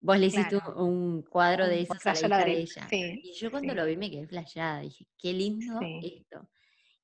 Vos 0.00 0.18
le 0.18 0.26
hiciste 0.26 0.58
un 0.76 1.22
cuadro 1.22 1.66
de 1.66 1.82
esas 1.82 2.24
a 2.24 2.28
la 2.28 2.44
de 2.44 2.60
ella. 2.60 2.88
y 2.90 3.32
yo 3.34 3.50
cuando 3.50 3.74
lo 3.74 3.84
vi 3.84 3.96
me 3.96 4.10
quedé 4.10 4.26
flasheada. 4.26 4.80
Dije, 4.80 5.06
qué 5.18 5.32
lindo 5.32 5.80
esto. 6.02 6.48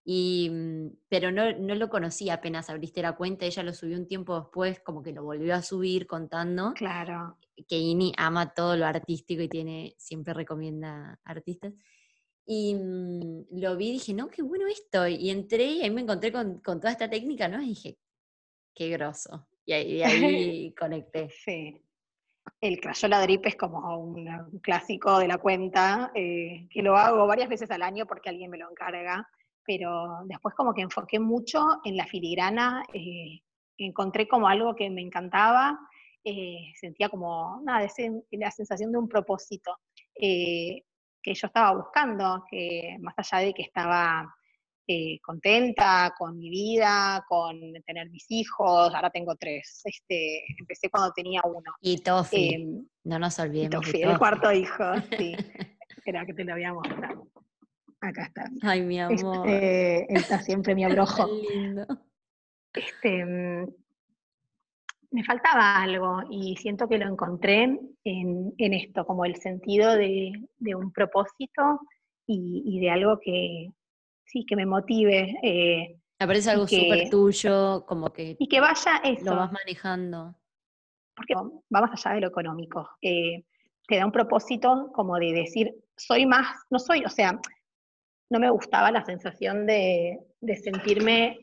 Y, 0.04 0.48
mm, 0.50 0.88
pero 1.08 1.30
no, 1.30 1.52
no, 1.58 1.74
lo 1.74 1.90
conocí 1.90 2.30
apenas 2.30 2.70
abriste 2.70 3.02
la 3.02 3.16
cuenta. 3.16 3.44
Ella 3.44 3.62
lo 3.64 3.74
subió 3.74 3.96
un 3.96 4.06
tiempo 4.06 4.38
después, 4.38 4.80
como 4.80 5.02
que 5.02 5.12
lo 5.12 5.24
volvió 5.24 5.54
a 5.54 5.62
subir 5.62 6.06
contando. 6.06 6.72
Claro. 6.74 7.36
Que 7.66 7.76
INI 7.76 8.12
ama 8.16 8.54
todo 8.54 8.76
lo 8.76 8.86
artístico 8.86 9.42
y 9.42 9.48
tiene, 9.48 9.94
siempre 9.98 10.32
recomienda 10.32 11.20
artistas. 11.24 11.74
Y 12.50 12.74
mm, 12.74 13.60
lo 13.60 13.76
vi 13.76 13.90
y 13.90 13.92
dije, 13.92 14.14
no, 14.14 14.28
qué 14.28 14.40
bueno 14.40 14.66
esto. 14.66 15.06
Y 15.06 15.28
entré 15.28 15.64
y 15.64 15.82
ahí 15.82 15.90
me 15.90 16.00
encontré 16.00 16.32
con, 16.32 16.60
con 16.60 16.80
toda 16.80 16.92
esta 16.92 17.10
técnica, 17.10 17.46
¿no? 17.46 17.60
Y 17.60 17.68
dije, 17.68 17.98
qué 18.74 18.88
grosso. 18.88 19.46
Y 19.66 19.72
ahí, 19.72 20.74
conecté. 20.74 21.28
Sí. 21.44 21.82
El 22.62 22.80
Crayola 22.80 23.20
Drip 23.20 23.44
es 23.44 23.56
como 23.56 23.98
un, 23.98 24.26
clásico 24.62 25.18
de 25.18 25.28
la 25.28 25.36
cuenta, 25.36 26.10
eh, 26.14 26.66
que 26.70 26.82
lo 26.82 26.96
hago 26.96 27.26
varias 27.26 27.50
veces 27.50 27.70
al 27.70 27.82
año 27.82 28.06
porque 28.06 28.30
alguien 28.30 28.50
me 28.50 28.56
lo 28.56 28.70
encarga, 28.70 29.28
pero 29.66 30.20
después 30.24 30.54
como 30.54 30.72
que 30.72 30.80
enfoqué 30.80 31.20
mucho 31.20 31.60
en 31.84 31.98
la 31.98 32.06
filigrana, 32.06 32.82
eh, 32.94 33.42
encontré 33.76 34.26
como 34.26 34.48
algo 34.48 34.74
que 34.74 34.88
me 34.88 35.02
encantaba, 35.02 35.78
eh, 36.24 36.72
sentía 36.80 37.10
como, 37.10 37.60
nada, 37.62 37.86
la 38.30 38.50
sensación 38.50 38.90
de 38.90 38.98
un 38.98 39.08
propósito 39.08 39.76
que 41.28 41.34
yo 41.34 41.46
estaba 41.46 41.76
buscando, 41.76 42.44
que 42.50 42.96
más 43.00 43.14
allá 43.18 43.44
de 43.46 43.52
que 43.52 43.62
estaba 43.62 44.34
eh, 44.86 45.18
contenta 45.20 46.14
con 46.16 46.38
mi 46.38 46.48
vida, 46.48 47.22
con 47.28 47.60
tener 47.84 48.08
mis 48.10 48.24
hijos, 48.30 48.94
ahora 48.94 49.10
tengo 49.10 49.36
tres, 49.36 49.82
este, 49.84 50.42
empecé 50.58 50.88
cuando 50.88 51.12
tenía 51.12 51.42
uno. 51.44 51.74
Y 51.82 51.98
Tofi, 51.98 52.54
em, 52.54 52.86
no 53.04 53.18
nos 53.18 53.38
olvidemos. 53.38 53.84
Tofi, 53.84 54.02
el 54.02 54.18
cuarto 54.18 54.50
hijo, 54.50 54.84
sí. 55.18 55.36
Espera 55.96 56.24
que 56.24 56.32
te 56.32 56.44
lo 56.44 56.54
voy 56.54 56.64
a 56.64 56.72
mostrar. 56.72 57.18
Acá 58.00 58.24
está. 58.24 58.44
Ay, 58.62 58.80
mi 58.80 58.98
amor. 59.00 59.46
Este, 59.46 60.14
está 60.14 60.40
siempre 60.40 60.74
mi 60.74 60.84
abrojo. 60.86 61.26
lindo. 61.52 61.86
Este, 62.72 63.24
mm, 63.26 63.66
me 65.10 65.24
faltaba 65.24 65.82
algo 65.82 66.22
y 66.30 66.56
siento 66.56 66.88
que 66.88 66.98
lo 66.98 67.06
encontré 67.06 67.78
en, 68.04 68.54
esto, 68.58 69.06
como 69.06 69.24
el 69.24 69.36
sentido 69.36 69.96
de, 69.96 70.32
un 70.74 70.92
propósito 70.92 71.80
y, 72.26 72.80
de 72.80 72.90
algo 72.90 73.18
que, 73.20 73.68
sí, 74.24 74.44
que 74.46 74.56
me 74.56 74.66
motive. 74.66 75.34
Eh, 75.42 75.98
me 76.20 76.26
parece 76.26 76.50
algo 76.50 76.66
súper 76.66 77.08
tuyo, 77.10 77.84
como 77.86 78.12
que... 78.12 78.36
Y 78.38 78.48
que 78.48 78.60
vaya 78.60 79.00
eso. 79.04 79.24
Lo 79.24 79.36
vas 79.36 79.52
manejando. 79.52 80.34
Porque 81.14 81.34
va 81.34 81.80
más 81.80 81.92
allá 81.92 82.16
de 82.16 82.20
lo 82.22 82.28
económico. 82.28 82.88
Eh, 83.00 83.44
te 83.86 83.96
da 83.96 84.04
un 84.04 84.12
propósito 84.12 84.90
como 84.92 85.16
de 85.16 85.32
decir, 85.32 85.74
soy 85.96 86.26
más, 86.26 86.46
no 86.70 86.78
soy, 86.78 87.04
o 87.04 87.08
sea, 87.08 87.40
no 88.30 88.38
me 88.38 88.50
gustaba 88.50 88.90
la 88.90 89.04
sensación 89.04 89.66
de, 89.66 90.18
sentirme 90.62 91.38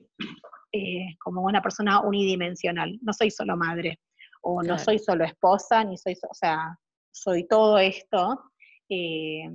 eh, 0.76 1.16
como 1.20 1.42
una 1.42 1.62
persona 1.62 2.02
unidimensional. 2.02 2.98
No 3.02 3.14
soy 3.14 3.32
solo 3.32 3.56
madre, 3.58 4.00
o 4.42 4.62
no 4.62 4.78
soy 4.78 5.00
solo 5.00 5.24
esposa, 5.24 5.84
ni 5.84 5.98
soy, 5.98 6.16
o 6.30 6.34
sea, 6.34 6.78
soy 7.12 7.48
todo 7.48 7.78
esto. 7.80 8.52
Eh, 8.90 9.50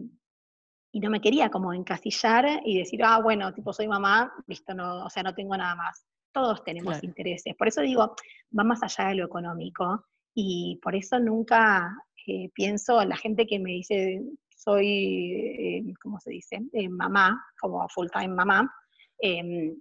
y 0.92 1.00
no 1.00 1.10
me 1.10 1.20
quería 1.20 1.50
como 1.50 1.72
encasillar 1.72 2.62
y 2.64 2.78
decir, 2.78 3.00
ah, 3.04 3.20
bueno, 3.22 3.52
tipo 3.54 3.72
soy 3.72 3.86
mamá, 3.86 4.32
listo, 4.46 4.74
no, 4.74 5.04
o 5.04 5.10
sea, 5.10 5.22
no 5.22 5.34
tengo 5.34 5.56
nada 5.56 5.74
más. 5.76 6.04
Todos 6.32 6.64
tenemos 6.64 7.02
intereses. 7.02 7.54
Por 7.56 7.68
eso 7.68 7.80
digo, 7.80 8.14
va 8.56 8.64
más 8.64 8.82
allá 8.82 9.10
de 9.10 9.16
lo 9.16 9.26
económico 9.26 10.04
y 10.34 10.78
por 10.82 10.94
eso 10.94 11.18
nunca 11.18 11.94
eh, 12.26 12.50
pienso 12.54 13.00
en 13.00 13.08
la 13.08 13.16
gente 13.16 13.46
que 13.46 13.58
me 13.58 13.70
dice, 13.70 14.22
soy, 14.56 15.32
eh, 15.32 15.94
¿cómo 16.02 16.20
se 16.20 16.30
dice? 16.30 16.60
Eh, 16.72 16.88
mamá, 16.88 17.40
como 17.60 17.88
full 17.88 18.08
time 18.12 18.28
mamá, 18.28 18.72
em, 19.18 19.74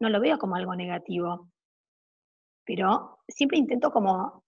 no 0.00 0.08
lo 0.08 0.20
veo 0.20 0.38
como 0.38 0.56
algo 0.56 0.74
negativo. 0.74 1.48
Pero 2.64 3.20
siempre 3.26 3.58
intento 3.58 3.90
como 3.90 4.44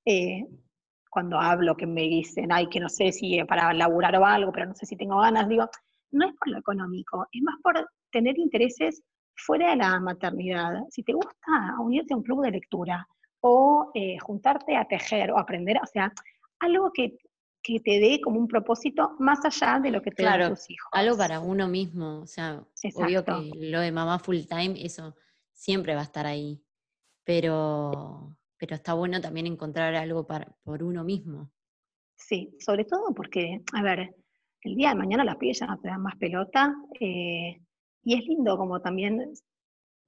cuando 1.10 1.38
hablo, 1.38 1.76
que 1.76 1.86
me 1.86 2.02
dicen, 2.02 2.52
ay, 2.52 2.68
que 2.68 2.80
no 2.80 2.88
sé 2.88 3.12
si 3.12 3.42
para 3.44 3.74
laburar 3.74 4.16
o 4.16 4.24
algo, 4.24 4.52
pero 4.52 4.66
no 4.66 4.74
sé 4.74 4.86
si 4.86 4.96
tengo 4.96 5.18
ganas, 5.18 5.48
digo, 5.48 5.68
no 6.12 6.26
es 6.26 6.34
por 6.36 6.48
lo 6.48 6.58
económico, 6.58 7.26
es 7.32 7.42
más 7.42 7.56
por 7.62 7.88
tener 8.10 8.38
intereses 8.38 9.02
fuera 9.34 9.70
de 9.70 9.76
la 9.76 9.98
maternidad. 10.00 10.82
Si 10.90 11.02
te 11.02 11.12
gusta 11.12 11.76
unirte 11.80 12.14
a 12.14 12.16
un 12.16 12.22
club 12.22 12.42
de 12.42 12.52
lectura 12.52 13.06
o 13.40 13.90
eh, 13.94 14.18
juntarte 14.18 14.76
a 14.76 14.84
tejer 14.84 15.32
o 15.32 15.38
aprender, 15.38 15.78
o 15.82 15.86
sea, 15.86 16.12
algo 16.60 16.92
que, 16.92 17.16
te 17.62 18.00
dé 18.00 18.20
como 18.22 18.40
un 18.40 18.48
propósito 18.48 19.14
más 19.18 19.44
allá 19.44 19.78
de 19.80 19.90
lo 19.90 20.00
que 20.00 20.10
te 20.10 20.24
dan 20.24 20.48
tus 20.48 20.70
hijos. 20.70 20.88
Algo 20.92 21.16
para 21.16 21.40
uno 21.40 21.68
mismo, 21.68 22.20
o 22.22 22.26
sea, 22.26 22.64
obvio 22.94 23.24
que 23.24 23.32
lo 23.54 23.80
de 23.80 23.92
mamá 23.92 24.18
full 24.18 24.38
time, 24.48 24.74
eso 24.82 25.14
siempre 25.60 25.94
va 25.94 26.00
a 26.00 26.04
estar 26.04 26.26
ahí, 26.26 26.64
pero, 27.22 28.34
pero 28.56 28.74
está 28.74 28.94
bueno 28.94 29.20
también 29.20 29.46
encontrar 29.46 29.94
algo 29.94 30.26
para, 30.26 30.56
por 30.64 30.82
uno 30.82 31.04
mismo. 31.04 31.52
Sí, 32.16 32.56
sobre 32.58 32.86
todo 32.86 33.12
porque, 33.14 33.60
a 33.74 33.82
ver, 33.82 34.14
el 34.62 34.74
día 34.74 34.90
de 34.90 34.94
mañana 34.94 35.22
las 35.22 35.36
pibes 35.36 35.60
ya 35.60 35.66
no 35.66 35.78
te 35.78 35.88
dan 35.88 36.00
más 36.00 36.16
pelota, 36.16 36.74
eh, 36.98 37.60
y 38.02 38.14
es 38.14 38.24
lindo 38.24 38.56
como 38.56 38.80
también 38.80 39.34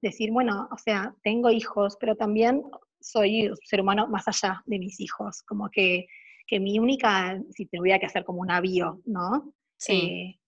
decir, 0.01 0.31
bueno, 0.31 0.67
o 0.71 0.77
sea, 0.77 1.15
tengo 1.21 1.51
hijos, 1.51 1.97
pero 1.99 2.15
también 2.15 2.63
soy 2.99 3.47
un 3.47 3.57
ser 3.63 3.81
humano 3.81 4.07
más 4.07 4.27
allá 4.27 4.63
de 4.65 4.79
mis 4.79 4.99
hijos, 4.99 5.43
como 5.43 5.69
que, 5.69 6.07
que 6.47 6.59
mi 6.59 6.79
única, 6.79 7.39
si 7.51 7.67
te 7.67 7.77
tuviera 7.77 7.99
que 7.99 8.07
hacer 8.07 8.23
como 8.23 8.41
una 8.41 8.59
bio, 8.59 9.01
¿no? 9.05 9.53
Sí. 9.77 9.93
Eh, 9.93 10.39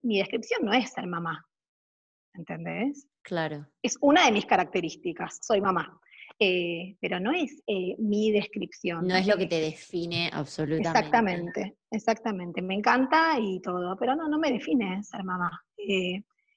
mi 0.00 0.18
descripción 0.18 0.64
no 0.64 0.72
es 0.72 0.90
ser 0.92 1.06
mamá, 1.06 1.46
¿entendés? 2.34 3.06
Claro. 3.22 3.66
Es 3.82 3.96
una 4.00 4.26
de 4.26 4.32
mis 4.32 4.46
características, 4.46 5.38
soy 5.42 5.60
mamá. 5.60 6.00
Eh, 6.40 6.96
pero 7.00 7.20
no 7.20 7.30
es 7.30 7.62
eh, 7.66 7.94
mi 7.98 8.32
descripción. 8.32 9.06
No 9.06 9.14
es 9.14 9.26
lo 9.26 9.36
que 9.36 9.46
te 9.46 9.60
define 9.60 10.30
absolutamente. 10.32 10.88
Exactamente, 10.98 11.76
exactamente. 11.90 12.62
Me 12.62 12.74
encanta 12.74 13.36
y 13.38 13.60
todo, 13.60 13.96
pero 13.96 14.16
no, 14.16 14.28
no 14.28 14.38
me 14.38 14.50
define 14.50 15.02
ser 15.04 15.22
mamá. 15.22 15.50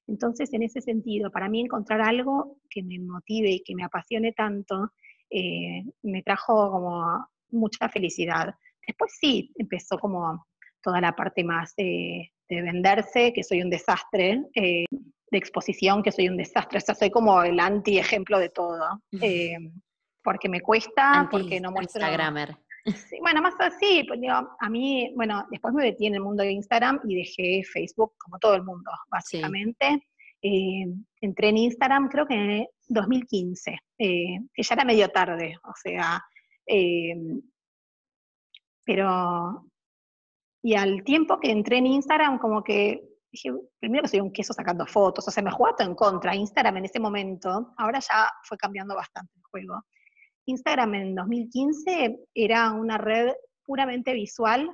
Entonces, 0.07 0.53
en 0.53 0.63
ese 0.63 0.81
sentido, 0.81 1.29
para 1.31 1.49
mí 1.49 1.61
encontrar 1.61 2.01
algo 2.01 2.57
que 2.69 2.81
me 2.81 2.97
motive 2.99 3.51
y 3.51 3.63
que 3.63 3.75
me 3.75 3.83
apasione 3.83 4.31
tanto, 4.31 4.93
eh, 5.29 5.83
me 6.03 6.23
trajo 6.23 6.71
como 6.71 7.27
mucha 7.51 7.89
felicidad. 7.89 8.55
Después 8.85 9.11
sí, 9.19 9.51
empezó 9.55 9.99
como 9.99 10.47
toda 10.81 11.01
la 11.01 11.13
parte 11.13 11.43
más 11.43 11.75
de, 11.75 12.31
venderse, 12.49 13.33
que 13.33 13.43
soy 13.43 13.61
un 13.61 13.69
desastre, 13.69 14.41
eh, 14.55 14.85
de 15.29 15.37
exposición, 15.37 16.03
que 16.03 16.11
soy 16.11 16.29
un 16.29 16.37
desastre. 16.37 16.77
O 16.77 16.81
sea, 16.81 16.95
soy 16.95 17.11
como 17.11 17.43
el 17.43 17.59
anti-ejemplo 17.59 18.39
de 18.39 18.49
todo. 18.49 19.01
Eh, 19.21 19.57
porque 20.23 20.49
me 20.49 20.61
cuesta, 20.61 21.27
porque 21.31 21.59
no 21.61 21.71
muestro... 21.71 22.01
Instagramer. 22.01 22.57
Sí, 22.85 23.17
bueno, 23.21 23.41
más 23.41 23.55
así, 23.59 24.03
pues 24.07 24.19
digo, 24.21 24.33
a 24.33 24.69
mí, 24.69 25.11
bueno, 25.15 25.45
después 25.51 25.73
me 25.73 25.83
metí 25.83 26.07
en 26.07 26.15
el 26.15 26.21
mundo 26.21 26.43
de 26.43 26.51
Instagram 26.51 27.01
y 27.05 27.15
dejé 27.15 27.63
Facebook 27.63 28.13
como 28.17 28.39
todo 28.39 28.55
el 28.55 28.63
mundo, 28.63 28.89
básicamente. 29.09 30.03
Eh, 30.41 30.85
entré 31.21 31.49
en 31.49 31.57
Instagram 31.57 32.09
creo 32.09 32.27
que 32.27 32.35
en 32.35 32.67
2015, 32.87 33.71
eh, 33.97 34.39
que 34.53 34.63
ya 34.63 34.75
era 34.75 34.85
medio 34.85 35.09
tarde, 35.09 35.55
o 35.63 35.73
sea, 35.81 36.23
eh, 36.65 37.15
pero, 38.85 39.65
y 40.61 40.75
al 40.75 41.03
tiempo 41.03 41.39
que 41.39 41.51
entré 41.51 41.77
en 41.77 41.87
Instagram, 41.87 42.37
como 42.39 42.63
que 42.63 43.01
dije, 43.37 43.51
primero 43.79 44.03
que 44.03 44.09
soy 44.09 44.19
un 44.19 44.31
queso 44.31 44.53
sacando 44.53 44.85
fotos, 44.85 45.27
o 45.27 45.31
sea, 45.31 45.43
me 45.43 45.51
jugaba 45.51 45.75
todo 45.75 45.87
en 45.87 45.95
contra. 45.95 46.35
Instagram 46.35 46.77
en 46.77 46.85
ese 46.85 46.99
momento, 46.99 47.73
ahora 47.77 47.99
ya 47.99 48.29
fue 48.43 48.57
cambiando 48.57 48.95
bastante 48.95 49.31
el 49.35 49.43
juego. 49.43 49.83
Instagram 50.45 50.95
en 50.95 51.15
2015 51.15 52.19
era 52.33 52.71
una 52.71 52.97
red 52.97 53.33
puramente 53.65 54.13
visual, 54.13 54.69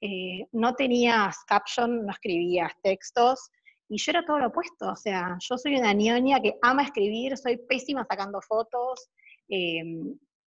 eh, 0.00 0.46
no 0.52 0.74
tenías 0.74 1.38
caption, 1.46 2.06
no 2.06 2.12
escribías 2.12 2.72
textos, 2.82 3.50
y 3.88 3.98
yo 3.98 4.10
era 4.10 4.24
todo 4.24 4.38
lo 4.38 4.48
opuesto, 4.48 4.90
o 4.90 4.96
sea, 4.96 5.36
yo 5.40 5.58
soy 5.58 5.76
una 5.76 5.92
ñoña 5.92 6.40
que 6.40 6.58
ama 6.62 6.82
escribir, 6.82 7.36
soy 7.36 7.56
pésima 7.56 8.04
sacando 8.08 8.40
fotos, 8.40 9.08
eh, 9.48 9.82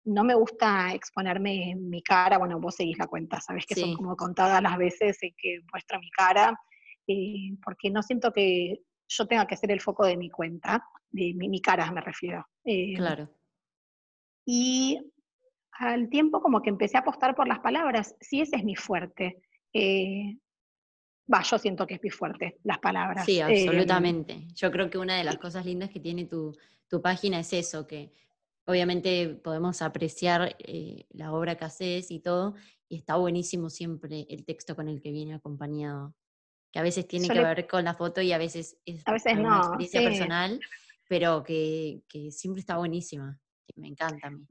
no 0.06 0.24
me 0.24 0.34
gusta 0.34 0.92
exponerme 0.92 1.74
mi 1.76 2.02
cara, 2.02 2.38
bueno, 2.38 2.60
vos 2.60 2.74
seguís 2.74 2.98
la 2.98 3.06
cuenta, 3.06 3.40
sabes 3.40 3.64
que 3.66 3.74
son 3.74 3.94
como 3.94 4.16
contadas 4.16 4.62
las 4.62 4.76
veces 4.76 5.16
en 5.22 5.34
que 5.36 5.60
muestro 5.72 5.98
mi 5.98 6.10
cara, 6.10 6.54
eh, 7.06 7.56
porque 7.64 7.90
no 7.90 8.02
siento 8.02 8.32
que 8.32 8.82
yo 9.06 9.26
tenga 9.26 9.46
que 9.46 9.56
ser 9.56 9.70
el 9.70 9.80
foco 9.80 10.06
de 10.06 10.16
mi 10.16 10.30
cuenta, 10.30 10.82
de 11.10 11.34
mi, 11.34 11.48
mi 11.48 11.60
cara 11.60 11.90
me 11.92 12.00
refiero. 12.00 12.46
claro. 12.96 13.30
Y 14.46 14.98
al 15.78 16.08
tiempo 16.08 16.40
como 16.40 16.62
que 16.62 16.70
empecé 16.70 16.96
a 16.96 17.00
apostar 17.00 17.34
por 17.34 17.48
las 17.48 17.60
palabras, 17.60 18.14
sí, 18.20 18.40
ese 18.40 18.56
es 18.56 18.64
mi 18.64 18.76
fuerte. 18.76 19.42
Eh, 19.72 20.36
va, 21.32 21.42
yo 21.42 21.58
siento 21.58 21.86
que 21.86 21.94
es 21.94 22.02
mi 22.02 22.10
fuerte, 22.10 22.58
las 22.62 22.78
palabras. 22.78 23.24
Sí, 23.24 23.38
eh, 23.38 23.42
absolutamente. 23.42 24.46
yo 24.54 24.70
creo 24.70 24.90
que 24.90 24.98
una 24.98 25.16
de 25.16 25.24
las 25.24 25.36
cosas 25.38 25.64
lindas 25.64 25.90
que 25.90 26.00
tiene 26.00 26.26
tu, 26.26 26.56
página 27.02 27.40
es 27.40 27.52
eso, 27.52 27.88
que 27.88 28.12
obviamente 28.66 29.34
podemos 29.42 29.82
apreciar 29.82 30.54
eh, 30.60 31.06
la 31.10 31.32
obra 31.32 31.56
que 31.56 31.64
haces 31.64 32.12
y 32.12 32.20
todo, 32.20 32.54
y 32.88 32.98
está 32.98 33.16
buenísimo 33.16 33.68
siempre 33.68 34.26
el 34.30 34.44
texto 34.44 34.76
con 34.76 34.86
el 34.86 35.02
que 35.02 35.10
viene 35.10 35.34
acompañado, 35.34 36.14
que 36.74 36.80
a 36.80 36.82
veces 36.82 37.06
tiene 37.06 37.28
que 37.28 37.40
ver 37.40 37.68
con 37.68 37.84
la 37.84 37.94
foto 37.94 38.20
y 38.20 38.32
a 38.32 38.38
veces 38.38 38.76
es 38.84 39.06
a 39.06 39.12
veces 39.12 39.38
una 39.38 39.58
experiencia 39.58 40.02
personal, 40.02 40.58
pero 41.08 41.44
que, 41.44 42.02
que 42.08 42.32
siempre 42.32 42.58
está 42.58 42.78
buenísima 42.78 43.38
me 43.76 43.86
encanta 43.86 44.26
a 44.26 44.30
mí. 44.30 44.44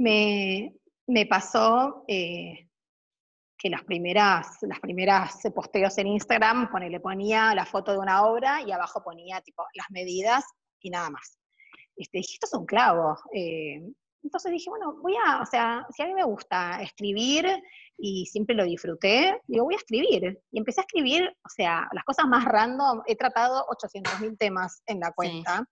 Me, 1.06 1.26
pasó 1.26 2.06
eh, 2.08 2.70
que 3.58 3.70
las 3.70 3.84
primeras, 3.84 4.58
las 4.62 4.80
primeras 4.80 5.42
posteos 5.54 5.98
en 5.98 6.08
Instagram, 6.08 6.70
le 6.90 7.02
ponía 7.02 7.54
la 7.54 7.66
foto 7.66 7.92
de 7.92 7.98
una 7.98 8.26
obra 8.26 8.62
y 8.62 8.72
abajo 8.72 9.04
ponía 9.04 9.42
tipo 9.42 9.66
las 9.74 9.88
medidas 9.92 10.46
y 10.80 10.92
nada 10.92 11.10
más. 11.10 11.38
Este, 11.98 12.20
dije, 12.20 12.36
esto 12.36 12.48
es 12.48 12.54
un 12.54 12.66
clavo. 12.66 13.18
Eh, 13.34 13.82
entonces 14.24 14.52
dije, 14.52 14.70
bueno, 14.70 14.96
voy 15.02 15.16
a, 15.24 15.42
o 15.42 15.46
sea, 15.46 15.86
si 15.90 16.02
a 16.02 16.08
mí 16.08 16.14
me 16.14 16.24
gusta 16.24 16.82
escribir 16.82 17.46
y 17.98 18.26
siempre 18.26 18.56
lo 18.56 18.64
disfruté, 18.64 19.40
digo, 19.48 19.66
voy 19.66 19.76
a 19.76 19.78
escribir. 19.78 20.42
Y 20.52 20.58
empecé 20.58 20.82
a 20.82 20.84
escribir, 20.84 21.24
o 21.24 21.50
sea, 21.50 21.88
las 21.92 22.04
cosas 22.06 22.26
más 22.28 22.46
random, 22.46 23.02
he 23.06 23.16
tratado 23.16 23.66
800.000 23.68 24.38
temas 24.38 24.82
en 24.86 25.00
la 25.00 25.12
cuenta. 25.12 25.68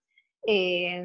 Eh, 0.45 1.03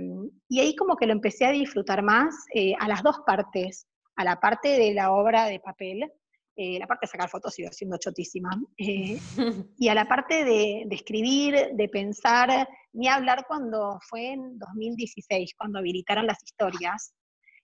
y 0.49 0.61
ahí 0.61 0.75
como 0.75 0.97
que 0.97 1.07
lo 1.07 1.13
empecé 1.13 1.47
a 1.47 1.53
disfrutar 1.53 2.03
más 2.03 2.35
eh, 2.55 2.75
a 2.79 2.89
las 2.89 3.03
dos 3.03 3.21
partes, 3.27 3.87
a 4.17 4.25
la 4.25 4.41
parte 4.41 4.69
de 4.69 4.95
la 4.95 5.13
obra 5.13 5.47
de 5.47 5.61
papel, 5.61 6.11
eh, 6.59 6.79
la 6.79 6.87
parte 6.87 7.05
de 7.05 7.11
sacar 7.11 7.29
fotos 7.29 7.53
sigo 7.53 7.71
siendo 7.71 7.99
chotísima, 7.99 8.49
y 8.79 9.89
a 9.89 9.95
la 9.95 10.09
parte 10.09 10.43
de, 10.43 10.87
escribir, 10.91 11.73
de 11.75 11.89
pensar, 11.91 12.67
ni 12.95 13.09
hablar 13.09 13.45
cuando 13.47 13.99
fue 14.09 14.33
en 14.33 14.59
2016, 14.59 15.55
cuando 15.55 15.81
habilitaron 15.81 16.27
las 16.27 16.43
historias. 16.43 17.13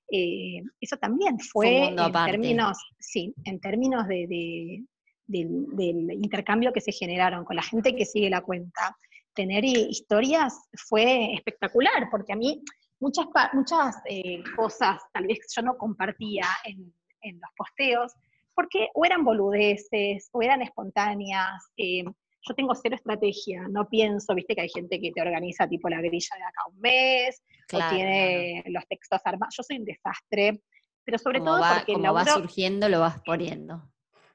Eso 0.08 0.96
también 0.98 1.38
fue, 1.38 1.88
en 1.88 1.96
términos, 2.12 2.78
sí, 2.98 3.34
en 3.44 3.60
términos 3.60 4.06
de, 4.08 4.84
del 5.26 6.12
intercambio 6.12 6.72
que 6.72 6.80
se 6.80 6.92
generaron 6.92 7.44
con 7.44 7.56
la 7.56 7.62
gente 7.62 7.94
que 7.94 8.04
sigue 8.04 8.28
la 8.28 8.42
cuenta 8.42 8.96
tener 9.34 9.64
historias 9.64 10.68
fue 10.88 11.34
espectacular, 11.34 12.08
porque 12.10 12.32
a 12.32 12.36
mí 12.36 12.62
muchas, 13.00 13.26
muchas 13.52 13.96
eh, 14.06 14.42
cosas 14.56 15.00
tal 15.12 15.26
vez 15.26 15.38
yo 15.54 15.62
no 15.62 15.76
compartía 15.76 16.46
en, 16.64 16.92
los 17.24 17.50
posteos, 17.56 18.12
porque 18.54 18.88
o 18.94 19.04
eran 19.04 19.24
boludeces, 19.24 20.28
o 20.32 20.42
eran 20.42 20.60
espontáneas. 20.60 21.70
Eh, 21.76 22.04
yo 22.42 22.54
tengo 22.54 22.74
cero 22.74 22.96
estrategia, 22.96 23.66
no 23.68 23.88
pienso, 23.88 24.34
viste 24.34 24.54
que 24.54 24.62
hay 24.62 24.68
gente 24.68 25.00
que 25.00 25.12
te 25.12 25.22
organiza 25.22 25.68
tipo 25.68 25.88
la 25.88 26.00
grilla 26.00 26.36
de 26.36 26.42
acá 26.42 26.62
un 26.68 26.80
mes, 26.80 27.42
o 27.72 27.78
tiene 27.90 28.64
los 28.66 28.86
textos 28.88 29.20
armados. 29.24 29.54
Yo 29.56 29.62
soy 29.62 29.78
un 29.78 29.84
desastre, 29.84 30.62
pero 31.04 31.18
sobre 31.18 31.40
todo 31.40 31.60
porque 31.60 31.92
como 31.92 32.12
va 32.12 32.24
surgiendo 32.24 32.88
lo 32.88 33.00
vas 33.00 33.20
poniendo. 33.24 33.82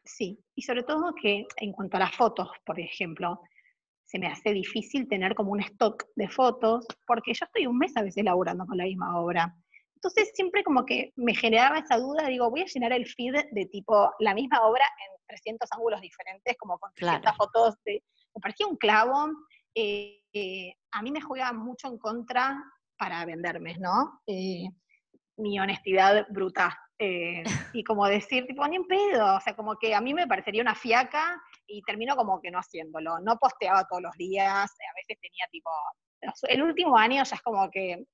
Sí, 0.04 0.40
y 0.56 0.62
sobre 0.62 0.84
todo 0.84 1.14
que 1.22 1.46
en 1.58 1.72
cuanto 1.74 1.98
a 1.98 2.00
las 2.00 2.16
fotos, 2.16 2.50
por 2.66 2.80
ejemplo, 2.80 3.42
se 4.06 4.20
me 4.20 4.28
hace 4.28 4.54
difícil 4.54 5.08
tener 5.10 5.36
como 5.36 5.52
un 5.52 5.60
stock 5.60 6.06
de 6.16 6.30
fotos, 6.30 6.86
porque 7.06 7.34
yo 7.34 7.46
estoy 7.46 7.68
un 7.68 7.78
mes 7.78 7.96
a 7.98 8.04
veces 8.04 8.24
laburando 8.24 8.66
con 8.66 8.78
la 8.78 8.86
misma 8.86 9.20
obra. 9.20 9.54
Entonces 9.98 10.32
siempre 10.36 10.64
como 10.64 10.86
que 10.86 11.12
me 11.16 11.34
generaba 11.34 11.80
esa 11.80 11.98
duda, 11.98 12.28
digo, 12.28 12.52
voy 12.52 12.62
a 12.62 12.66
llenar 12.66 12.94
el 12.94 13.08
feed 13.08 13.34
de 13.52 13.66
tipo 13.66 14.14
la 14.20 14.36
misma 14.36 14.62
obra 14.62 14.86
en 14.86 15.26
300 15.26 15.68
ángulos 15.72 16.02
diferentes, 16.02 16.56
como 16.58 16.78
con 16.78 16.92
300 16.94 17.36
fotos. 17.36 17.76
De, 17.84 18.04
me 18.36 18.40
parecía 18.40 18.68
un 18.68 18.78
clavo. 18.78 19.28
Eh, 19.74 20.22
eh, 20.34 20.76
a 20.92 21.02
mí 21.02 21.12
me 21.12 21.20
juega 21.20 21.52
mucho 21.52 21.88
en 21.88 21.98
contra 21.98 22.64
para 22.96 23.26
venderme, 23.26 23.76
¿no? 23.80 24.22
Eh, 24.28 24.68
mi 25.38 25.60
honestidad 25.60 26.28
bruta. 26.30 26.78
y 27.74 27.84
como 27.84 28.06
decir, 28.08 28.46
tipo, 28.46 28.68
ni 28.68 28.76
en 28.76 28.88
pedo, 28.88 29.36
o 29.36 29.40
sea, 29.40 29.56
como 29.56 29.78
que 29.78 29.94
a 29.94 30.02
mí 30.02 30.14
me 30.14 30.28
parecería 30.28 30.64
una 30.64 30.74
fiaca 30.74 31.42
y 31.66 31.82
termino 31.84 32.16
como 32.16 32.40
que 32.40 32.52
no 32.52 32.60
haciéndolo. 32.60 33.20
No 33.20 33.38
posteaba 33.38 33.88
todos 33.88 34.04
los 34.04 34.16
días, 34.16 34.72
a 34.72 34.94
veces 34.96 35.20
tenía 35.22 35.48
tipo, 35.52 35.70
el 36.50 36.62
último 36.62 36.98
año 36.98 37.24
ya 37.24 37.36
es 37.36 37.42
como 37.42 37.70
que, 37.70 38.06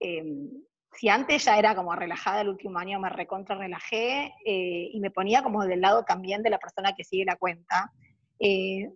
em, 0.00 0.50
si 0.94 1.08
antes 1.08 1.44
ya 1.44 1.58
era 1.58 1.74
como 1.74 1.94
relajada, 1.94 2.40
el 2.40 2.48
último 2.48 2.78
año 2.78 3.00
me 3.00 3.10
recontra 3.10 3.56
relajé 3.56 4.32
eh, 4.44 4.90
y 4.92 5.00
me 5.00 5.10
ponía 5.10 5.42
como 5.42 5.64
del 5.64 5.80
lado 5.80 6.04
también 6.04 6.42
de 6.42 6.50
la 6.50 6.58
persona 6.58 6.94
que 6.96 7.04
sigue 7.04 7.24
la 7.24 7.36
cuenta, 7.36 7.92
eh, 8.38 8.90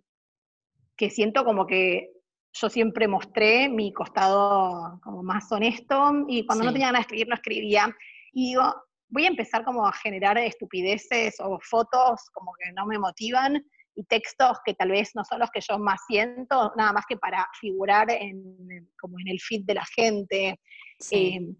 que 0.95 1.09
siento 1.09 1.43
como 1.43 1.65
que 1.65 2.11
yo 2.53 2.69
siempre 2.69 3.07
mostré 3.07 3.69
mi 3.69 3.93
costado 3.93 4.99
como 5.03 5.23
más 5.23 5.51
honesto 5.51 6.25
y 6.27 6.45
cuando 6.45 6.65
no 6.65 6.71
tenía 6.71 6.87
ganas 6.87 7.01
de 7.01 7.03
escribir 7.03 7.27
no 7.27 7.35
escribía. 7.35 7.95
Y 8.33 8.49
digo, 8.49 8.73
voy 9.09 9.25
a 9.25 9.29
empezar 9.29 9.63
como 9.63 9.85
a 9.85 9.93
generar 9.93 10.37
estupideces 10.37 11.35
o 11.39 11.59
fotos 11.61 12.29
como 12.33 12.51
que 12.53 12.71
no 12.73 12.85
me 12.85 12.97
motivan 12.97 13.63
y 13.95 14.03
textos 14.05 14.57
que 14.65 14.73
tal 14.73 14.91
vez 14.91 15.11
no 15.15 15.23
son 15.25 15.39
los 15.39 15.51
que 15.51 15.61
yo 15.61 15.77
más 15.77 16.01
siento, 16.07 16.71
nada 16.77 16.93
más 16.93 17.05
que 17.07 17.17
para 17.17 17.47
figurar 17.59 18.09
en, 18.09 18.89
como 18.99 19.19
en 19.19 19.27
el 19.27 19.39
feed 19.39 19.65
de 19.65 19.73
la 19.73 19.85
gente. 19.85 20.59
Em, 21.11 21.55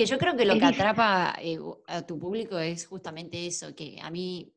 que 0.00 0.06
yo 0.06 0.18
creo 0.18 0.34
que 0.34 0.46
lo 0.46 0.58
que 0.58 0.64
atrapa 0.64 1.34
eh, 1.42 1.58
a 1.86 2.06
tu 2.06 2.18
público 2.18 2.58
es 2.58 2.86
justamente 2.86 3.46
eso, 3.46 3.74
que 3.74 3.98
a 4.00 4.10
mí, 4.10 4.50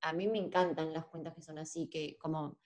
a 0.00 0.12
mí 0.12 0.26
me 0.26 0.38
encantan 0.38 0.92
las 0.92 1.04
cuentas 1.04 1.34
que 1.34 1.40
son 1.40 1.56
así, 1.58 1.86
que 1.86 2.16
como, 2.18 2.58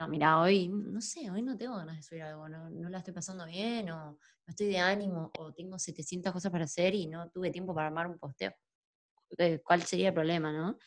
no, 0.00 0.08
mira, 0.08 0.40
hoy, 0.40 0.68
no 0.68 1.02
sé, 1.02 1.30
hoy 1.30 1.42
no 1.42 1.58
tengo 1.58 1.76
ganas 1.76 1.96
de 1.96 2.02
subir 2.02 2.22
algo, 2.22 2.48
no, 2.48 2.70
no 2.70 2.88
la 2.88 2.98
estoy 2.98 3.12
pasando 3.12 3.44
bien, 3.44 3.90
o 3.90 4.12
no 4.12 4.18
estoy 4.46 4.68
de 4.68 4.78
ánimo, 4.78 5.30
o 5.38 5.52
tengo 5.52 5.78
700 5.78 6.32
cosas 6.32 6.50
para 6.50 6.64
hacer 6.64 6.94
y 6.94 7.06
no 7.06 7.28
tuve 7.28 7.50
tiempo 7.50 7.74
para 7.74 7.88
armar 7.88 8.06
un 8.06 8.18
posteo. 8.18 8.54
Eh, 9.36 9.60
¿Cuál 9.62 9.82
sería 9.82 10.08
el 10.08 10.14
problema, 10.14 10.50
no? 10.50 10.78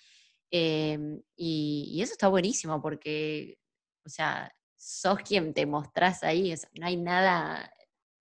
Em, 0.50 1.22
y, 1.36 2.00
eso 2.02 2.14
está 2.14 2.28
buenísimo 2.28 2.82
porque, 2.82 3.60
o 4.04 4.10
sea, 4.10 4.52
sos 4.76 5.20
quien 5.20 5.54
te 5.54 5.68
mostrás 5.68 6.24
ahí, 6.24 6.56
no 6.80 6.88
hay 6.88 6.98
nada 6.98 7.72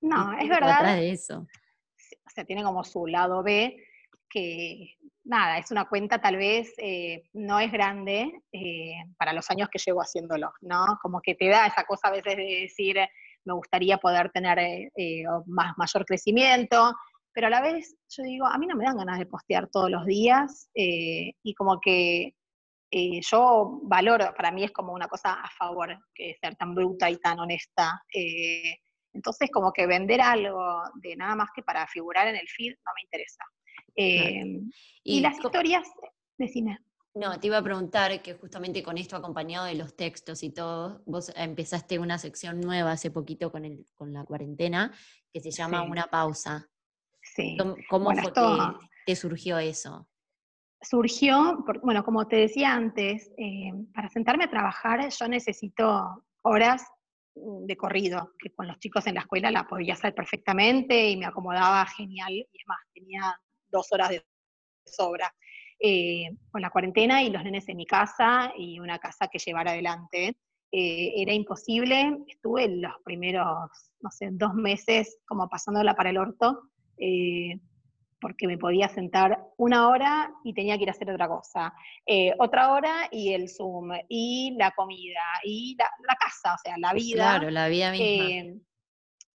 no, 0.02 0.32
es 0.38 0.48
verdad. 0.48 0.96
de 0.96 1.10
eso. 1.10 1.46
O 2.30 2.32
sea, 2.32 2.44
tiene 2.44 2.62
como 2.62 2.84
su 2.84 3.06
lado 3.06 3.42
B, 3.42 3.76
que 4.28 4.96
nada, 5.24 5.58
es 5.58 5.70
una 5.70 5.88
cuenta 5.88 6.20
tal 6.20 6.36
vez 6.36 6.72
eh, 6.78 7.24
no 7.32 7.58
es 7.58 7.70
grande 7.70 8.42
eh, 8.52 8.94
para 9.18 9.32
los 9.32 9.50
años 9.50 9.68
que 9.70 9.78
llevo 9.78 10.00
haciéndolo, 10.00 10.52
¿no? 10.60 10.98
Como 11.02 11.20
que 11.20 11.34
te 11.34 11.48
da 11.48 11.66
esa 11.66 11.84
cosa 11.84 12.08
a 12.08 12.12
veces 12.12 12.36
de 12.36 12.60
decir, 12.62 12.96
me 13.44 13.54
gustaría 13.54 13.98
poder 13.98 14.30
tener 14.30 14.58
eh, 14.60 15.24
más, 15.46 15.76
mayor 15.76 16.06
crecimiento, 16.06 16.94
pero 17.32 17.48
a 17.48 17.50
la 17.50 17.60
vez 17.60 17.96
yo 18.08 18.22
digo, 18.22 18.46
a 18.46 18.58
mí 18.58 18.66
no 18.66 18.76
me 18.76 18.84
dan 18.84 18.96
ganas 18.96 19.18
de 19.18 19.26
postear 19.26 19.68
todos 19.68 19.90
los 19.90 20.04
días 20.04 20.68
y 20.74 21.54
como 21.54 21.80
que 21.80 22.34
yo 23.20 23.80
valoro, 23.84 24.34
para 24.36 24.50
mí 24.50 24.64
es 24.64 24.72
como 24.72 24.92
una 24.92 25.06
cosa 25.06 25.34
a 25.34 25.48
favor 25.50 25.96
que 26.12 26.34
ser 26.40 26.56
tan 26.56 26.74
bruta 26.74 27.08
y 27.08 27.18
tan 27.18 27.38
honesta. 27.38 28.02
Entonces, 29.12 29.50
como 29.52 29.72
que 29.72 29.86
vender 29.86 30.20
algo 30.20 30.82
de 30.94 31.16
nada 31.16 31.34
más 31.34 31.50
que 31.54 31.62
para 31.62 31.86
figurar 31.86 32.28
en 32.28 32.36
el 32.36 32.48
feed 32.48 32.72
no 32.72 32.92
me 32.94 33.02
interesa. 33.02 33.44
Em, 33.96 34.70
y, 35.02 35.20
las 35.20 35.38
historias, 35.38 35.88
decime. 36.38 36.78
No, 37.14 37.40
te 37.40 37.48
iba 37.48 37.58
a 37.58 37.62
preguntar 37.62 38.22
que 38.22 38.34
justamente 38.34 38.82
con 38.84 38.96
esto 38.96 39.16
acompañado 39.16 39.66
de 39.66 39.74
los 39.74 39.96
textos 39.96 40.44
y 40.44 40.50
todo, 40.50 41.02
vos 41.06 41.32
empezaste 41.34 41.98
una 41.98 42.18
sección 42.18 42.60
nueva 42.60 42.92
hace 42.92 43.10
poquito 43.10 43.50
con, 43.50 43.64
el, 43.64 43.84
con 43.94 44.12
la 44.12 44.24
cuarentena 44.24 44.92
que 45.32 45.40
se 45.40 45.50
llama 45.50 45.82
Una 45.82 46.06
pausa. 46.06 46.68
Sí. 47.22 47.56
¿Cómo, 47.88 48.12
fue 48.14 48.32
que 48.32 48.86
te 49.06 49.16
surgió 49.16 49.58
eso? 49.58 50.08
Surgió, 50.82 51.64
bueno, 51.82 52.04
como 52.04 52.26
te 52.26 52.36
decía 52.36 52.72
antes, 52.72 53.30
eh, 53.36 53.72
para 53.92 54.08
sentarme 54.08 54.44
a 54.44 54.50
trabajar 54.50 55.06
yo 55.10 55.28
necesito 55.28 56.24
horas 56.42 56.86
de 57.34 57.76
corrido, 57.76 58.32
que 58.38 58.50
con 58.50 58.66
los 58.66 58.78
chicos 58.78 59.06
en 59.06 59.14
la 59.14 59.20
escuela 59.20 59.50
la 59.50 59.66
podía 59.66 59.94
hacer 59.94 60.14
perfectamente 60.14 61.10
y 61.10 61.16
me 61.16 61.26
acomodaba 61.26 61.86
genial, 61.86 62.32
y 62.32 62.48
es 62.52 62.66
más, 62.66 62.78
tenía 62.92 63.38
dos 63.68 63.92
horas 63.92 64.10
de 64.10 64.24
sobra. 64.84 65.32
Eh, 65.82 66.36
con 66.50 66.60
la 66.60 66.68
cuarentena 66.68 67.22
y 67.22 67.30
los 67.30 67.42
nenes 67.42 67.66
en 67.70 67.78
mi 67.78 67.86
casa 67.86 68.52
y 68.54 68.78
una 68.78 68.98
casa 68.98 69.28
que 69.28 69.38
llevar 69.38 69.66
adelante, 69.66 70.36
eh, 70.72 71.12
era 71.16 71.32
imposible. 71.32 72.18
Estuve 72.28 72.68
los 72.68 72.92
primeros, 73.02 73.46
no 74.00 74.10
sé, 74.10 74.28
dos 74.32 74.54
meses 74.54 75.18
como 75.26 75.48
pasándola 75.48 75.94
para 75.94 76.10
el 76.10 76.18
orto. 76.18 76.70
Eh, 76.98 77.58
porque 78.20 78.46
me 78.46 78.58
podía 78.58 78.88
sentar 78.88 79.48
una 79.56 79.88
hora 79.88 80.32
y 80.44 80.52
tenía 80.52 80.76
que 80.76 80.84
ir 80.84 80.88
a 80.90 80.92
hacer 80.92 81.10
otra 81.10 81.28
cosa, 81.28 81.72
eh, 82.06 82.32
otra 82.38 82.72
hora 82.72 83.08
y 83.10 83.32
el 83.32 83.48
Zoom, 83.48 83.92
y 84.08 84.54
la 84.58 84.70
comida, 84.72 85.22
y 85.44 85.76
la, 85.76 86.16
casa, 86.16 86.54
o 86.54 86.58
sea, 86.62 86.76
la 86.78 86.92
vida. 86.92 87.38
Claro, 87.38 87.50
la 87.50 87.68
vida 87.68 87.90
misma. 87.92 88.06
Eh, 88.06 88.60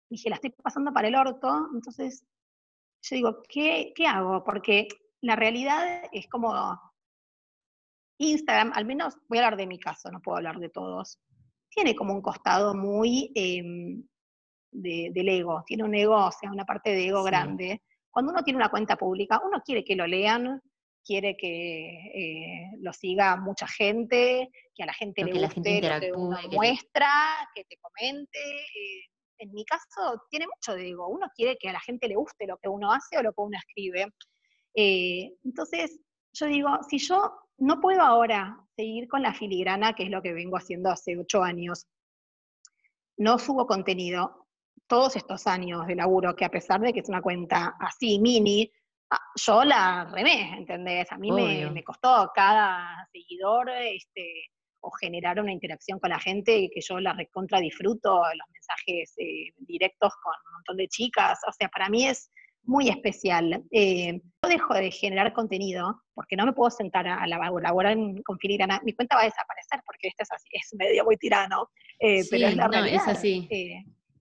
dije, 0.10 0.30
la 0.30 0.36
estoy 0.36 0.52
pasando 0.52 0.94
para 0.94 1.08
el 1.08 1.16
orto, 1.16 1.70
entonces 1.74 2.26
yo 3.02 3.16
digo, 3.16 3.42
¿qué, 3.48 3.94
¿qué 3.96 4.06
hago? 4.06 4.44
Porque 4.44 4.88
la 5.22 5.36
realidad 5.36 6.04
es 6.12 6.28
como 6.28 6.80
Instagram, 8.20 8.72
al 8.76 8.86
menos 8.86 9.18
voy 9.28 9.40
a 9.40 9.46
hablar 9.46 9.58
de 9.58 9.68
mi 9.68 9.80
caso, 9.80 10.12
no 10.12 10.22
puedo 10.22 10.38
hablar 10.38 10.60
de 10.60 10.70
todos, 10.70 11.20
tiene 11.70 11.96
como 11.96 12.14
un 12.14 12.22
costado 12.22 12.76
muy 12.76 13.32
em, 13.36 14.04
del 14.72 15.30
ego, 15.30 15.64
tiene 15.66 15.84
un 15.84 15.96
ego, 15.96 16.16
o 16.16 16.32
sea, 16.32 16.52
una 16.52 16.66
parte 16.66 16.92
de 16.92 17.08
ego 17.08 17.24
grande 17.24 17.82
cuando 18.14 18.32
uno 18.32 18.44
tiene 18.44 18.58
una 18.58 18.70
cuenta 18.70 18.96
pública, 18.96 19.42
uno 19.44 19.64
quiere 19.66 19.84
que 19.84 19.96
lo 19.96 20.06
lean, 20.06 20.62
quiere 21.04 21.36
que 21.36 21.90
eh, 22.14 22.72
lo 22.80 22.94
siga 22.94 23.36
mucha 23.38 23.68
gente, 23.68 24.52
que 24.76 24.84
a 24.84 24.86
la 24.86 24.94
gente 24.94 25.24
le 25.24 25.32
guste 25.32 25.82
lo 25.82 26.00
que 26.00 26.12
uno 26.14 26.38
muestra, 26.52 27.10
que 27.56 27.64
te 27.66 27.76
comente. 27.78 28.40
Eh, 28.40 29.10
en 29.40 29.52
mi 29.52 29.66
caso, 29.66 30.22
tiene 30.30 30.46
mucho 30.46 30.76
de 30.76 30.90
ego. 30.90 31.08
Uno 31.08 31.28
quiere 31.36 31.58
que 31.58 31.70
a 31.70 31.74
la 31.74 31.80
gente 31.80 32.08
le 32.08 32.16
guste 32.16 32.46
lo 32.46 32.58
que 32.58 32.70
uno 32.70 32.92
hace 32.92 33.18
o 33.18 33.24
lo 33.24 33.34
que 33.34 33.42
uno 33.42 33.58
escribe. 33.58 34.14
Eh, 34.76 35.34
entonces, 35.44 36.00
yo 36.34 36.46
digo, 36.46 36.70
si 36.88 37.00
yo 37.00 37.34
no 37.58 37.82
puedo 37.82 38.02
ahora 38.02 38.58
seguir 38.76 39.08
con 39.08 39.24
la 39.24 39.34
filigrana, 39.34 39.94
que 39.94 40.04
es 40.04 40.12
lo 40.12 40.22
que 40.22 40.34
vengo 40.34 40.58
haciendo 40.58 40.92
hace 40.92 41.18
ocho 41.18 41.42
años, 41.42 41.88
no 43.18 43.40
subo 43.40 43.66
contenido, 43.66 44.43
todos 44.94 45.16
estos 45.16 45.48
años 45.48 45.88
de 45.88 45.96
laburo, 45.96 46.36
que 46.36 46.46
a 46.46 46.52
pesar 46.52 46.80
de 46.80 46.94
que 46.94 47.00
es 47.00 47.10
una 47.10 47.20
cuenta 47.20 47.76
así, 47.80 48.20
mini, 48.20 48.72
ah, 49.10 49.20
yo 49.44 49.64
la 49.64 50.08
remé, 50.14 50.56
¿entendés? 50.56 51.12
A 51.12 51.18
mí 51.18 51.32
me, 51.32 51.84
costó 51.84 52.30
cada 52.36 53.04
seguidor 53.12 53.72
este, 53.72 54.52
o 54.82 54.92
generar 54.92 55.40
una 55.40 55.52
interacción 55.52 55.98
con 55.98 56.12
la 56.12 56.20
gente 56.20 56.70
que 56.72 56.80
yo 56.80 57.00
la 57.00 57.14
recontra 57.14 57.60
disfruto, 57.60 58.22
los 58.22 58.48
mensajes 58.52 59.16
eh, 59.18 59.52
directos 59.58 60.14
con 60.22 60.34
un 60.46 60.54
montón 60.58 60.78
de 60.78 60.88
chicas, 60.88 61.40
o 61.48 61.52
sea, 61.52 61.70
para 61.70 61.90
mí 61.90 62.06
es 62.06 62.30
muy 62.62 62.88
especial. 62.90 63.64
Eh, 63.72 64.22
yo 64.44 64.48
dejo 64.48 64.76
de 64.76 64.92
generar 64.92 65.34
contenido 65.34 66.04
porque 66.14 66.36
no 66.36 66.46
me 66.46 66.54
puedo 66.54 66.70
sentar 66.70 67.08
a, 67.08 67.26
laborar 67.26 67.98
con 68.24 68.38
filigrana. 68.38 68.80
Mi 68.84 68.94
cuenta 68.94 69.16
va 69.16 69.24
a 69.24 69.26
desaparecer 69.26 69.82
porque 69.88 70.10
este 70.10 70.22
es 70.22 70.32
así, 70.32 70.50
es 70.52 70.70
medio 70.78 71.04
muy 71.04 71.18
tirano, 71.18 71.72
eh, 71.98 72.24
pero 72.30 72.46
es 72.46 72.56
la 72.56 72.68
realidad. 72.68 73.02
Es 73.02 73.08
así 73.08 73.50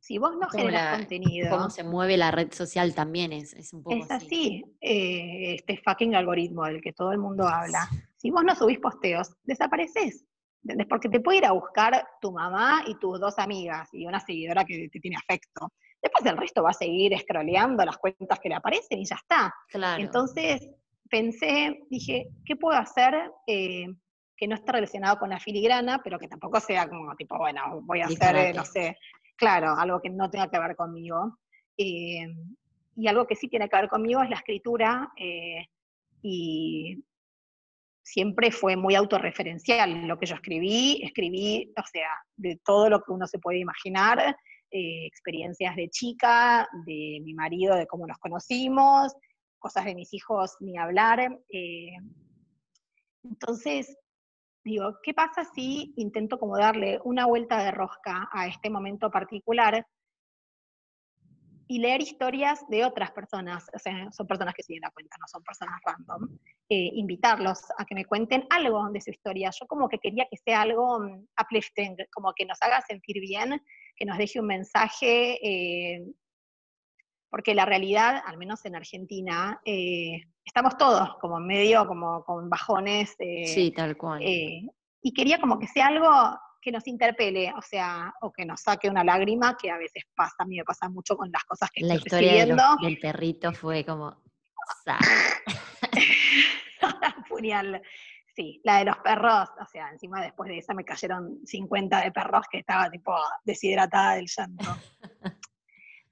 si 0.02 0.18
vos 0.18 0.34
no 0.36 0.48
generas 0.48 0.98
contenido. 0.98 1.48
Cómo 1.48 1.70
se 1.70 1.84
mueve 1.84 2.16
la 2.16 2.32
red 2.32 2.52
social 2.52 2.92
también 2.92 3.32
es, 3.32 3.54
es 3.54 3.72
un 3.72 3.84
poco 3.84 3.96
es 3.96 4.10
así. 4.10 4.64
Eh, 4.80 5.54
este 5.54 5.76
fucking 5.76 6.16
algoritmo 6.16 6.64
del 6.64 6.82
que 6.82 6.92
todo 6.92 7.12
el 7.12 7.18
mundo 7.18 7.46
habla. 7.46 7.88
Si 8.16 8.28
vos 8.32 8.42
no 8.42 8.56
subís 8.56 8.80
posteos, 8.80 9.32
desapareces. 9.44 10.26
¿Entendés? 10.64 10.88
Porque 10.88 11.08
te 11.08 11.20
puede 11.20 11.38
ir 11.38 11.46
a 11.46 11.52
buscar 11.52 12.04
tu 12.20 12.32
mamá 12.32 12.82
y 12.84 12.98
tus 12.98 13.20
dos 13.20 13.38
amigas 13.38 13.90
y 13.92 14.04
una 14.04 14.18
seguidora 14.18 14.64
que 14.64 14.88
te 14.88 14.98
tiene 14.98 15.16
afecto. 15.16 15.72
Después 16.02 16.26
el 16.26 16.36
resto 16.36 16.64
va 16.64 16.70
a 16.70 16.74
seguir 16.74 17.16
scrolleando 17.20 17.84
las 17.84 17.96
cuentas 17.98 18.40
que 18.40 18.48
le 18.48 18.56
aparecen 18.56 18.98
y 18.98 19.04
ya 19.04 19.14
está. 19.14 19.54
Claro. 19.68 20.02
Entonces 20.02 20.68
pensé, 21.08 21.78
dije, 21.90 22.26
¿qué 22.44 22.56
puedo 22.56 22.76
hacer 22.76 23.14
eh, 23.46 23.86
que 24.36 24.48
no 24.48 24.56
esté 24.56 24.72
relacionado 24.72 25.16
con 25.18 25.30
la 25.30 25.38
filigrana, 25.38 26.00
pero 26.02 26.18
que 26.18 26.26
tampoco 26.26 26.58
sea 26.58 26.88
como 26.88 27.14
tipo, 27.14 27.38
bueno, 27.38 27.80
voy 27.82 28.00
a 28.00 28.06
hacer, 28.06 28.34
eh, 28.34 28.52
no 28.52 28.64
sé, 28.64 28.96
claro, 29.36 29.74
algo 29.76 30.00
que 30.00 30.10
no 30.10 30.30
tenga 30.30 30.50
que 30.50 30.58
ver 30.58 30.76
conmigo. 30.76 31.38
Eh, 31.76 32.26
y 32.96 33.08
algo 33.08 33.26
que 33.26 33.36
sí 33.36 33.48
tiene 33.48 33.68
que 33.68 33.76
ver 33.76 33.88
conmigo 33.88 34.22
es 34.22 34.28
la 34.28 34.36
escritura 34.36 35.10
eh, 35.16 35.66
y 36.20 37.02
siempre 38.02 38.50
fue 38.50 38.76
muy 38.76 38.94
autorreferencial. 38.94 40.06
Lo 40.06 40.18
que 40.18 40.26
yo 40.26 40.34
escribí, 40.34 41.00
escribí, 41.02 41.72
o 41.76 41.82
sea, 41.90 42.10
de 42.36 42.60
todo 42.64 42.90
lo 42.90 43.02
que 43.02 43.12
uno 43.12 43.26
se 43.26 43.38
puede 43.38 43.58
imaginar, 43.58 44.36
eh, 44.70 45.06
experiencias 45.06 45.74
de 45.76 45.88
chica, 45.88 46.68
de 46.86 47.20
mi 47.22 47.34
marido, 47.34 47.76
de 47.76 47.86
cómo 47.86 48.06
nos 48.06 48.18
conocimos, 48.18 49.14
cosas 49.58 49.84
de 49.84 49.94
mis 49.94 50.12
hijos, 50.12 50.56
ni 50.60 50.76
hablar. 50.76 51.38
entonces, 53.22 53.96
digo, 54.64 54.98
¿qué 55.02 55.14
pasa 55.14 55.44
si 55.44 55.92
intento 55.96 56.38
como 56.38 56.56
darle 56.56 57.00
una 57.04 57.26
vuelta 57.26 57.62
de 57.62 57.70
rosca 57.70 58.28
a 58.32 58.46
este 58.46 58.70
momento 58.70 59.10
particular 59.10 59.86
y 61.72 61.78
leer 61.78 62.02
historias 62.02 62.68
de 62.68 62.84
otras 62.84 63.12
personas, 63.12 63.66
o 63.74 63.78
sea, 63.78 64.10
son 64.12 64.26
personas 64.26 64.54
que 64.54 64.62
siguen 64.62 64.82
la 64.82 64.90
cuenta, 64.90 65.16
no 65.18 65.26
son 65.26 65.42
personas 65.42 65.80
random, 65.84 66.38
eh, 66.68 66.90
invitarlos 66.94 67.62
a 67.78 67.86
que 67.86 67.94
me 67.94 68.04
cuenten 68.04 68.46
algo 68.50 68.90
de 68.90 69.00
su 69.00 69.10
historia. 69.10 69.50
Yo 69.58 69.66
como 69.66 69.88
que 69.88 69.98
quería 69.98 70.26
que 70.30 70.36
sea 70.36 70.60
algo 70.60 71.00
mm, 71.00 71.26
uplifting, 71.42 71.96
como 72.12 72.34
que 72.34 72.44
nos 72.44 72.60
haga 72.60 72.82
sentir 72.82 73.20
bien, 73.20 73.62
que 73.96 74.04
nos 74.04 74.18
deje 74.18 74.38
un 74.38 74.48
mensaje, 74.48 75.38
eh, 75.42 76.04
porque 77.32 77.54
la 77.54 77.64
realidad, 77.64 78.22
al 78.26 78.36
menos 78.36 78.62
en 78.66 78.76
Argentina, 78.76 79.58
eh, 79.64 80.20
estamos 80.44 80.76
todos 80.76 81.16
como 81.18 81.40
medio, 81.40 81.86
como 81.86 82.22
con 82.24 82.50
bajones. 82.50 83.16
Eh, 83.18 83.46
sí, 83.46 83.70
tal 83.70 83.96
cual. 83.96 84.20
Eh, 84.22 84.68
y 85.00 85.14
quería 85.14 85.40
como 85.40 85.58
que 85.58 85.66
sea 85.66 85.86
algo 85.86 86.10
que 86.60 86.70
nos 86.70 86.86
interpele, 86.86 87.50
o 87.56 87.62
sea, 87.62 88.12
o 88.20 88.30
que 88.30 88.44
nos 88.44 88.60
saque 88.60 88.90
una 88.90 89.02
lágrima, 89.02 89.56
que 89.56 89.70
a 89.70 89.78
veces 89.78 90.04
pasa, 90.14 90.34
a 90.40 90.44
mí 90.44 90.58
me 90.58 90.64
pasa 90.64 90.90
mucho 90.90 91.16
con 91.16 91.32
las 91.32 91.42
cosas 91.44 91.70
que 91.72 91.86
la 91.86 91.94
estoy 91.94 92.22
historia 92.22 92.44
del 92.82 92.98
perrito 92.98 93.50
fue 93.54 93.82
como... 93.82 94.14
Genial. 97.28 97.82
Sí, 98.34 98.62
la 98.64 98.78
de 98.78 98.86
los 98.86 98.96
perros, 99.00 99.50
o 99.60 99.66
sea, 99.66 99.90
encima 99.90 100.22
después 100.22 100.48
de 100.48 100.56
esa 100.56 100.72
me 100.72 100.86
cayeron 100.86 101.40
50 101.44 102.00
de 102.00 102.12
perros 102.12 102.46
que 102.50 102.60
estaba 102.60 102.88
tipo 102.90 103.14
deshidratada 103.44 104.14
del 104.14 104.26
llanto. 104.26 104.64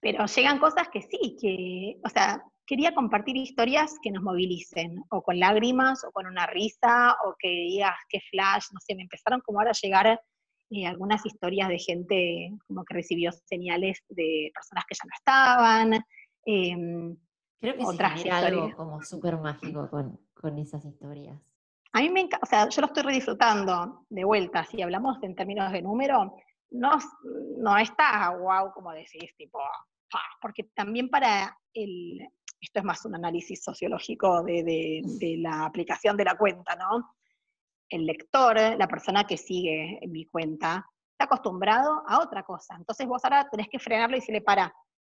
Pero 0.01 0.27
llegan 0.27 0.59
cosas 0.59 0.89
que 0.89 1.03
sí, 1.03 1.37
que, 1.41 2.01
o 2.05 2.09
sea, 2.09 2.43
quería 2.67 2.95
compartir 2.95 3.37
historias 3.37 3.97
que 4.03 4.11
nos 4.11 4.23
movilicen, 4.23 5.03
o 5.11 5.23
con 5.23 5.39
lágrimas, 5.39 6.05
o 6.05 6.13
con 6.13 6.27
una 6.27 6.47
risa, 6.47 7.17
o 7.27 7.35
que 7.39 7.49
digas 7.49 7.97
que 8.09 8.21
flash, 8.31 8.67
no 8.73 8.81
sé, 8.81 8.95
me 8.95 9.03
empezaron 9.03 9.41
como 9.41 9.59
ahora 9.59 9.73
a 9.73 9.81
llegar 9.81 10.21
eh, 10.71 10.87
algunas 10.87 11.27
historias 11.27 11.69
de 11.69 11.79
gente 11.81 12.53
como 12.69 12.85
que 12.85 12.95
recibió 12.95 13.33
señales 13.33 13.99
de 14.09 14.53
personas 14.55 14.85
que 14.89 14.95
ya 14.95 15.05
no 15.05 15.15
estaban. 15.17 16.05
Em, 16.45 17.17
Creo 17.61 17.77
que 17.77 17.85
otras 17.85 18.23
se 18.23 18.31
algo 18.31 18.75
como 18.77 19.03
súper 19.03 19.37
mágico 19.37 19.91
con, 19.91 20.19
con, 20.33 20.59
esas 20.59 20.85
historias. 20.85 21.37
A 21.93 22.01
mí 22.01 22.09
me 22.09 22.21
encanta, 22.21 22.45
o 22.45 22.47
sea, 22.47 22.69
yo 22.69 22.81
lo 22.83 22.87
estoy 22.87 23.03
redisfrutando 23.03 24.07
de 24.09 24.25
vuelta, 24.25 24.65
si 24.65 24.81
hablamos 24.81 25.21
en 25.23 25.35
términos 25.35 25.73
de 25.73 25.83
número, 25.83 26.37
no, 26.71 26.99
no 27.59 27.77
está 27.79 28.31
wow 28.37 28.73
como 28.73 28.93
decís, 28.93 29.35
tipo, 29.37 29.61
porque 30.41 30.65
también 30.75 31.09
para 31.09 31.57
el, 31.75 32.21
esto 32.61 32.79
es 32.81 32.85
más 32.85 33.05
un 33.05 33.15
análisis 33.15 33.63
sociológico 33.63 34.43
de, 34.43 35.03
de, 35.05 35.37
la 35.39 35.65
aplicación 35.65 36.17
de 36.17 36.25
la 36.25 36.37
cuenta, 36.37 36.77
¿no? 36.77 37.15
El 37.89 38.07
lector, 38.07 38.57
la 38.57 38.89
persona 38.89 39.27
que 39.27 39.37
sigue 39.37 40.01
mi 40.09 40.27
cuenta, 40.27 40.87
está 41.13 41.25
acostumbrado 41.25 42.03
a 42.07 42.21
otra 42.21 42.45
cosa. 42.45 42.77
Entonces 42.77 43.07
vos 43.07 43.25
ahora 43.25 43.49
tenés 43.51 43.69
que 43.69 43.79
frenarlo 43.79 44.17
y 44.17 44.21
decirle, 44.21 44.43
para, 44.43 44.73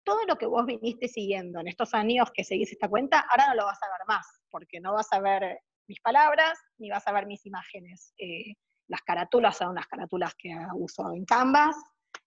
todo 0.04 0.26
lo 0.26 0.36
que 0.38 0.46
vos 0.46 0.66
viniste 0.66 1.08
siguiendo 1.08 1.60
en 1.60 1.68
estos 1.68 1.94
años 1.94 2.32
que 2.34 2.44
seguís 2.44 2.72
esta 2.72 2.90
cuenta, 2.90 3.26
ahora 3.30 3.48
no 3.50 3.56
lo 3.56 3.66
vas 3.66 3.80
a 3.84 3.92
ver 3.92 4.08
más, 4.08 4.26
porque 4.50 4.80
no 4.80 4.94
vas 4.94 5.12
a 5.12 5.20
ver 5.20 5.60
mis 5.88 6.00
palabras, 6.02 6.60
ni 6.78 6.90
vas 6.90 7.08
a 7.08 7.12
ver 7.12 7.26
mis 7.26 7.46
imágenes. 7.46 8.14
Eh, 8.18 8.54
las 8.92 9.02
carátulas 9.04 9.56
son 9.58 9.70
unas 9.70 9.88
carátulas 9.88 10.36
que 10.36 10.54
uso 10.76 11.14
en 11.14 11.24
Canvas, 11.24 11.78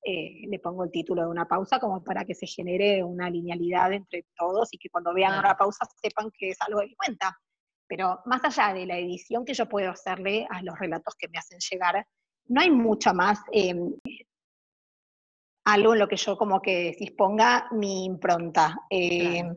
eh, 0.02 0.46
le 0.48 0.58
pongo 0.58 0.84
el 0.84 0.90
título 0.90 1.22
de 1.22 1.28
una 1.28 1.46
pausa 1.46 1.78
como 1.78 2.02
para 2.02 2.24
que 2.24 2.34
se 2.34 2.46
genere 2.46 3.04
una 3.04 3.28
linealidad 3.28 3.92
entre 3.92 4.24
todos 4.34 4.70
y 4.72 4.78
que 4.78 4.88
cuando 4.88 5.12
vean 5.12 5.38
una 5.38 5.54
pausa 5.54 5.86
sepan 6.02 6.30
que 6.30 6.50
es 6.50 6.60
algo 6.62 6.80
de 6.80 6.86
mi 6.86 6.94
cuenta. 6.94 7.38
Pero 7.86 8.20
más 8.24 8.42
allá 8.44 8.72
de 8.72 8.86
la 8.86 8.96
edición 8.96 9.44
que 9.44 9.52
yo 9.52 9.68
puedo 9.68 9.90
hacerle 9.90 10.46
a 10.48 10.62
los 10.62 10.78
relatos 10.78 11.14
que 11.18 11.28
me 11.28 11.36
hacen 11.36 11.58
llegar, 11.58 12.06
no 12.46 12.62
hay 12.62 12.70
mucho 12.70 13.12
más 13.12 13.40
em, 13.52 13.94
algo 15.66 15.92
en 15.92 15.98
lo 15.98 16.08
que 16.08 16.16
yo 16.16 16.38
como 16.38 16.62
que 16.62 16.96
disponga 16.98 17.68
mi 17.72 18.06
impronta. 18.06 18.74
Em, 18.88 19.54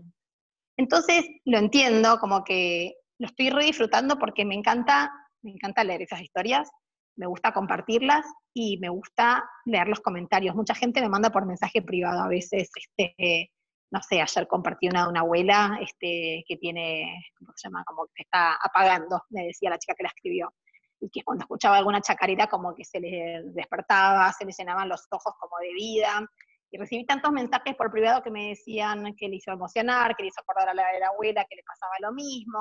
entonces 0.78 1.26
lo 1.46 1.58
entiendo, 1.58 2.20
como 2.20 2.44
que 2.44 2.96
lo 3.18 3.28
estoy 3.28 3.50
re 3.50 3.64
disfrutando 3.64 4.20
porque 4.20 4.44
me 4.44 4.56
encanta, 4.56 5.10
me 5.42 5.52
encanta 5.52 5.86
leer 5.86 6.02
esas 6.02 6.22
historias, 6.22 6.70
me 7.18 7.26
gusta 7.26 7.52
compartirlas 7.52 8.26
y 8.54 8.78
me 8.78 8.90
gusta 8.90 9.44
leer 9.66 9.88
los 9.88 10.00
comentarios. 10.00 10.56
Mucha 10.56 10.76
gente 10.76 11.02
me 11.02 11.10
manda 11.10 11.32
por 11.32 11.46
mensaje 11.46 11.82
privado 11.82 12.22
a 12.22 12.28
veces, 12.28 12.70
este, 12.76 13.52
no 13.92 14.02
sé, 14.02 14.22
ayer 14.22 14.48
compartí 14.48 14.88
una 14.88 15.04
de 15.04 15.10
una 15.10 15.20
abuela 15.22 15.80
este, 15.82 16.44
que 16.48 16.58
tiene, 16.58 17.24
¿cómo 17.38 17.52
se 17.56 17.68
llama? 17.68 17.84
Como 17.86 18.06
que 18.14 18.24
está 18.24 18.54
apagando, 18.54 19.22
me 19.30 19.48
decía 19.48 19.70
la 19.70 19.80
chica 19.80 19.96
que 19.96 20.04
la 20.04 20.10
escribió. 20.10 20.54
Y 21.00 21.10
que 21.10 21.24
cuando 21.24 21.44
escuchaba 21.44 21.78
alguna 21.78 22.02
chacarita 22.02 22.48
como 22.48 22.74
que 22.74 22.84
se 22.84 23.00
le 23.00 23.44
despertaba, 23.46 24.32
se 24.34 24.46
le 24.46 24.52
llenaban 24.52 24.90
los 24.90 25.06
ojos 25.12 25.34
como 25.40 25.58
de 25.60 25.74
vida. 25.74 26.26
Y 26.72 26.78
recibí 26.78 27.06
tantos 27.06 27.32
mensajes 27.32 27.76
por 27.76 27.92
privado 27.92 28.22
que 28.24 28.32
me 28.32 28.50
decían 28.50 29.16
que 29.16 29.30
le 29.30 29.36
hizo 29.38 29.52
emocionar, 29.52 30.16
que 30.16 30.24
le 30.24 30.30
hizo 30.30 30.42
acordar 30.42 30.70
a 30.70 30.74
la, 30.74 30.84
a 30.84 31.00
la 31.00 31.08
abuela 31.08 31.46
que 31.50 31.56
le 31.56 31.64
pasaba 31.64 31.94
lo 32.00 32.12
mismo. 32.14 32.60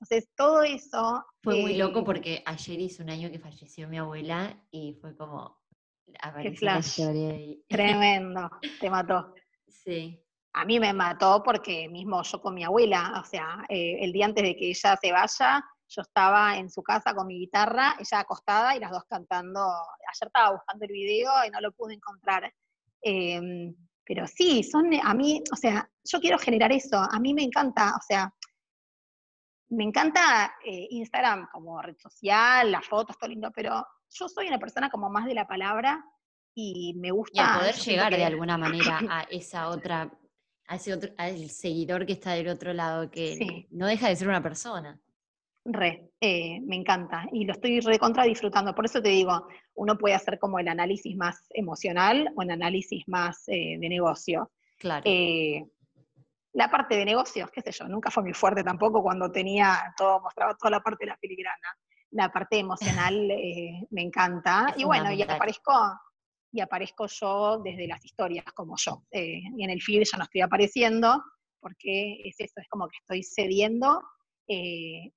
Entonces, 0.00 0.30
todo 0.34 0.62
eso... 0.62 1.24
Fue 1.42 1.60
muy 1.60 1.76
loco 1.76 2.00
eh, 2.00 2.04
porque 2.04 2.42
ayer 2.46 2.80
hizo 2.80 3.02
un 3.02 3.10
año 3.10 3.30
que 3.30 3.38
falleció 3.38 3.86
mi 3.88 3.98
abuela 3.98 4.58
y 4.70 4.94
fue 4.94 5.16
como... 5.16 5.60
Qué 6.42 6.52
flash. 6.52 7.00
Tremendo, 7.68 8.50
te 8.80 8.90
mató. 8.90 9.34
Sí. 9.66 10.22
A 10.52 10.64
mí 10.66 10.78
me 10.78 10.92
mató 10.92 11.42
porque 11.42 11.88
mismo 11.88 12.22
yo 12.22 12.42
con 12.42 12.54
mi 12.54 12.64
abuela, 12.64 13.18
o 13.18 13.24
sea, 13.24 13.64
eh, 13.68 13.98
el 14.00 14.12
día 14.12 14.26
antes 14.26 14.42
de 14.42 14.56
que 14.56 14.68
ella 14.68 14.98
se 15.00 15.12
vaya, 15.12 15.64
yo 15.88 16.02
estaba 16.02 16.56
en 16.56 16.68
su 16.68 16.82
casa 16.82 17.14
con 17.14 17.28
mi 17.28 17.38
guitarra, 17.38 17.96
ella 17.98 18.20
acostada 18.20 18.76
y 18.76 18.80
las 18.80 18.90
dos 18.90 19.04
cantando. 19.08 19.60
Ayer 19.60 20.26
estaba 20.26 20.52
buscando 20.52 20.84
el 20.84 20.92
video 20.92 21.30
y 21.46 21.50
no 21.50 21.60
lo 21.60 21.72
pude 21.72 21.94
encontrar. 21.94 22.52
Em, 23.00 23.74
pero 24.04 24.26
sí, 24.26 24.62
son 24.62 24.90
a 25.02 25.14
mí, 25.14 25.42
o 25.52 25.56
sea, 25.56 25.88
yo 26.04 26.20
quiero 26.20 26.38
generar 26.38 26.72
eso. 26.72 26.96
A 26.96 27.18
mí 27.20 27.32
me 27.32 27.44
encanta, 27.44 27.94
o 27.96 28.02
sea, 28.06 28.34
me 29.70 29.84
encanta 29.84 30.54
eh, 30.64 30.88
Instagram 30.90 31.48
como 31.52 31.80
red 31.80 31.96
social, 31.96 32.70
las 32.70 32.86
fotos, 32.86 33.16
todo 33.16 33.30
lindo, 33.30 33.50
pero 33.54 33.86
yo 34.10 34.28
soy 34.28 34.48
una 34.48 34.58
persona 34.58 34.90
como 34.90 35.08
más 35.08 35.26
de 35.26 35.34
la 35.34 35.46
palabra 35.46 36.04
y 36.54 36.94
me 36.98 37.12
gusta... 37.12 37.54
Y 37.54 37.58
poder 37.58 37.74
llegar 37.76 38.16
de 38.16 38.24
alguna 38.24 38.58
manera 38.58 39.00
a 39.08 39.22
esa 39.30 39.68
otra, 39.68 40.10
a 40.66 40.76
ese 40.76 40.92
otro, 40.92 41.10
al 41.16 41.48
seguidor 41.50 42.04
que 42.04 42.14
está 42.14 42.32
del 42.32 42.48
otro 42.48 42.72
lado, 42.72 43.10
que 43.10 43.66
no 43.70 43.86
deja 43.86 44.08
de 44.08 44.16
ser 44.16 44.28
una 44.28 44.42
persona. 44.42 45.00
Re, 45.64 46.10
eh, 46.20 46.60
me 46.62 46.74
encanta 46.74 47.26
y 47.32 47.44
lo 47.44 47.52
estoy 47.52 47.80
recontra 47.80 48.24
disfrutando. 48.24 48.74
Por 48.74 48.86
eso 48.86 49.00
te 49.00 49.10
digo, 49.10 49.46
uno 49.74 49.96
puede 49.98 50.14
hacer 50.14 50.38
como 50.38 50.58
el 50.58 50.66
análisis 50.66 51.16
más 51.16 51.46
emocional 51.50 52.32
o 52.34 52.42
el 52.42 52.50
análisis 52.50 53.06
más 53.06 53.46
eh, 53.46 53.76
de 53.78 53.88
negocio. 53.88 54.50
Claro. 54.78 55.04
La 56.52 56.68
parte 56.70 56.96
de 56.96 57.04
negocios, 57.04 57.50
qué 57.50 57.60
sé 57.60 57.70
yo, 57.72 57.86
nunca 57.86 58.10
fue 58.10 58.22
muy 58.22 58.34
fuerte 58.34 58.64
tampoco 58.64 59.02
cuando 59.02 59.30
tenía 59.30 59.94
todo, 59.96 60.20
mostraba 60.20 60.56
toda 60.56 60.70
la 60.72 60.80
parte 60.80 61.04
de 61.04 61.10
la 61.10 61.16
filigrana. 61.16 61.76
La 62.12 62.32
parte 62.32 62.58
emocional 62.58 63.14
eh, 63.30 63.86
me 63.90 64.02
encanta. 64.02 64.74
y 64.76 64.84
bueno, 64.84 65.12
y 65.12 65.22
aparezco, 65.22 65.72
y 66.52 66.60
aparezco 66.60 67.06
yo 67.06 67.58
desde 67.62 67.86
las 67.86 68.04
historias 68.04 68.44
como 68.52 68.74
yo. 68.76 69.04
Eh, 69.10 69.40
y 69.56 69.64
en 69.64 69.70
el 69.70 69.80
feed 69.80 70.02
ya 70.10 70.18
no 70.18 70.24
estoy 70.24 70.40
apareciendo, 70.40 71.22
porque 71.60 72.20
es 72.24 72.34
eso, 72.40 72.60
es 72.60 72.68
como 72.68 72.88
que 72.88 72.96
estoy 72.98 73.22
cediendo 73.22 74.02
eh, 74.48 75.12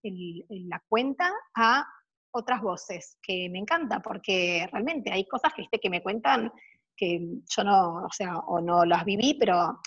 la 0.49 0.83
cuenta 0.87 1.31
a 1.55 1.85
otras 2.31 2.61
voces, 2.61 3.17
que 3.21 3.49
me 3.49 3.59
encanta, 3.59 3.99
porque 3.99 4.67
realmente 4.71 5.11
hay 5.11 5.25
cosas 5.27 5.53
que, 5.53 5.79
que 5.79 5.89
me 5.89 6.03
cuentan 6.03 6.51
que 6.95 7.19
yo 7.47 7.63
no, 7.63 8.05
o 8.05 8.11
sea, 8.11 8.37
o 8.37 8.61
no 8.61 8.85
las 8.85 9.05
viví, 9.05 9.35
pero 9.39 9.79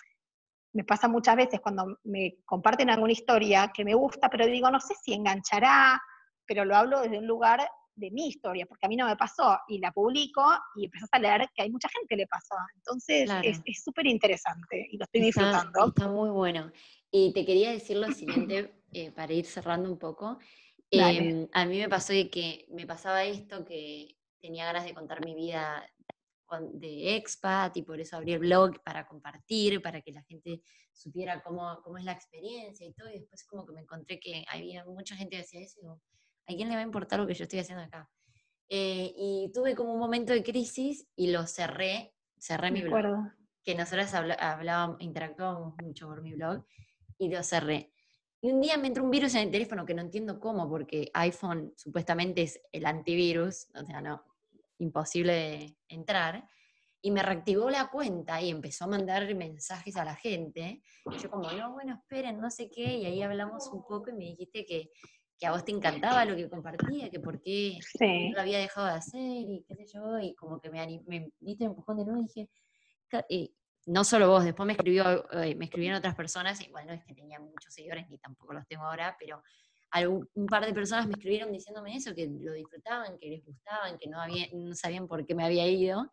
me 0.76 0.84
pasa 0.84 1.08
muchas 1.08 1.36
veces 1.36 1.60
cuando 1.60 1.98
me 2.04 2.36
comparten 2.44 2.90
alguna 2.90 3.12
historia 3.12 3.72
que 3.74 3.82
me 3.82 3.94
gusta, 3.94 4.28
pero 4.28 4.46
digo, 4.46 4.70
no 4.70 4.78
sé 4.78 4.94
si 5.02 5.14
enganchará, 5.14 5.98
pero 6.44 6.66
lo 6.66 6.76
hablo 6.76 7.00
desde 7.00 7.18
un 7.18 7.26
lugar 7.26 7.66
de 7.94 8.10
mi 8.10 8.28
historia, 8.28 8.66
porque 8.66 8.84
a 8.84 8.88
mí 8.90 8.96
no 8.96 9.06
me 9.06 9.16
pasó, 9.16 9.58
y 9.68 9.78
la 9.78 9.90
publico 9.90 10.42
y 10.74 10.84
empezás 10.84 11.08
a 11.12 11.18
leer 11.18 11.48
que 11.54 11.62
hay 11.62 11.70
mucha 11.70 11.88
gente 11.88 12.08
que 12.10 12.16
le 12.16 12.26
pasó. 12.26 12.54
Entonces 12.74 13.30
es 13.42 13.82
súper 13.82 14.06
interesante 14.06 14.86
y 14.90 14.98
lo 14.98 15.04
estoy 15.04 15.22
disfrutando. 15.22 15.86
Está 15.86 16.08
muy 16.08 16.28
bueno. 16.28 16.70
Y 17.10 17.32
te 17.32 17.46
quería 17.46 17.70
decir 17.70 17.96
lo 17.96 18.12
siguiente, 18.12 18.82
eh, 18.92 19.10
para 19.12 19.32
ir 19.32 19.46
cerrando 19.46 19.90
un 19.90 19.98
poco. 19.98 20.38
Em, 20.90 21.48
a 21.52 21.64
mí 21.64 21.78
me 21.78 21.88
pasó 21.88 22.12
que 22.30 22.66
me 22.68 22.86
pasaba 22.86 23.24
esto, 23.24 23.64
que 23.64 24.18
tenía 24.42 24.66
ganas 24.66 24.84
de 24.84 24.92
contar 24.92 25.24
mi 25.24 25.34
vida 25.34 25.88
de 26.72 27.16
expat 27.16 27.76
y 27.76 27.82
por 27.82 28.00
eso 28.00 28.16
abrí 28.16 28.32
el 28.32 28.40
blog 28.40 28.82
para 28.82 29.06
compartir, 29.06 29.82
para 29.82 30.00
que 30.00 30.12
la 30.12 30.22
gente 30.22 30.62
supiera 30.92 31.42
cómo, 31.42 31.80
cómo 31.82 31.98
es 31.98 32.04
la 32.04 32.12
experiencia 32.12 32.86
y 32.86 32.92
todo. 32.92 33.08
Y 33.08 33.18
después 33.20 33.44
como 33.44 33.66
que 33.66 33.72
me 33.72 33.80
encontré 33.80 34.18
que 34.18 34.44
había 34.48 34.84
mucha 34.84 35.16
gente 35.16 35.36
que 35.36 35.42
decía 35.42 35.60
eso. 35.60 36.00
¿A 36.48 36.54
quién 36.54 36.68
le 36.68 36.74
va 36.74 36.80
a 36.80 36.84
importar 36.84 37.18
lo 37.18 37.26
que 37.26 37.34
yo 37.34 37.44
estoy 37.44 37.58
haciendo 37.58 37.84
acá? 37.84 38.08
Eh, 38.68 39.12
y 39.16 39.50
tuve 39.52 39.74
como 39.74 39.92
un 39.92 40.00
momento 40.00 40.32
de 40.32 40.42
crisis 40.42 41.06
y 41.16 41.30
lo 41.30 41.46
cerré, 41.46 42.14
cerré 42.38 42.70
mi 42.70 42.82
blog. 42.82 43.32
Que 43.64 43.74
nosotros 43.74 44.14
hablábamos, 44.14 45.00
interactuábamos 45.00 45.74
mucho 45.82 46.06
por 46.06 46.22
mi 46.22 46.34
blog 46.34 46.64
y 47.18 47.28
lo 47.28 47.42
cerré. 47.42 47.92
Y 48.40 48.52
un 48.52 48.60
día 48.60 48.76
me 48.76 48.88
entró 48.88 49.02
un 49.02 49.10
virus 49.10 49.34
en 49.34 49.42
el 49.42 49.50
teléfono 49.50 49.86
que 49.86 49.94
no 49.94 50.02
entiendo 50.02 50.38
cómo, 50.38 50.68
porque 50.68 51.10
iPhone 51.14 51.72
supuestamente 51.76 52.42
es 52.42 52.60
el 52.70 52.86
antivirus, 52.86 53.68
o 53.74 53.84
sea, 53.84 54.00
no, 54.00 54.22
imposible 54.78 55.76
entrar, 55.88 56.48
y 57.02 57.10
me 57.10 57.22
reactivó 57.22 57.70
la 57.70 57.88
cuenta 57.88 58.40
y 58.40 58.50
empezó 58.50 58.84
a 58.84 58.88
mandar 58.88 59.32
mensajes 59.34 59.96
a 59.96 60.04
la 60.04 60.16
gente. 60.16 60.82
Y 61.12 61.18
yo 61.18 61.30
como, 61.30 61.50
no, 61.52 61.72
bueno, 61.72 61.94
esperen, 61.94 62.40
no 62.40 62.50
sé 62.50 62.68
qué, 62.68 62.96
y 62.96 63.06
ahí 63.06 63.22
hablamos 63.22 63.68
un 63.68 63.84
poco 63.84 64.10
y 64.10 64.14
me 64.14 64.24
dijiste 64.24 64.64
que, 64.64 64.90
que 65.38 65.46
a 65.46 65.52
vos 65.52 65.64
te 65.64 65.72
encantaba 65.72 66.24
lo 66.24 66.34
que 66.34 66.48
compartía, 66.48 67.10
que 67.10 67.20
por 67.20 67.40
qué 67.40 67.78
lo 68.34 68.40
había 68.40 68.58
dejado 68.58 68.86
de 68.86 68.94
hacer 68.94 69.20
y 69.20 69.64
qué 69.68 69.76
sé 69.76 69.86
yo, 69.94 70.18
y 70.18 70.34
como 70.34 70.60
que 70.60 70.70
me, 70.70 71.00
me 71.06 71.30
diste 71.38 71.64
empujón 71.64 71.98
de 71.98 72.04
nuevo 72.06 72.20
y 72.20 72.26
dije, 72.26 72.50
y 73.28 73.54
no 73.86 74.02
solo 74.02 74.28
vos, 74.28 74.44
después 74.44 74.66
me, 74.66 74.72
escribió, 74.72 75.30
eh, 75.32 75.54
me 75.54 75.66
escribieron 75.66 75.98
otras 75.98 76.16
personas, 76.16 76.60
y 76.60 76.70
bueno, 76.70 76.92
es 76.92 77.04
que 77.04 77.14
tenía 77.14 77.38
muchos 77.38 77.72
seguidores, 77.72 78.08
ni 78.08 78.18
tampoco 78.18 78.52
los 78.52 78.66
tengo 78.66 78.84
ahora, 78.84 79.16
pero 79.18 79.42
un 80.04 80.46
par 80.46 80.66
de 80.66 80.74
personas 80.74 81.06
me 81.06 81.12
escribieron 81.12 81.52
diciéndome 81.52 81.96
eso, 81.96 82.14
que 82.14 82.26
lo 82.26 82.52
disfrutaban, 82.52 83.18
que 83.18 83.30
les 83.30 83.44
gustaban, 83.44 83.98
que 83.98 84.08
no, 84.08 84.20
había, 84.20 84.46
no 84.52 84.74
sabían 84.74 85.06
por 85.06 85.24
qué 85.26 85.34
me 85.34 85.44
había 85.44 85.66
ido. 85.66 86.10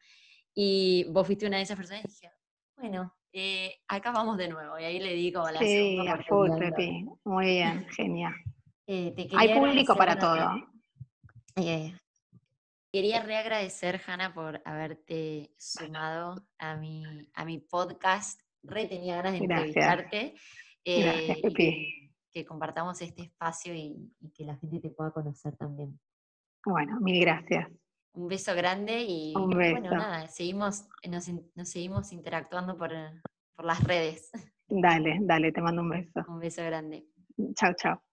Y 0.56 1.06
vos 1.10 1.26
fuiste 1.26 1.48
una 1.48 1.58
de 1.58 1.64
esas 1.64 1.78
personas 1.78 2.06
y 2.06 2.08
dije, 2.08 2.32
bueno, 2.78 3.14
eh, 3.32 3.76
acá 3.88 4.12
vamos 4.12 4.38
de 4.38 4.48
nuevo. 4.48 4.78
Y 4.80 4.84
ahí 4.84 5.00
le 5.00 5.14
digo 5.14 5.46
a 5.46 5.52
la 5.52 5.60
Sí, 5.60 5.98
a 6.08 6.24
full, 6.24 6.52
Muy 7.24 7.46
bien, 7.46 7.86
genial. 7.90 8.34
Eh, 8.86 9.16
Hay 9.38 9.58
público 9.58 9.96
para 9.96 10.20
todo. 10.20 10.62
Eh, 11.56 11.96
quería 12.92 13.24
reagradecer, 13.24 14.02
Hanna, 14.06 14.34
por 14.34 14.62
haberte 14.66 15.52
sumado 15.58 16.46
a 16.60 16.76
mi, 16.76 17.06
a 17.34 17.46
mi 17.46 17.60
podcast 17.60 18.42
re 18.62 18.86
tenía 18.86 19.18
ganas 19.18 19.34
de 19.34 19.38
entrevistarte. 19.40 20.34
Gracias, 20.86 21.38
eh, 21.38 22.03
que, 22.34 22.46
compartamos 22.46 23.02
este 23.02 23.24
espacio 23.24 23.74
y, 23.74 24.12
que 24.34 24.46
la 24.46 24.56
gente 24.58 24.80
te 24.80 24.90
pueda 24.90 25.12
conocer 25.12 25.56
también. 25.58 26.00
Bueno, 26.66 27.00
mil 27.02 27.20
gracias. 27.22 27.70
Un 28.14 28.28
beso 28.28 28.54
grande 28.56 29.04
y 29.08 29.34
bueno, 29.34 29.90
nada, 29.90 30.28
seguimos, 30.28 30.88
nos, 31.10 31.30
seguimos 31.70 32.12
interactuando 32.12 32.78
por, 32.78 32.92
por 33.56 33.66
las 33.66 33.84
redes. 33.84 34.32
Dale, 34.68 35.20
dale, 35.22 35.52
te 35.52 35.62
mando 35.62 35.82
un 35.82 35.90
beso. 35.90 36.24
Un 36.28 36.40
beso 36.40 36.64
grande. 36.64 37.06
Chao, 37.56 37.74
chao. 37.76 38.13